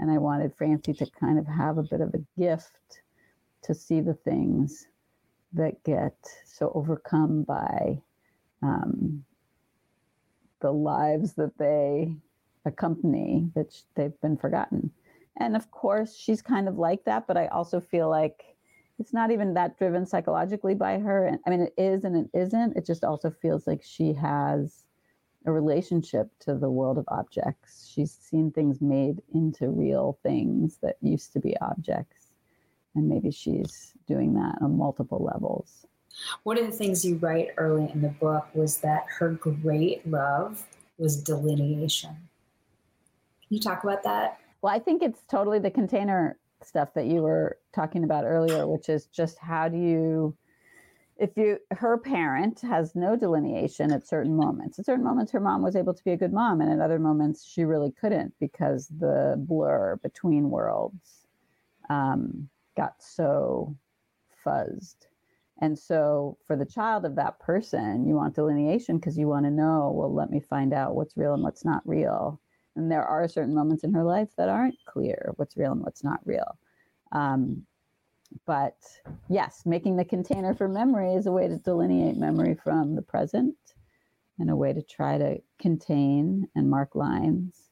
And 0.00 0.10
I 0.10 0.16
wanted 0.16 0.54
Francie 0.56 0.94
to 0.94 1.06
kind 1.20 1.38
of 1.38 1.46
have 1.46 1.76
a 1.76 1.82
bit 1.82 2.00
of 2.00 2.14
a 2.14 2.40
gift 2.40 3.02
to 3.62 3.74
see 3.74 4.00
the 4.00 4.14
things 4.14 4.86
that 5.52 5.84
get 5.84 6.16
so 6.46 6.72
overcome 6.74 7.42
by 7.42 8.00
um, 8.62 9.22
the 10.60 10.72
lives 10.72 11.34
that 11.34 11.56
they 11.58 12.14
accompany 12.64 13.50
that 13.54 13.74
they've 13.94 14.18
been 14.22 14.38
forgotten. 14.38 14.90
And 15.38 15.54
of 15.54 15.70
course, 15.70 16.16
she's 16.16 16.40
kind 16.40 16.66
of 16.66 16.78
like 16.78 17.04
that, 17.04 17.26
but 17.26 17.36
I 17.36 17.48
also 17.48 17.78
feel 17.78 18.08
like 18.08 18.56
it's 18.98 19.12
not 19.12 19.30
even 19.30 19.54
that 19.54 19.78
driven 19.78 20.06
psychologically 20.06 20.74
by 20.74 20.98
her. 20.98 21.26
And 21.26 21.38
I 21.46 21.50
mean, 21.50 21.60
it 21.60 21.74
is 21.76 22.04
and 22.04 22.16
it 22.16 22.38
isn't. 22.38 22.76
It 22.76 22.86
just 22.86 23.04
also 23.04 23.30
feels 23.30 23.66
like 23.66 23.82
she 23.82 24.14
has 24.14 24.84
a 25.46 25.52
relationship 25.52 26.30
to 26.40 26.54
the 26.54 26.70
world 26.70 26.98
of 26.98 27.04
objects. 27.08 27.90
She's 27.92 28.12
seen 28.12 28.50
things 28.50 28.80
made 28.80 29.22
into 29.32 29.68
real 29.68 30.18
things 30.22 30.78
that 30.82 30.96
used 31.00 31.32
to 31.32 31.40
be 31.40 31.56
objects. 31.60 32.26
And 32.94 33.08
maybe 33.08 33.30
she's 33.30 33.92
doing 34.06 34.34
that 34.34 34.56
on 34.60 34.76
multiple 34.76 35.24
levels. 35.24 35.86
One 36.42 36.58
of 36.58 36.66
the 36.66 36.72
things 36.72 37.04
you 37.04 37.16
write 37.16 37.50
early 37.56 37.90
in 37.92 38.02
the 38.02 38.08
book 38.08 38.48
was 38.52 38.78
that 38.78 39.04
her 39.18 39.30
great 39.30 40.06
love 40.06 40.66
was 40.98 41.22
delineation. 41.22 42.10
Can 42.10 43.56
you 43.56 43.60
talk 43.60 43.84
about 43.84 44.02
that? 44.02 44.38
Well, 44.60 44.74
I 44.74 44.78
think 44.78 45.02
it's 45.02 45.22
totally 45.30 45.58
the 45.58 45.70
container 45.70 46.36
stuff 46.62 46.92
that 46.94 47.06
you 47.06 47.22
were 47.22 47.58
talking 47.74 48.04
about 48.04 48.24
earlier, 48.24 48.66
which 48.66 48.88
is 48.88 49.06
just 49.06 49.38
how 49.38 49.68
do 49.68 49.78
you, 49.78 50.36
if 51.20 51.36
you, 51.36 51.58
her 51.72 51.98
parent 51.98 52.60
has 52.60 52.96
no 52.96 53.16
delineation 53.16 53.92
at 53.92 54.06
certain 54.06 54.36
moments. 54.36 54.78
At 54.78 54.86
certain 54.86 55.04
moments, 55.04 55.32
her 55.32 55.40
mom 55.40 55.62
was 55.62 55.76
able 55.76 55.94
to 55.94 56.04
be 56.04 56.12
a 56.12 56.16
good 56.16 56.32
mom, 56.32 56.60
and 56.60 56.72
at 56.72 56.80
other 56.84 56.98
moments, 56.98 57.44
she 57.44 57.64
really 57.64 57.92
couldn't 57.92 58.34
because 58.40 58.88
the 58.88 59.36
blur 59.38 59.96
between 60.02 60.50
worlds 60.50 61.26
um, 61.90 62.48
got 62.76 62.94
so 63.02 63.76
fuzzed. 64.44 65.06
And 65.60 65.78
so, 65.78 66.38
for 66.46 66.56
the 66.56 66.66
child 66.66 67.04
of 67.04 67.16
that 67.16 67.38
person, 67.40 68.06
you 68.06 68.14
want 68.14 68.34
delineation 68.34 68.96
because 68.98 69.18
you 69.18 69.28
want 69.28 69.44
to 69.44 69.50
know, 69.50 69.92
well, 69.94 70.12
let 70.12 70.30
me 70.30 70.40
find 70.40 70.72
out 70.72 70.96
what's 70.96 71.16
real 71.16 71.34
and 71.34 71.42
what's 71.42 71.64
not 71.64 71.82
real 71.86 72.40
and 72.76 72.90
there 72.90 73.04
are 73.04 73.28
certain 73.28 73.54
moments 73.54 73.84
in 73.84 73.92
her 73.92 74.04
life 74.04 74.30
that 74.36 74.48
aren't 74.48 74.76
clear 74.86 75.32
what's 75.36 75.56
real 75.56 75.72
and 75.72 75.82
what's 75.82 76.04
not 76.04 76.20
real. 76.24 76.58
Um, 77.12 77.66
but 78.46 78.76
yes, 79.28 79.62
making 79.64 79.96
the 79.96 80.04
container 80.04 80.54
for 80.54 80.68
memory 80.68 81.14
is 81.14 81.26
a 81.26 81.32
way 81.32 81.48
to 81.48 81.56
delineate 81.58 82.16
memory 82.16 82.54
from 82.54 82.94
the 82.94 83.02
present 83.02 83.56
and 84.38 84.50
a 84.50 84.56
way 84.56 84.72
to 84.72 84.82
try 84.82 85.18
to 85.18 85.40
contain 85.58 86.48
and 86.54 86.70
mark 86.70 86.94
lines. 86.94 87.68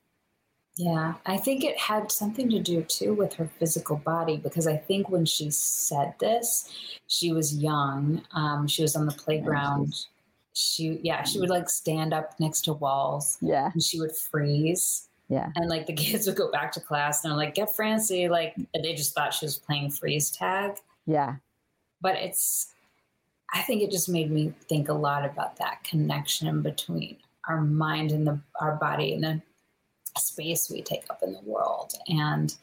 Yeah, 0.77 1.15
I 1.27 1.39
think 1.39 1.65
it 1.65 1.79
had 1.79 2.13
something 2.13 2.49
to 2.51 2.61
do 2.61 2.83
too 2.83 3.15
with 3.15 3.35
her 3.35 3.51
physical 3.59 3.97
body 3.97 4.37
because 4.37 4.69
I 4.69 4.77
think 4.77 5.09
when 5.09 5.25
she 5.25 5.51
said 5.51 6.15
this, 6.21 6.71
she 7.09 7.33
was 7.33 7.57
young. 7.57 8.23
Um, 8.33 8.69
she 8.69 8.83
was 8.83 8.95
on 8.95 9.07
the 9.07 9.13
playground 9.13 9.93
she 10.59 10.99
yeah 11.05 11.23
she 11.23 11.39
would 11.39 11.51
like 11.51 11.71
stand 11.71 12.13
up 12.13 12.35
next 12.41 12.63
to 12.63 12.73
walls 12.73 13.39
yeah 13.41 13.71
and 13.73 13.83
she 13.83 14.01
would 14.01 14.15
freeze 14.15 15.09
yeah 15.29 15.51
and 15.57 15.69
like 15.69 15.87
the 15.87 15.93
kids 16.05 16.27
would 16.27 16.37
go 16.37 16.51
back 16.51 16.73
to 16.73 16.81
class 16.81 17.25
and 17.25 17.31
they're 17.31 17.39
like 17.39 17.55
get 17.55 17.75
francie 17.75 18.29
like 18.29 18.55
they 18.75 18.95
just 18.95 19.15
thought 19.15 19.35
she 19.35 19.47
was 19.47 19.59
playing 19.59 19.91
freeze 19.91 20.31
tag 20.31 20.77
yeah 21.07 21.37
but 22.01 22.17
it's 22.17 22.73
i 23.55 23.63
think 23.63 23.83
it 23.83 23.91
just 23.91 24.09
made 24.09 24.31
me 24.31 24.53
think 24.69 24.89
a 24.89 24.95
lot 24.95 25.25
about 25.25 25.57
that 25.57 25.83
connection 25.85 26.63
between 26.63 27.17
our 27.49 27.61
mind 27.61 28.13
and 28.13 28.27
the 28.27 28.39
our 28.61 28.77
body 28.77 29.15
and 29.15 29.25
the 29.25 29.43
space 30.17 30.71
we 30.71 30.83
take 30.83 31.05
up 31.11 31.23
in 31.23 31.33
the 31.33 31.41
world 31.43 31.95
and 32.09 32.57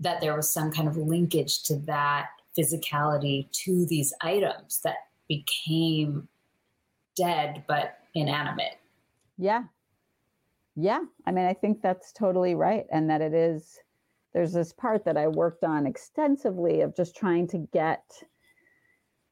that 0.00 0.20
there 0.20 0.34
was 0.34 0.48
some 0.48 0.70
kind 0.70 0.88
of 0.88 0.96
linkage 0.96 1.62
to 1.62 1.76
that 1.76 2.28
physicality 2.56 3.50
to 3.52 3.86
these 3.86 4.12
items 4.20 4.80
that 4.82 5.08
became 5.28 6.28
dead 7.16 7.64
but 7.66 7.98
inanimate. 8.14 8.78
Yeah. 9.38 9.64
Yeah. 10.76 11.00
I 11.26 11.32
mean, 11.32 11.46
I 11.46 11.54
think 11.54 11.82
that's 11.82 12.12
totally 12.12 12.54
right. 12.54 12.84
And 12.90 13.08
that 13.10 13.20
it 13.20 13.32
is, 13.32 13.78
there's 14.32 14.52
this 14.52 14.72
part 14.72 15.04
that 15.04 15.16
I 15.16 15.28
worked 15.28 15.64
on 15.64 15.86
extensively 15.86 16.80
of 16.80 16.96
just 16.96 17.16
trying 17.16 17.46
to 17.48 17.58
get 17.72 18.02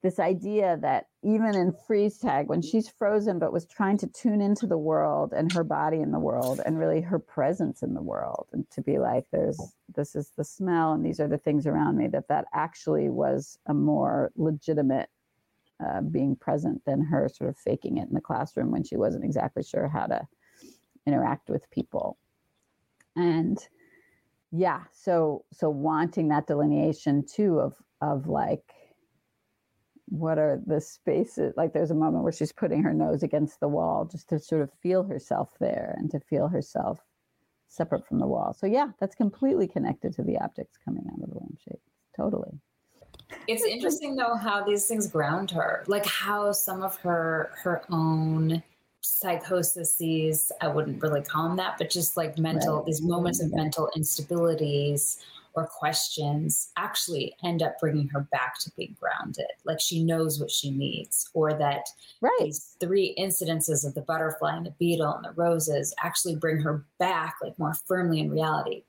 this 0.03 0.18
idea 0.18 0.76
that 0.82 1.07
even 1.22 1.55
in 1.55 1.72
freeze 1.86 2.18
tag, 2.18 2.49
when 2.49 2.61
she's 2.61 2.88
frozen, 2.88 3.38
but 3.38 3.53
was 3.53 3.66
trying 3.66 3.97
to 3.99 4.09
tune 4.09 4.40
into 4.40 4.66
the 4.66 4.78
world 4.78 5.32
and 5.32 5.53
her 5.53 5.62
body 5.62 6.01
in 6.01 6.11
the 6.11 6.18
world 6.18 6.61
and 6.64 6.76
really 6.78 7.01
her 7.01 7.20
presence 7.20 7.82
in 7.82 7.95
the 7.95 8.03
world, 8.03 8.49
and 8.53 8.68
to 8.70 8.82
be 8.82 8.99
like, 8.99 9.24
there's 9.30 9.61
this 9.95 10.16
is 10.16 10.32
the 10.36 10.43
smell 10.45 10.93
and 10.93 11.07
these 11.07 11.20
are 11.20 11.28
the 11.28 11.38
things 11.38 11.68
around 11.68 11.97
me, 11.97 12.09
that 12.09 12.26
that 12.28 12.47
actually 12.53 13.11
was 13.11 13.59
a 13.66 13.74
more 13.74 14.32
legitimate 14.34 15.09
uh, 15.84 16.01
being 16.01 16.34
present 16.34 16.84
than 16.84 17.01
her 17.05 17.28
sort 17.32 17.51
of 17.51 17.57
faking 17.57 17.99
it 17.99 18.09
in 18.09 18.14
the 18.14 18.20
classroom 18.20 18.72
when 18.72 18.82
she 18.82 18.97
wasn't 18.97 19.24
exactly 19.24 19.62
sure 19.62 19.88
how 19.88 20.07
to 20.07 20.26
interact 21.07 21.48
with 21.48 21.70
people. 21.70 22.18
And 23.16 23.59
yeah, 24.50 24.82
so 24.92 25.44
so 25.53 25.70
wanting 25.70 26.28
that 26.28 26.46
delineation 26.46 27.24
too 27.26 27.59
of 27.59 27.74
of 28.00 28.26
like 28.28 28.74
what 30.07 30.38
are 30.38 30.61
the 30.66 30.80
spaces 30.80 31.55
like 31.57 31.72
there's 31.72 31.90
a 31.90 31.94
moment 31.94 32.22
where 32.22 32.32
she's 32.32 32.53
putting 32.53 32.82
her 32.82 32.92
nose 32.92 33.22
against 33.22 33.61
the 33.61 33.68
wall 33.68 34.05
just 34.05 34.28
to 34.28 34.38
sort 34.38 34.61
of 34.61 34.70
feel 34.82 35.03
herself 35.03 35.55
there 35.59 35.94
and 35.98 36.11
to 36.11 36.20
feel 36.20 36.48
herself 36.48 37.00
separate 37.68 38.07
from 38.07 38.18
the 38.18 38.26
wall. 38.26 38.53
So 38.53 38.66
yeah, 38.66 38.88
that's 39.00 39.14
completely 39.14 39.66
connected 39.66 40.12
to 40.14 40.22
the 40.22 40.38
objects 40.38 40.76
coming 40.84 41.05
out 41.11 41.22
of 41.22 41.30
the 41.30 41.38
lampshade. 41.38 41.78
Totally. 42.14 42.61
It's 43.48 43.64
interesting 43.64 44.14
though 44.14 44.36
how 44.36 44.62
these 44.62 44.86
things 44.86 45.07
ground 45.07 45.50
her, 45.53 45.84
like 45.86 46.05
how 46.05 46.53
some 46.53 46.82
of 46.82 46.96
her 46.96 47.53
her 47.62 47.82
own 47.90 48.62
psychoses 49.03 50.53
I 50.61 50.68
wouldn't 50.68 51.03
really 51.03 51.22
call 51.22 51.48
them 51.48 51.57
that, 51.59 51.76
but 51.78 51.90
just 51.90 52.16
like 52.16 52.38
mental 52.38 52.78
right. 52.78 52.86
these 52.86 53.03
moments 53.03 53.42
of 53.42 53.53
mental 53.53 53.90
instabilities 53.96 55.18
or 55.55 55.66
questions 55.66 56.70
actually 56.76 57.36
end 57.44 57.62
up 57.62 57.78
bringing 57.78 58.09
her 58.09 58.20
back 58.32 58.59
to 58.61 58.70
being 58.76 58.96
grounded. 58.98 59.50
Like 59.64 59.80
she 59.80 60.03
knows 60.03 60.40
what 60.40 60.50
she 60.50 60.70
needs, 60.70 61.28
or 61.34 61.53
that 61.55 61.88
right. 62.20 62.38
these 62.40 62.76
three 62.80 63.14
incidences 63.18 63.86
of 63.86 63.94
the 63.94 64.00
butterfly 64.00 64.57
and 64.57 64.64
the 64.64 64.70
beetle 64.78 65.12
and 65.12 65.24
the 65.24 65.32
roses 65.32 65.94
actually 66.03 66.36
bring 66.36 66.59
her 66.62 66.84
back 66.98 67.36
like 67.42 67.59
more 67.59 67.74
firmly 67.74 68.20
in 68.20 68.30
reality. 68.30 68.84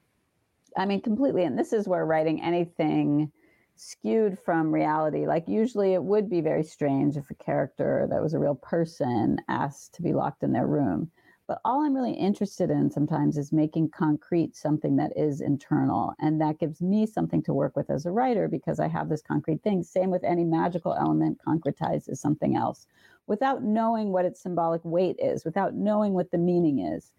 I 0.78 0.86
mean, 0.86 1.02
completely. 1.02 1.44
And 1.44 1.58
this 1.58 1.74
is 1.74 1.88
where 1.88 2.06
writing 2.06 2.42
anything 2.42 3.32
skewed 3.76 4.38
from 4.40 4.74
reality. 4.74 5.26
Like 5.26 5.48
usually 5.48 5.94
it 5.94 6.04
would 6.04 6.30
be 6.30 6.42
very 6.42 6.64
strange 6.64 7.18
if 7.18 7.30
a 7.30 7.36
character 7.36 8.08
that 8.10 8.22
was 8.22 8.34
a 8.34 8.40
real 8.40 8.56
person 8.56 9.38
asked 9.48 9.94
to 9.96 10.02
be 10.02 10.14
locked 10.14 10.44
in 10.44 10.54
their 10.54 10.68
room. 10.68 11.12
But 11.46 11.60
all 11.66 11.82
I'm 11.82 11.94
really 11.94 12.14
interested 12.14 12.70
in 12.70 12.90
sometimes 12.90 13.38
is 13.38 13.52
making 13.52 13.90
concrete 13.90 14.56
something 14.56 14.96
that 14.96 15.12
is 15.18 15.42
internal. 15.42 16.14
And 16.20 16.40
that 16.40 16.58
gives 16.58 16.82
me 16.82 17.06
something 17.06 17.44
to 17.44 17.54
work 17.54 17.76
with 17.76 17.90
as 17.90 18.06
a 18.06 18.12
writer 18.12 18.48
because 18.48 18.80
I 18.80 18.88
have 18.88 19.10
this 19.10 19.22
concrete 19.22 19.62
thing. 19.62 19.84
Same 19.84 20.10
with 20.10 20.24
any 20.24 20.46
magical 20.46 20.94
element, 20.94 21.40
concretizes 21.46 22.18
something 22.18 22.56
else 22.56 22.88
without 23.28 23.64
knowing 23.64 24.12
what 24.12 24.26
its 24.26 24.42
symbolic 24.42 24.82
weight 24.84 25.18
is, 25.20 25.44
without 25.44 25.74
knowing 25.74 26.14
what 26.14 26.32
the 26.32 26.38
meaning 26.38 26.80
is. 26.80 27.12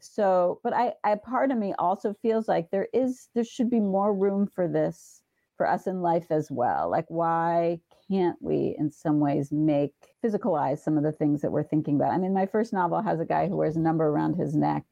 So, 0.00 0.60
but 0.62 0.72
I, 0.72 0.94
I 1.04 1.14
part 1.14 1.50
of 1.50 1.58
me 1.58 1.74
also 1.78 2.14
feels 2.20 2.48
like 2.48 2.70
there 2.70 2.88
is, 2.92 3.28
there 3.34 3.44
should 3.44 3.70
be 3.70 3.80
more 3.80 4.14
room 4.14 4.46
for 4.46 4.68
this 4.68 5.21
for 5.56 5.68
us 5.68 5.86
in 5.86 6.02
life 6.02 6.26
as 6.30 6.50
well. 6.50 6.90
Like, 6.90 7.06
why 7.08 7.80
can't 8.08 8.36
we, 8.40 8.74
in 8.78 8.90
some 8.90 9.20
ways, 9.20 9.52
make 9.52 9.94
physicalize 10.24 10.78
some 10.78 10.96
of 10.96 11.04
the 11.04 11.12
things 11.12 11.40
that 11.42 11.52
we're 11.52 11.62
thinking 11.62 11.96
about? 11.96 12.12
I 12.12 12.18
mean, 12.18 12.34
my 12.34 12.46
first 12.46 12.72
novel 12.72 13.02
has 13.02 13.20
a 13.20 13.24
guy 13.24 13.48
who 13.48 13.56
wears 13.56 13.76
a 13.76 13.80
number 13.80 14.06
around 14.06 14.34
his 14.34 14.54
neck 14.54 14.84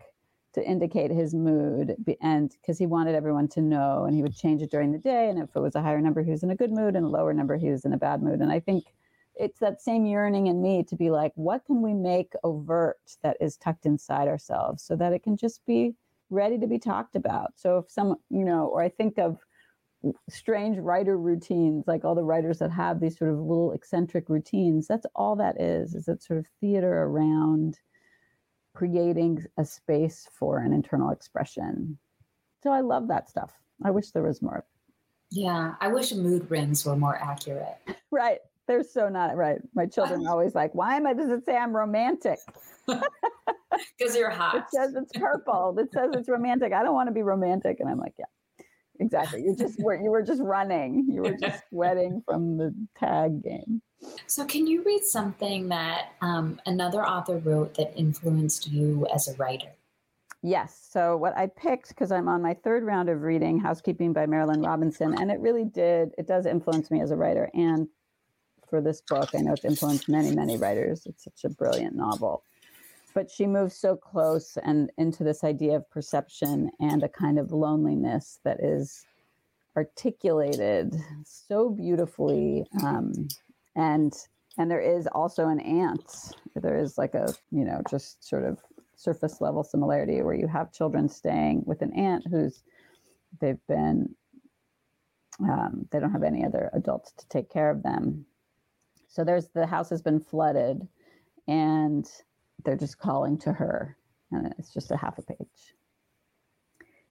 to 0.52 0.64
indicate 0.64 1.12
his 1.12 1.32
mood 1.32 1.94
and 2.20 2.50
because 2.60 2.76
he 2.76 2.84
wanted 2.84 3.14
everyone 3.14 3.46
to 3.46 3.60
know 3.60 4.04
and 4.04 4.16
he 4.16 4.22
would 4.22 4.34
change 4.34 4.62
it 4.62 4.70
during 4.70 4.90
the 4.90 4.98
day 4.98 5.30
and 5.30 5.38
if 5.38 5.54
it 5.54 5.60
was 5.60 5.76
a 5.76 5.80
higher 5.80 6.00
number 6.00 6.24
he 6.24 6.32
was 6.32 6.42
in 6.42 6.50
a 6.50 6.56
good 6.56 6.72
mood 6.72 6.96
and 6.96 7.06
a 7.06 7.08
lower 7.08 7.32
number 7.32 7.56
he 7.56 7.70
was 7.70 7.84
in 7.84 7.92
a 7.92 7.96
bad 7.96 8.20
mood 8.20 8.40
and 8.40 8.50
i 8.50 8.58
think 8.58 8.82
it's 9.40 9.58
that 9.58 9.80
same 9.80 10.04
yearning 10.04 10.48
in 10.48 10.60
me 10.60 10.82
to 10.84 10.94
be 10.94 11.10
like, 11.10 11.32
what 11.34 11.64
can 11.64 11.80
we 11.80 11.94
make 11.94 12.34
overt 12.44 13.00
that 13.22 13.38
is 13.40 13.56
tucked 13.56 13.86
inside 13.86 14.28
ourselves 14.28 14.82
so 14.82 14.94
that 14.96 15.14
it 15.14 15.22
can 15.22 15.34
just 15.34 15.64
be 15.64 15.94
ready 16.28 16.58
to 16.58 16.66
be 16.66 16.78
talked 16.78 17.16
about? 17.16 17.52
So 17.56 17.78
if 17.78 17.90
some, 17.90 18.16
you 18.28 18.44
know, 18.44 18.66
or 18.66 18.82
I 18.82 18.90
think 18.90 19.18
of 19.18 19.38
strange 20.28 20.78
writer 20.78 21.18
routines, 21.18 21.84
like 21.86 22.04
all 22.04 22.14
the 22.14 22.24
writers 22.24 22.58
that 22.58 22.70
have 22.70 23.00
these 23.00 23.18
sort 23.18 23.30
of 23.30 23.38
little 23.38 23.72
eccentric 23.72 24.28
routines, 24.28 24.86
that's 24.86 25.06
all 25.14 25.36
that 25.36 25.60
is, 25.60 25.94
is 25.94 26.06
that 26.06 26.22
sort 26.22 26.38
of 26.38 26.46
theater 26.60 27.02
around 27.02 27.78
creating 28.74 29.44
a 29.58 29.64
space 29.64 30.28
for 30.32 30.58
an 30.58 30.72
internal 30.72 31.10
expression. 31.10 31.98
So 32.62 32.70
I 32.70 32.80
love 32.80 33.08
that 33.08 33.28
stuff. 33.28 33.52
I 33.84 33.90
wish 33.90 34.10
there 34.10 34.22
was 34.22 34.42
more. 34.42 34.64
Yeah, 35.30 35.74
I 35.80 35.88
wish 35.88 36.12
mood 36.12 36.50
rings 36.50 36.84
were 36.84 36.96
more 36.96 37.16
accurate. 37.16 37.78
Right. 38.12 38.38
They're 38.66 38.82
so 38.82 39.08
not 39.08 39.36
right. 39.36 39.60
My 39.72 39.86
children 39.86 40.26
are 40.26 40.30
always 40.30 40.56
like, 40.56 40.74
why 40.74 40.96
am 40.96 41.06
I, 41.06 41.14
does 41.14 41.30
it 41.30 41.44
say 41.44 41.56
I'm 41.56 41.74
romantic? 41.74 42.38
Because 43.96 44.16
you're 44.16 44.30
hot. 44.30 44.56
It 44.56 44.64
says 44.70 44.94
it's 44.94 45.12
purple. 45.12 45.76
It 45.78 45.92
says 45.92 46.10
it's 46.14 46.28
romantic. 46.28 46.72
I 46.72 46.82
don't 46.82 46.94
want 46.94 47.08
to 47.08 47.12
be 47.12 47.22
romantic. 47.22 47.78
And 47.80 47.88
I'm 47.88 47.98
like, 47.98 48.14
yeah, 48.18 48.24
exactly. 49.00 49.42
You 49.42 49.56
just 49.56 49.80
were, 49.80 50.00
you 50.00 50.10
were 50.10 50.22
just 50.22 50.42
running. 50.42 51.06
You 51.08 51.22
were 51.22 51.36
just 51.36 51.62
sweating 51.70 52.22
from 52.26 52.56
the 52.56 52.74
tag 52.98 53.42
game. 53.42 53.82
So, 54.26 54.44
can 54.44 54.66
you 54.66 54.82
read 54.82 55.02
something 55.04 55.68
that 55.68 56.12
um, 56.22 56.60
another 56.66 57.04
author 57.04 57.38
wrote 57.38 57.74
that 57.74 57.92
influenced 57.96 58.70
you 58.70 59.06
as 59.12 59.28
a 59.28 59.34
writer? 59.36 59.68
Yes. 60.42 60.88
So, 60.90 61.16
what 61.16 61.36
I 61.36 61.48
picked, 61.48 61.90
because 61.90 62.10
I'm 62.10 62.28
on 62.28 62.40
my 62.40 62.54
third 62.54 62.82
round 62.82 63.10
of 63.10 63.22
reading 63.22 63.58
Housekeeping 63.58 64.12
by 64.12 64.26
Marilynne 64.26 64.64
Robinson, 64.64 65.14
and 65.20 65.30
it 65.30 65.38
really 65.40 65.64
did, 65.64 66.12
it 66.16 66.26
does 66.26 66.46
influence 66.46 66.90
me 66.90 67.02
as 67.02 67.10
a 67.10 67.16
writer. 67.16 67.50
And 67.52 67.88
for 68.68 68.80
this 68.80 69.02
book, 69.02 69.30
I 69.34 69.38
know 69.38 69.52
it's 69.52 69.64
influenced 69.64 70.08
many, 70.08 70.34
many 70.34 70.56
writers. 70.56 71.02
It's 71.04 71.24
such 71.24 71.44
a 71.44 71.50
brilliant 71.50 71.94
novel. 71.94 72.44
But 73.14 73.30
she 73.30 73.46
moves 73.46 73.76
so 73.76 73.96
close 73.96 74.56
and 74.62 74.90
into 74.98 75.24
this 75.24 75.42
idea 75.44 75.76
of 75.76 75.90
perception 75.90 76.70
and 76.80 77.02
a 77.02 77.08
kind 77.08 77.38
of 77.38 77.52
loneliness 77.52 78.38
that 78.44 78.62
is 78.62 79.04
articulated 79.76 80.94
so 81.24 81.70
beautifully 81.70 82.64
um, 82.84 83.12
and 83.76 84.12
and 84.58 84.70
there 84.70 84.80
is 84.80 85.06
also 85.06 85.48
an 85.48 85.60
ant. 85.60 86.34
There 86.54 86.78
is 86.78 86.98
like 86.98 87.14
a 87.14 87.32
you 87.50 87.64
know 87.64 87.80
just 87.88 88.26
sort 88.28 88.44
of 88.44 88.58
surface 88.96 89.40
level 89.40 89.64
similarity 89.64 90.22
where 90.22 90.34
you 90.34 90.46
have 90.46 90.72
children 90.72 91.08
staying 91.08 91.62
with 91.66 91.80
an 91.82 91.92
aunt 91.94 92.26
who's 92.30 92.62
they've 93.40 93.64
been 93.68 94.14
um, 95.42 95.86
they 95.90 96.00
don't 96.00 96.12
have 96.12 96.22
any 96.22 96.44
other 96.44 96.70
adults 96.74 97.12
to 97.12 97.28
take 97.28 97.50
care 97.50 97.70
of 97.70 97.82
them. 97.82 98.26
So 99.08 99.24
there's 99.24 99.48
the 99.48 99.66
house 99.66 99.88
has 99.90 100.02
been 100.02 100.20
flooded 100.20 100.86
and 101.48 102.06
they're 102.64 102.76
just 102.76 102.98
calling 102.98 103.38
to 103.38 103.52
her 103.52 103.96
and 104.32 104.54
it's 104.58 104.72
just 104.72 104.90
a 104.90 104.96
half 104.96 105.18
a 105.18 105.22
page 105.22 105.74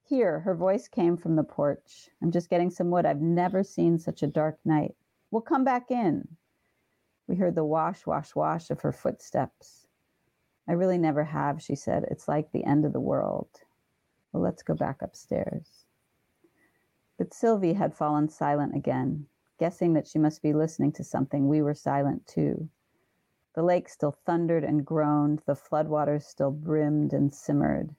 here 0.04 0.40
her 0.40 0.56
voice 0.56 0.88
came 0.88 1.18
from 1.18 1.36
the 1.36 1.44
porch 1.44 2.10
i'm 2.22 2.32
just 2.32 2.50
getting 2.50 2.70
some 2.70 2.90
wood 2.90 3.06
i've 3.06 3.22
never 3.22 3.64
seen 3.64 3.98
such 3.98 4.24
a 4.24 4.28
dark 4.28 4.58
night 4.66 4.96
we'll 5.32 5.42
come 5.42 5.64
back 5.64 5.92
in 5.92 6.28
we 7.30 7.36
heard 7.36 7.54
the 7.54 7.64
wash, 7.64 8.08
wash, 8.08 8.34
wash 8.34 8.72
of 8.72 8.82
her 8.82 8.92
footsteps. 8.92 9.86
I 10.68 10.72
really 10.72 10.98
never 10.98 11.24
have, 11.24 11.62
she 11.62 11.76
said. 11.76 12.06
It's 12.10 12.28
like 12.28 12.52
the 12.52 12.64
end 12.64 12.86
of 12.86 12.92
the 12.92 13.00
world. 13.00 13.50
Well, 14.34 14.42
let's 14.42 14.64
go 14.64 14.74
back 14.74 15.04
upstairs. 15.04 15.86
But 17.20 17.36
Sylvie 17.36 17.74
had 17.74 17.94
fallen 17.94 18.30
silent 18.30 18.76
again, 18.76 19.28
guessing 19.60 19.94
that 19.94 20.08
she 20.08 20.18
must 20.18 20.42
be 20.42 20.54
listening 20.54 20.92
to 20.94 21.04
something. 21.04 21.48
We 21.48 21.62
were 21.62 21.76
silent 21.76 22.26
too. 22.26 22.68
The 23.54 23.64
lake 23.64 23.90
still 23.90 24.12
thundered 24.12 24.64
and 24.64 24.86
groaned, 24.86 25.40
the 25.46 25.56
floodwaters 25.56 26.24
still 26.26 26.52
brimmed 26.52 27.14
and 27.14 27.34
simmered. 27.34 27.96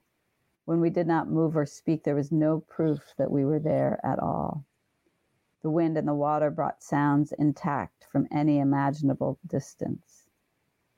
When 0.63 0.79
we 0.79 0.89
did 0.89 1.07
not 1.07 1.29
move 1.29 1.57
or 1.57 1.65
speak, 1.65 2.03
there 2.03 2.15
was 2.15 2.31
no 2.31 2.61
proof 2.61 3.13
that 3.17 3.31
we 3.31 3.43
were 3.43 3.59
there 3.59 3.99
at 4.05 4.19
all. 4.19 4.63
The 5.61 5.69
wind 5.69 5.97
and 5.97 6.07
the 6.07 6.13
water 6.13 6.49
brought 6.49 6.81
sounds 6.81 7.33
intact 7.33 8.05
from 8.05 8.27
any 8.31 8.59
imaginable 8.59 9.37
distance. 9.45 10.29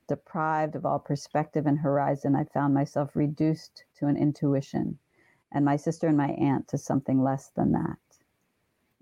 Deprived 0.07 0.75
of 0.75 0.85
all 0.85 0.99
perspective 0.99 1.65
and 1.65 1.79
horizon, 1.79 2.35
I 2.35 2.43
found 2.43 2.73
myself 2.73 3.15
reduced 3.15 3.85
to 3.95 4.05
an 4.05 4.17
intuition, 4.17 4.99
and 5.51 5.65
my 5.65 5.77
sister 5.77 6.07
and 6.07 6.17
my 6.17 6.29
aunt 6.29 6.67
to 6.67 6.77
something 6.77 7.23
less 7.23 7.49
than 7.49 7.71
that. 7.71 7.97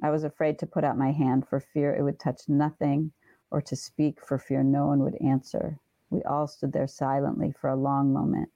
I 0.01 0.11
was 0.11 0.23
afraid 0.23 0.59
to 0.59 0.67
put 0.67 0.83
out 0.83 0.97
my 0.97 1.11
hand 1.11 1.47
for 1.47 1.59
fear 1.59 1.93
it 1.93 2.03
would 2.03 2.19
touch 2.19 2.47
nothing, 2.47 3.11
or 3.51 3.61
to 3.61 3.75
speak 3.75 4.25
for 4.25 4.39
fear 4.39 4.63
no 4.63 4.87
one 4.87 4.99
would 4.99 5.21
answer. 5.21 5.77
We 6.09 6.23
all 6.23 6.47
stood 6.47 6.73
there 6.73 6.87
silently 6.87 7.53
for 7.59 7.69
a 7.69 7.75
long 7.75 8.11
moment. 8.11 8.49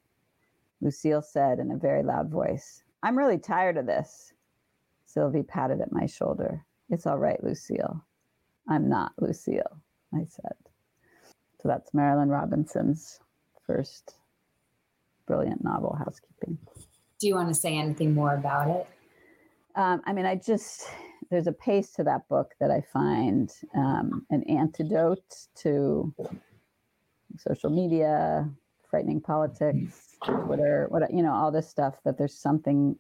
Lucille 0.82 1.22
said 1.22 1.60
in 1.60 1.72
a 1.72 1.78
very 1.78 2.04
loud 2.04 2.30
voice, 2.30 2.84
I'm 3.04 3.18
really 3.18 3.38
tired 3.38 3.78
of 3.78 3.86
this. 3.86 4.34
Sylvie 5.06 5.44
patted 5.44 5.82
at 5.82 5.92
my 5.92 6.06
shoulder. 6.06 6.66
It's 6.90 7.06
all 7.06 7.18
right, 7.18 7.42
Lucille. 7.44 8.04
I'm 8.68 8.90
not 8.90 9.14
Lucille, 9.20 9.82
I 10.14 10.26
said. 10.26 10.56
So 11.62 11.68
that's 11.68 11.92
Marilynne 11.92 12.30
Robinson's 12.30 13.20
first 13.66 14.16
brilliant 15.26 15.64
novel, 15.64 15.96
Housekeeping. 15.98 16.58
Do 17.20 17.28
you 17.28 17.36
want 17.36 17.50
to 17.50 17.56
say 17.56 17.78
anything 17.78 18.14
more 18.14 18.36
about 18.36 18.70
it? 18.70 18.88
Um, 19.76 20.02
I 20.06 20.14
mean, 20.14 20.26
I 20.26 20.36
just, 20.36 20.88
there's 21.30 21.48
a 21.48 21.52
pace 21.52 21.92
to 21.94 22.04
that 22.04 22.28
book 22.30 22.54
that 22.60 22.72
I 22.72 22.82
find 22.82 23.52
um, 23.76 24.26
an 24.30 24.44
antidote 24.44 25.48
to 25.56 26.14
social 27.38 27.70
media, 27.70 28.50
frightening 28.90 29.22
politics, 29.22 30.18
Twitter, 30.24 30.88
what, 30.90 31.14
you 31.14 31.24
know, 31.24 31.34
all 31.34 31.52
this 31.52 31.70
stuff 31.70 31.96
that 32.06 32.18
there's 32.18 32.38
something, 32.38 32.96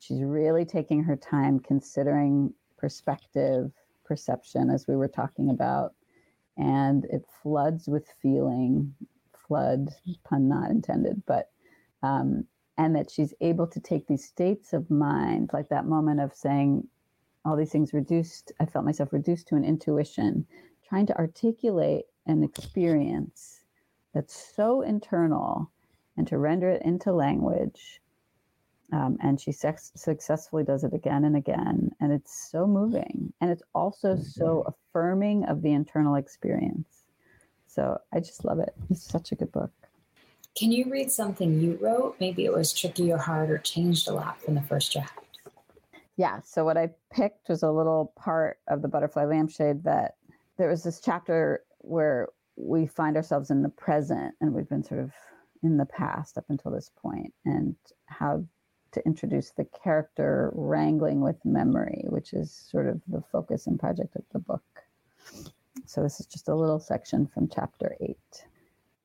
she's 0.00 0.22
really 0.22 0.64
taking 0.64 1.02
her 1.04 1.16
time 1.16 1.60
considering 1.60 2.52
perspective, 2.76 3.70
perception, 4.04 4.70
as 4.70 4.86
we 4.88 4.96
were 4.96 5.08
talking 5.08 5.50
about. 5.50 5.94
And 6.56 7.04
it 7.06 7.24
floods 7.42 7.88
with 7.88 8.12
feeling, 8.20 8.94
flood, 9.46 9.90
pun 10.24 10.48
not 10.48 10.70
intended, 10.70 11.22
but, 11.26 11.50
um, 12.02 12.44
and 12.76 12.96
that 12.96 13.10
she's 13.10 13.34
able 13.40 13.66
to 13.66 13.80
take 13.80 14.06
these 14.06 14.26
states 14.26 14.72
of 14.72 14.90
mind, 14.90 15.50
like 15.52 15.68
that 15.68 15.86
moment 15.86 16.20
of 16.20 16.34
saying, 16.34 16.88
all 17.44 17.56
these 17.56 17.72
things 17.72 17.92
reduced, 17.92 18.52
I 18.60 18.66
felt 18.66 18.84
myself 18.84 19.12
reduced 19.12 19.48
to 19.48 19.56
an 19.56 19.64
intuition, 19.64 20.46
trying 20.88 21.06
to 21.06 21.16
articulate 21.16 22.06
an 22.26 22.42
experience 22.42 23.60
that's 24.14 24.54
so 24.54 24.82
internal 24.82 25.70
and 26.16 26.26
to 26.28 26.38
render 26.38 26.68
it 26.68 26.82
into 26.82 27.12
language 27.12 28.00
um, 28.92 29.18
and 29.20 29.40
she 29.40 29.52
sex- 29.52 29.92
successfully 29.94 30.64
does 30.64 30.84
it 30.84 30.92
again 30.92 31.24
and 31.24 31.36
again. 31.36 31.90
And 32.00 32.12
it's 32.12 32.50
so 32.50 32.66
moving. 32.66 33.32
And 33.40 33.50
it's 33.50 33.62
also 33.74 34.16
so 34.16 34.64
affirming 34.66 35.44
of 35.44 35.62
the 35.62 35.72
internal 35.72 36.16
experience. 36.16 37.04
So 37.66 37.98
I 38.12 38.18
just 38.20 38.44
love 38.44 38.58
it. 38.58 38.74
It's 38.90 39.02
such 39.02 39.30
a 39.30 39.36
good 39.36 39.52
book. 39.52 39.70
Can 40.56 40.72
you 40.72 40.90
read 40.90 41.12
something 41.12 41.60
you 41.60 41.78
wrote? 41.80 42.16
Maybe 42.18 42.44
it 42.44 42.52
was 42.52 42.72
tricky 42.72 43.12
or 43.12 43.18
hard 43.18 43.50
or 43.50 43.58
changed 43.58 44.08
a 44.08 44.12
lot 44.12 44.42
from 44.42 44.54
the 44.54 44.62
first 44.62 44.92
draft. 44.92 45.29
Yeah. 46.20 46.40
So 46.44 46.66
what 46.66 46.76
I 46.76 46.90
picked 47.10 47.48
was 47.48 47.62
a 47.62 47.70
little 47.70 48.12
part 48.14 48.58
of 48.68 48.82
the 48.82 48.88
Butterfly 48.88 49.24
Lampshade 49.24 49.84
that 49.84 50.16
there 50.58 50.68
was 50.68 50.82
this 50.82 51.00
chapter 51.00 51.64
where 51.78 52.28
we 52.56 52.86
find 52.86 53.16
ourselves 53.16 53.50
in 53.50 53.62
the 53.62 53.70
present 53.70 54.34
and 54.38 54.52
we've 54.52 54.68
been 54.68 54.84
sort 54.84 55.00
of 55.00 55.12
in 55.62 55.78
the 55.78 55.86
past 55.86 56.36
up 56.36 56.44
until 56.50 56.72
this 56.72 56.90
point 56.94 57.32
and 57.46 57.74
how 58.04 58.44
to 58.92 59.02
introduce 59.06 59.52
the 59.52 59.64
character 59.64 60.52
wrangling 60.54 61.22
with 61.22 61.42
memory, 61.42 62.04
which 62.10 62.34
is 62.34 62.52
sort 62.52 62.86
of 62.86 63.00
the 63.08 63.22
focus 63.32 63.66
and 63.66 63.80
project 63.80 64.14
of 64.14 64.24
the 64.34 64.40
book. 64.40 64.82
So, 65.86 66.02
this 66.02 66.20
is 66.20 66.26
just 66.26 66.48
a 66.48 66.54
little 66.54 66.80
section 66.80 67.28
from 67.28 67.48
chapter 67.48 67.96
eight. 68.02 68.44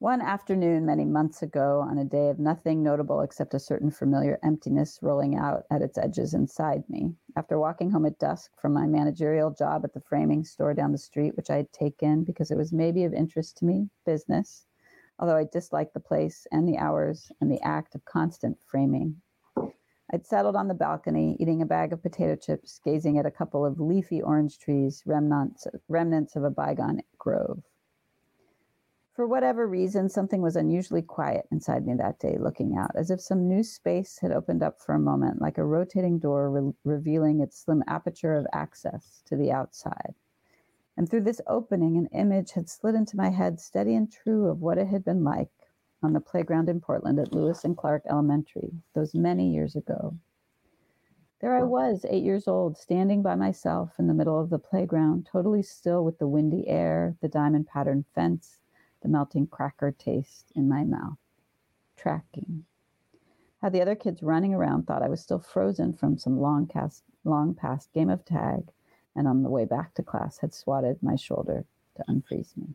One 0.05 0.21
afternoon, 0.21 0.85
many 0.85 1.03
months 1.03 1.41
ago, 1.41 1.79
on 1.79 1.97
a 1.97 2.05
day 2.05 2.29
of 2.29 2.37
nothing 2.37 2.83
notable 2.83 3.21
except 3.21 3.55
a 3.55 3.59
certain 3.59 3.89
familiar 3.89 4.37
emptiness 4.43 4.99
rolling 5.01 5.35
out 5.35 5.63
at 5.71 5.81
its 5.81 5.97
edges 5.97 6.35
inside 6.35 6.87
me, 6.87 7.15
after 7.35 7.57
walking 7.57 7.89
home 7.89 8.05
at 8.05 8.19
dusk 8.19 8.51
from 8.55 8.71
my 8.71 8.85
managerial 8.85 9.49
job 9.49 9.83
at 9.83 9.95
the 9.95 9.99
framing 9.99 10.43
store 10.43 10.75
down 10.75 10.91
the 10.91 10.99
street, 10.99 11.35
which 11.35 11.49
I 11.49 11.55
had 11.55 11.73
taken 11.73 12.23
because 12.23 12.51
it 12.51 12.55
was 12.55 12.71
maybe 12.71 13.03
of 13.03 13.15
interest 13.15 13.57
to 13.57 13.65
me, 13.65 13.89
business, 14.05 14.67
although 15.17 15.37
I 15.37 15.45
disliked 15.51 15.95
the 15.95 15.99
place 15.99 16.45
and 16.51 16.69
the 16.69 16.77
hours 16.77 17.31
and 17.41 17.51
the 17.51 17.63
act 17.63 17.95
of 17.95 18.05
constant 18.05 18.59
framing 18.63 19.19
I'd 20.13 20.27
settled 20.27 20.55
on 20.55 20.67
the 20.67 20.75
balcony, 20.75 21.35
eating 21.39 21.63
a 21.63 21.65
bag 21.65 21.91
of 21.91 22.03
potato 22.03 22.35
chips, 22.35 22.79
gazing 22.85 23.17
at 23.17 23.25
a 23.25 23.31
couple 23.31 23.65
of 23.65 23.79
leafy 23.79 24.21
orange 24.21 24.59
trees, 24.59 25.01
remnants, 25.07 25.65
remnants 25.87 26.35
of 26.35 26.43
a 26.43 26.51
bygone 26.51 27.01
grove. 27.17 27.63
For 29.15 29.25
whatever 29.25 29.65
reason, 29.65 30.09
something 30.09 30.41
was 30.41 30.57
unusually 30.57 31.01
quiet 31.01 31.47
inside 31.49 31.87
me 31.87 31.93
that 31.93 32.19
day, 32.19 32.37
looking 32.37 32.75
out, 32.75 32.91
as 32.95 33.09
if 33.09 33.21
some 33.21 33.47
new 33.47 33.63
space 33.63 34.19
had 34.19 34.33
opened 34.33 34.61
up 34.61 34.81
for 34.81 34.93
a 34.93 34.99
moment, 34.99 35.41
like 35.41 35.57
a 35.57 35.63
rotating 35.63 36.19
door 36.19 36.51
re- 36.51 36.73
revealing 36.83 37.39
its 37.39 37.57
slim 37.57 37.81
aperture 37.87 38.35
of 38.35 38.45
access 38.51 39.21
to 39.27 39.37
the 39.37 39.53
outside. 39.53 40.15
And 40.97 41.09
through 41.09 41.21
this 41.21 41.39
opening, 41.47 41.95
an 41.95 42.07
image 42.07 42.51
had 42.51 42.67
slid 42.67 42.93
into 42.93 43.15
my 43.15 43.29
head, 43.29 43.61
steady 43.61 43.95
and 43.95 44.11
true 44.11 44.47
of 44.47 44.59
what 44.59 44.77
it 44.77 44.87
had 44.87 45.05
been 45.05 45.23
like 45.23 45.47
on 46.03 46.11
the 46.11 46.19
playground 46.19 46.67
in 46.67 46.81
Portland 46.81 47.17
at 47.17 47.31
Lewis 47.31 47.63
and 47.63 47.77
Clark 47.77 48.03
Elementary 48.09 48.73
those 48.95 49.15
many 49.15 49.49
years 49.49 49.77
ago. 49.77 50.17
There 51.39 51.55
I 51.55 51.63
was, 51.63 52.05
eight 52.09 52.23
years 52.23 52.49
old, 52.49 52.77
standing 52.77 53.21
by 53.21 53.35
myself 53.35 53.97
in 53.97 54.07
the 54.07 54.13
middle 54.13 54.41
of 54.41 54.49
the 54.49 54.59
playground, 54.59 55.25
totally 55.25 55.63
still 55.63 56.03
with 56.03 56.19
the 56.19 56.27
windy 56.27 56.67
air, 56.67 57.15
the 57.21 57.29
diamond 57.29 57.67
patterned 57.67 58.05
fence, 58.13 58.59
the 59.05 59.11
melting 59.11 59.45
cracker 59.45 59.91
taste 59.91 60.51
in 60.55 60.67
my 60.67 60.83
mouth. 60.83 61.19
Tracking. 61.95 62.65
How 63.61 63.69
the 63.69 63.81
other 63.81 63.93
kids 63.93 64.23
running 64.23 64.55
around 64.55 64.87
thought 64.87 65.03
I 65.03 65.09
was 65.09 65.21
still 65.21 65.37
frozen 65.37 65.93
from 65.93 66.17
some 66.17 66.39
long, 66.39 66.65
cast, 66.65 67.03
long 67.23 67.53
past 67.53 67.93
game 67.93 68.09
of 68.09 68.25
tag 68.25 68.63
and 69.15 69.27
on 69.27 69.43
the 69.43 69.49
way 69.49 69.63
back 69.65 69.93
to 69.93 70.03
class 70.03 70.39
had 70.39 70.55
swatted 70.55 70.97
my 71.03 71.15
shoulder 71.15 71.65
to 71.97 72.03
unfreeze 72.09 72.57
me. 72.57 72.73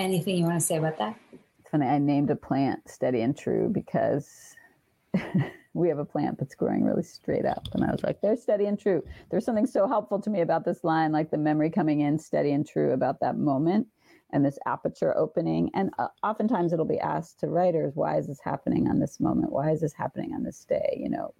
Anything 0.00 0.36
you 0.36 0.44
want 0.44 0.60
to 0.60 0.66
say 0.66 0.78
about 0.78 0.98
that? 0.98 1.16
It's 1.32 1.70
funny, 1.70 1.86
I 1.86 1.98
named 1.98 2.30
a 2.30 2.36
plant 2.36 2.88
Steady 2.88 3.20
and 3.20 3.38
True 3.38 3.70
because 3.72 4.56
we 5.74 5.88
have 5.88 5.98
a 5.98 6.04
plant 6.04 6.40
that's 6.40 6.56
growing 6.56 6.82
really 6.82 7.04
straight 7.04 7.46
up. 7.46 7.68
And 7.72 7.84
I 7.84 7.92
was 7.92 8.02
like, 8.02 8.20
they're 8.20 8.36
steady 8.36 8.66
and 8.66 8.78
true. 8.78 9.04
There's 9.30 9.44
something 9.44 9.66
so 9.66 9.86
helpful 9.86 10.20
to 10.22 10.30
me 10.30 10.40
about 10.40 10.64
this 10.64 10.82
line, 10.82 11.12
like 11.12 11.30
the 11.30 11.38
memory 11.38 11.70
coming 11.70 12.00
in 12.00 12.18
steady 12.18 12.50
and 12.50 12.66
true 12.66 12.92
about 12.92 13.20
that 13.20 13.36
moment 13.36 13.86
and 14.32 14.44
this 14.44 14.58
aperture 14.66 15.16
opening. 15.16 15.70
And 15.74 15.90
uh, 15.98 16.08
oftentimes 16.22 16.72
it'll 16.72 16.84
be 16.84 16.98
asked 16.98 17.40
to 17.40 17.48
writers, 17.48 17.92
why 17.94 18.18
is 18.18 18.26
this 18.26 18.40
happening 18.42 18.88
on 18.88 18.98
this 18.98 19.20
moment? 19.20 19.52
Why 19.52 19.70
is 19.70 19.80
this 19.80 19.94
happening 19.94 20.32
on 20.34 20.42
this 20.42 20.64
day? 20.64 20.98
You 21.00 21.10
know, 21.10 21.34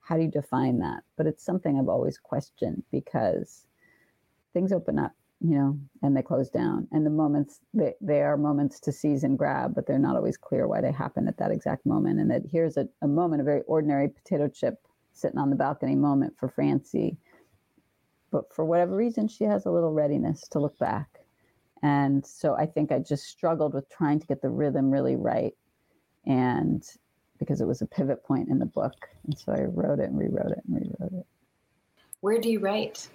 how 0.00 0.16
do 0.16 0.22
you 0.22 0.30
define 0.30 0.78
that? 0.78 1.02
But 1.16 1.26
it's 1.26 1.44
something 1.44 1.78
I've 1.78 1.88
always 1.88 2.18
questioned 2.18 2.82
because 2.90 3.66
things 4.52 4.72
open 4.72 4.98
up, 4.98 5.12
you 5.40 5.56
know, 5.56 5.78
and 6.02 6.16
they 6.16 6.22
close 6.22 6.50
down. 6.50 6.88
And 6.92 7.04
the 7.04 7.10
moments, 7.10 7.60
they, 7.74 7.94
they 8.00 8.22
are 8.22 8.36
moments 8.36 8.80
to 8.80 8.92
seize 8.92 9.24
and 9.24 9.38
grab, 9.38 9.74
but 9.74 9.86
they're 9.86 9.98
not 9.98 10.16
always 10.16 10.36
clear 10.36 10.66
why 10.66 10.80
they 10.80 10.92
happen 10.92 11.28
at 11.28 11.38
that 11.38 11.52
exact 11.52 11.84
moment. 11.86 12.20
And 12.20 12.30
that 12.30 12.42
here's 12.50 12.76
a, 12.76 12.88
a 13.02 13.08
moment, 13.08 13.42
a 13.42 13.44
very 13.44 13.62
ordinary 13.62 14.08
potato 14.08 14.48
chip 14.48 14.76
sitting 15.12 15.38
on 15.38 15.50
the 15.50 15.56
balcony 15.56 15.96
moment 15.96 16.34
for 16.38 16.48
Francie. 16.48 17.18
But 18.30 18.54
for 18.54 18.64
whatever 18.64 18.94
reason, 18.94 19.26
she 19.26 19.44
has 19.44 19.66
a 19.66 19.70
little 19.70 19.92
readiness 19.92 20.46
to 20.48 20.60
look 20.60 20.78
back. 20.78 21.19
And 21.82 22.24
so 22.26 22.54
I 22.54 22.66
think 22.66 22.92
I 22.92 22.98
just 22.98 23.24
struggled 23.24 23.74
with 23.74 23.88
trying 23.88 24.20
to 24.20 24.26
get 24.26 24.42
the 24.42 24.50
rhythm 24.50 24.90
really 24.90 25.16
right. 25.16 25.54
And 26.26 26.84
because 27.38 27.60
it 27.60 27.66
was 27.66 27.80
a 27.80 27.86
pivot 27.86 28.22
point 28.22 28.48
in 28.48 28.58
the 28.58 28.66
book. 28.66 29.08
And 29.24 29.36
so 29.36 29.52
I 29.52 29.62
wrote 29.62 29.98
it 29.98 30.10
and 30.10 30.18
rewrote 30.18 30.52
it 30.52 30.62
and 30.68 30.76
rewrote 30.76 31.20
it. 31.20 31.26
Where 32.20 32.38
do 32.38 32.50
you 32.50 32.60
write? 32.60 33.08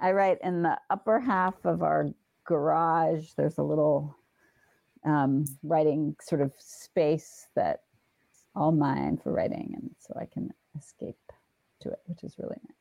I 0.00 0.10
write 0.10 0.38
in 0.42 0.62
the 0.62 0.76
upper 0.90 1.20
half 1.20 1.54
of 1.64 1.82
our 1.82 2.10
garage. 2.44 3.28
There's 3.36 3.58
a 3.58 3.62
little 3.62 4.16
um, 5.04 5.44
writing 5.62 6.16
sort 6.20 6.40
of 6.40 6.52
space 6.58 7.46
that's 7.54 7.80
all 8.56 8.72
mine 8.72 9.18
for 9.22 9.32
writing. 9.32 9.72
And 9.76 9.90
so 10.00 10.14
I 10.20 10.26
can 10.26 10.52
escape 10.76 11.16
to 11.82 11.90
it, 11.90 12.00
which 12.06 12.24
is 12.24 12.34
really 12.38 12.58
nice. 12.66 12.80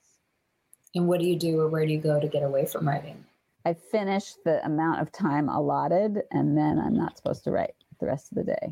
And 0.96 1.08
what 1.08 1.20
do 1.20 1.28
you 1.28 1.38
do 1.38 1.60
or 1.60 1.68
where 1.68 1.86
do 1.86 1.94
you 1.94 2.00
go 2.00 2.20
to 2.20 2.28
get 2.28 2.42
away 2.42 2.66
from 2.66 2.88
writing? 2.88 3.26
I 3.70 3.76
finish 3.76 4.34
the 4.46 4.66
amount 4.66 5.00
of 5.00 5.12
time 5.12 5.48
allotted 5.48 6.24
and 6.32 6.58
then 6.58 6.80
I'm 6.80 6.96
not 6.96 7.16
supposed 7.16 7.44
to 7.44 7.52
write 7.52 7.76
the 8.00 8.08
rest 8.08 8.32
of 8.32 8.38
the 8.40 8.46
day. 8.46 8.72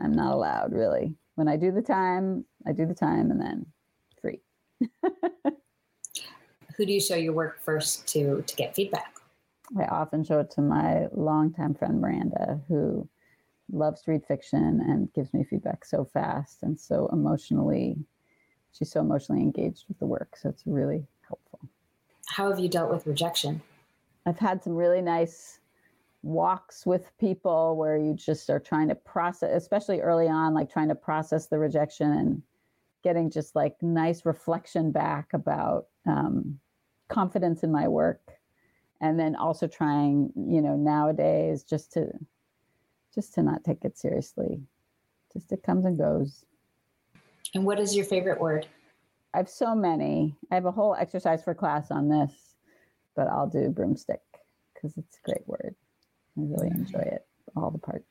I'm 0.00 0.10
not 0.10 0.32
allowed 0.32 0.72
really 0.72 1.14
when 1.36 1.46
I 1.46 1.56
do 1.56 1.70
the 1.70 1.80
time, 1.80 2.44
I 2.66 2.72
do 2.72 2.84
the 2.84 2.94
time 2.94 3.30
and 3.30 3.40
then 3.40 3.66
free. 4.20 4.40
Who 6.76 6.86
do 6.86 6.92
you 6.92 7.00
show 7.00 7.14
your 7.14 7.34
work 7.34 7.60
first 7.60 8.08
to 8.08 8.42
to 8.42 8.56
get 8.56 8.74
feedback? 8.74 9.14
I 9.78 9.84
often 9.84 10.24
show 10.24 10.40
it 10.40 10.50
to 10.52 10.60
my 10.60 11.06
longtime 11.12 11.74
friend 11.74 12.00
Miranda, 12.00 12.60
who 12.66 13.08
loves 13.70 14.02
to 14.02 14.10
read 14.10 14.26
fiction 14.26 14.80
and 14.88 15.12
gives 15.12 15.32
me 15.32 15.44
feedback 15.44 15.84
so 15.84 16.04
fast 16.04 16.64
and 16.64 16.80
so 16.80 17.08
emotionally. 17.12 17.96
She's 18.72 18.90
so 18.90 19.02
emotionally 19.02 19.42
engaged 19.42 19.84
with 19.86 20.00
the 20.00 20.06
work, 20.06 20.36
so 20.36 20.48
it's 20.48 20.66
really 20.66 21.06
helpful. 21.28 21.60
How 22.26 22.50
have 22.50 22.58
you 22.58 22.68
dealt 22.68 22.90
with 22.90 23.06
rejection? 23.06 23.62
I've 24.26 24.38
had 24.38 24.62
some 24.62 24.74
really 24.74 25.02
nice 25.02 25.58
walks 26.22 26.86
with 26.86 27.10
people 27.18 27.76
where 27.76 27.96
you 27.96 28.14
just 28.14 28.48
are 28.48 28.60
trying 28.60 28.88
to 28.88 28.94
process, 28.94 29.50
especially 29.54 30.00
early 30.00 30.28
on, 30.28 30.54
like 30.54 30.72
trying 30.72 30.88
to 30.88 30.94
process 30.94 31.46
the 31.46 31.58
rejection 31.58 32.12
and 32.12 32.42
getting 33.02 33.30
just 33.30 33.56
like 33.56 33.74
nice 33.82 34.24
reflection 34.24 34.92
back 34.92 35.32
about 35.32 35.86
um, 36.06 36.58
confidence 37.08 37.64
in 37.64 37.72
my 37.72 37.88
work. 37.88 38.20
And 39.00 39.18
then 39.18 39.34
also 39.34 39.66
trying, 39.66 40.32
you 40.36 40.62
know, 40.62 40.76
nowadays 40.76 41.64
just 41.64 41.92
to 41.94 42.12
just 43.12 43.34
to 43.34 43.42
not 43.42 43.64
take 43.64 43.84
it 43.84 43.98
seriously. 43.98 44.62
Just 45.32 45.50
it 45.52 45.62
comes 45.62 45.84
and 45.84 45.98
goes. 45.98 46.44
And 47.54 47.64
what 47.64 47.80
is 47.80 47.96
your 47.96 48.04
favorite 48.04 48.40
word? 48.40 48.66
I 49.34 49.38
have 49.38 49.48
so 49.48 49.74
many. 49.74 50.36
I 50.50 50.54
have 50.54 50.66
a 50.66 50.70
whole 50.70 50.94
exercise 50.94 51.42
for 51.42 51.54
class 51.54 51.90
on 51.90 52.08
this, 52.08 52.51
but 53.16 53.28
I'll 53.28 53.48
do 53.48 53.68
broomstick 53.68 54.20
because 54.74 54.96
it's 54.96 55.18
a 55.18 55.30
great 55.30 55.46
word. 55.46 55.74
I 56.38 56.42
really 56.42 56.68
enjoy 56.68 57.00
it, 57.00 57.26
all 57.56 57.70
the 57.70 57.78
parts. 57.78 58.06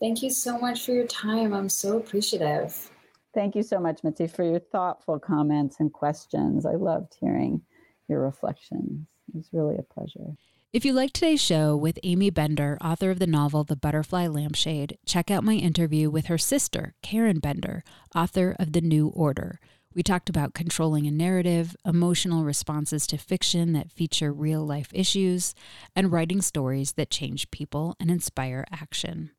Thank 0.00 0.22
you 0.22 0.30
so 0.30 0.58
much 0.58 0.84
for 0.84 0.92
your 0.92 1.06
time. 1.06 1.54
I'm 1.54 1.68
so 1.68 1.96
appreciative. 1.96 2.90
Thank 3.34 3.54
you 3.54 3.62
so 3.62 3.78
much, 3.78 4.02
Mitzi, 4.02 4.26
for 4.26 4.44
your 4.44 4.58
thoughtful 4.58 5.18
comments 5.18 5.76
and 5.80 5.92
questions. 5.92 6.66
I 6.66 6.72
loved 6.72 7.16
hearing 7.20 7.62
your 8.08 8.20
reflections. 8.20 9.06
It 9.28 9.36
was 9.36 9.48
really 9.52 9.76
a 9.76 9.82
pleasure. 9.82 10.36
If 10.72 10.84
you 10.84 10.92
liked 10.92 11.14
today's 11.14 11.40
show 11.40 11.74
with 11.74 11.98
Aimee 12.02 12.30
Bender, 12.30 12.76
author 12.82 13.10
of 13.10 13.18
the 13.18 13.26
novel 13.26 13.64
The 13.64 13.76
Butterfly 13.76 14.26
Lampshade, 14.26 14.98
check 15.06 15.30
out 15.30 15.44
my 15.44 15.54
interview 15.54 16.10
with 16.10 16.26
her 16.26 16.36
sister, 16.36 16.94
Karen 17.02 17.38
Bender, 17.38 17.82
author 18.14 18.54
of 18.58 18.72
The 18.72 18.82
New 18.82 19.08
Order. 19.08 19.58
We 19.96 20.02
talked 20.02 20.28
about 20.28 20.52
controlling 20.52 21.06
a 21.06 21.10
narrative, 21.10 21.74
emotional 21.82 22.44
responses 22.44 23.06
to 23.06 23.16
fiction 23.16 23.72
that 23.72 23.90
feature 23.90 24.30
real 24.30 24.62
life 24.62 24.90
issues, 24.92 25.54
and 25.96 26.12
writing 26.12 26.42
stories 26.42 26.92
that 26.92 27.08
change 27.08 27.50
people 27.50 27.96
and 27.98 28.10
inspire 28.10 28.66
action. 28.70 29.30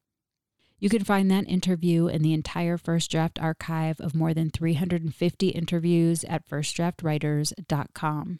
You 0.79 0.89
can 0.89 1.03
find 1.03 1.29
that 1.29 1.47
interview 1.47 2.07
and 2.07 2.25
the 2.25 2.33
entire 2.33 2.79
First 2.79 3.11
Draft 3.11 3.39
archive 3.39 3.99
of 3.99 4.15
more 4.15 4.33
than 4.33 4.49
350 4.49 5.49
interviews 5.49 6.23
at 6.23 6.49
firstdraftwriters.com. 6.49 8.39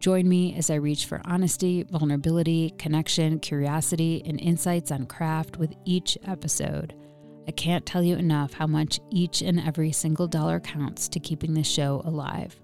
Join 0.00 0.26
me 0.26 0.56
as 0.56 0.70
I 0.70 0.76
reach 0.76 1.04
for 1.04 1.20
honesty, 1.26 1.82
vulnerability, 1.82 2.70
connection, 2.78 3.38
curiosity, 3.38 4.22
and 4.24 4.40
insights 4.40 4.90
on 4.90 5.04
craft 5.04 5.58
with 5.58 5.74
each 5.84 6.16
episode. 6.26 6.94
I 7.46 7.50
can't 7.50 7.84
tell 7.84 8.02
you 8.02 8.16
enough 8.16 8.54
how 8.54 8.66
much 8.66 8.98
each 9.10 9.42
and 9.42 9.60
every 9.60 9.92
single 9.92 10.26
dollar 10.26 10.58
counts 10.58 11.06
to 11.10 11.20
keeping 11.20 11.52
this 11.52 11.66
show 11.66 12.00
alive. 12.06 12.58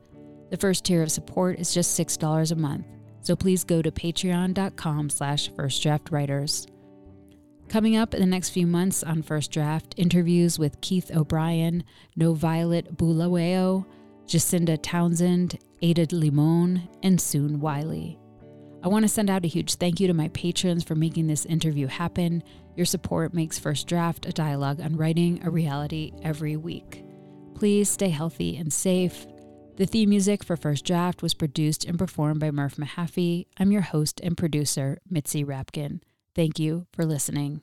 The 0.50 0.56
first 0.56 0.84
tier 0.84 1.02
of 1.02 1.12
support 1.12 1.58
is 1.58 1.74
just 1.74 1.98
$6 1.98 2.52
a 2.52 2.56
month, 2.56 2.86
so 3.20 3.36
please 3.36 3.64
go 3.64 3.82
to 3.82 3.90
patreon.com 3.90 5.10
slash 5.10 5.50
firstdraftwriters. 5.52 6.66
Coming 7.68 7.96
up 7.96 8.14
in 8.14 8.20
the 8.20 8.26
next 8.26 8.50
few 8.50 8.66
months 8.66 9.02
on 9.02 9.22
First 9.22 9.50
Draft, 9.50 9.94
interviews 9.98 10.58
with 10.58 10.80
Keith 10.80 11.10
O'Brien, 11.14 11.84
NoViolet 12.18 12.96
Bulawayo, 12.96 13.84
Jacinda 14.26 14.78
Townsend, 14.82 15.58
Ada 15.82 16.14
Limon, 16.14 16.88
and 17.02 17.20
Soon 17.20 17.60
Wiley. 17.60 18.18
I 18.82 18.88
want 18.88 19.04
to 19.04 19.08
send 19.08 19.30
out 19.30 19.44
a 19.44 19.48
huge 19.48 19.74
thank 19.76 20.00
you 20.00 20.06
to 20.06 20.14
my 20.14 20.28
patrons 20.28 20.84
for 20.84 20.94
making 20.94 21.26
this 21.26 21.44
interview 21.46 21.86
happen. 21.86 22.42
Your 22.76 22.86
support 22.86 23.34
makes 23.34 23.58
First 23.58 23.86
Draft 23.86 24.26
a 24.26 24.32
dialogue 24.32 24.80
on 24.80 24.96
writing 24.96 25.40
a 25.44 25.50
reality 25.50 26.12
every 26.22 26.56
week. 26.56 27.04
Please 27.54 27.88
stay 27.88 28.10
healthy 28.10 28.56
and 28.56 28.72
safe. 28.72 29.26
The 29.76 29.86
theme 29.86 30.10
music 30.10 30.44
for 30.44 30.56
First 30.56 30.84
Draft 30.84 31.22
was 31.22 31.34
produced 31.34 31.84
and 31.84 31.98
performed 31.98 32.40
by 32.40 32.50
Murph 32.50 32.76
Mahaffey. 32.76 33.46
I'm 33.58 33.72
your 33.72 33.82
host 33.82 34.20
and 34.22 34.36
producer, 34.36 34.98
Mitzi 35.08 35.44
Rapkin. 35.44 36.00
Thank 36.34 36.58
you 36.58 36.86
for 36.92 37.04
listening. 37.04 37.62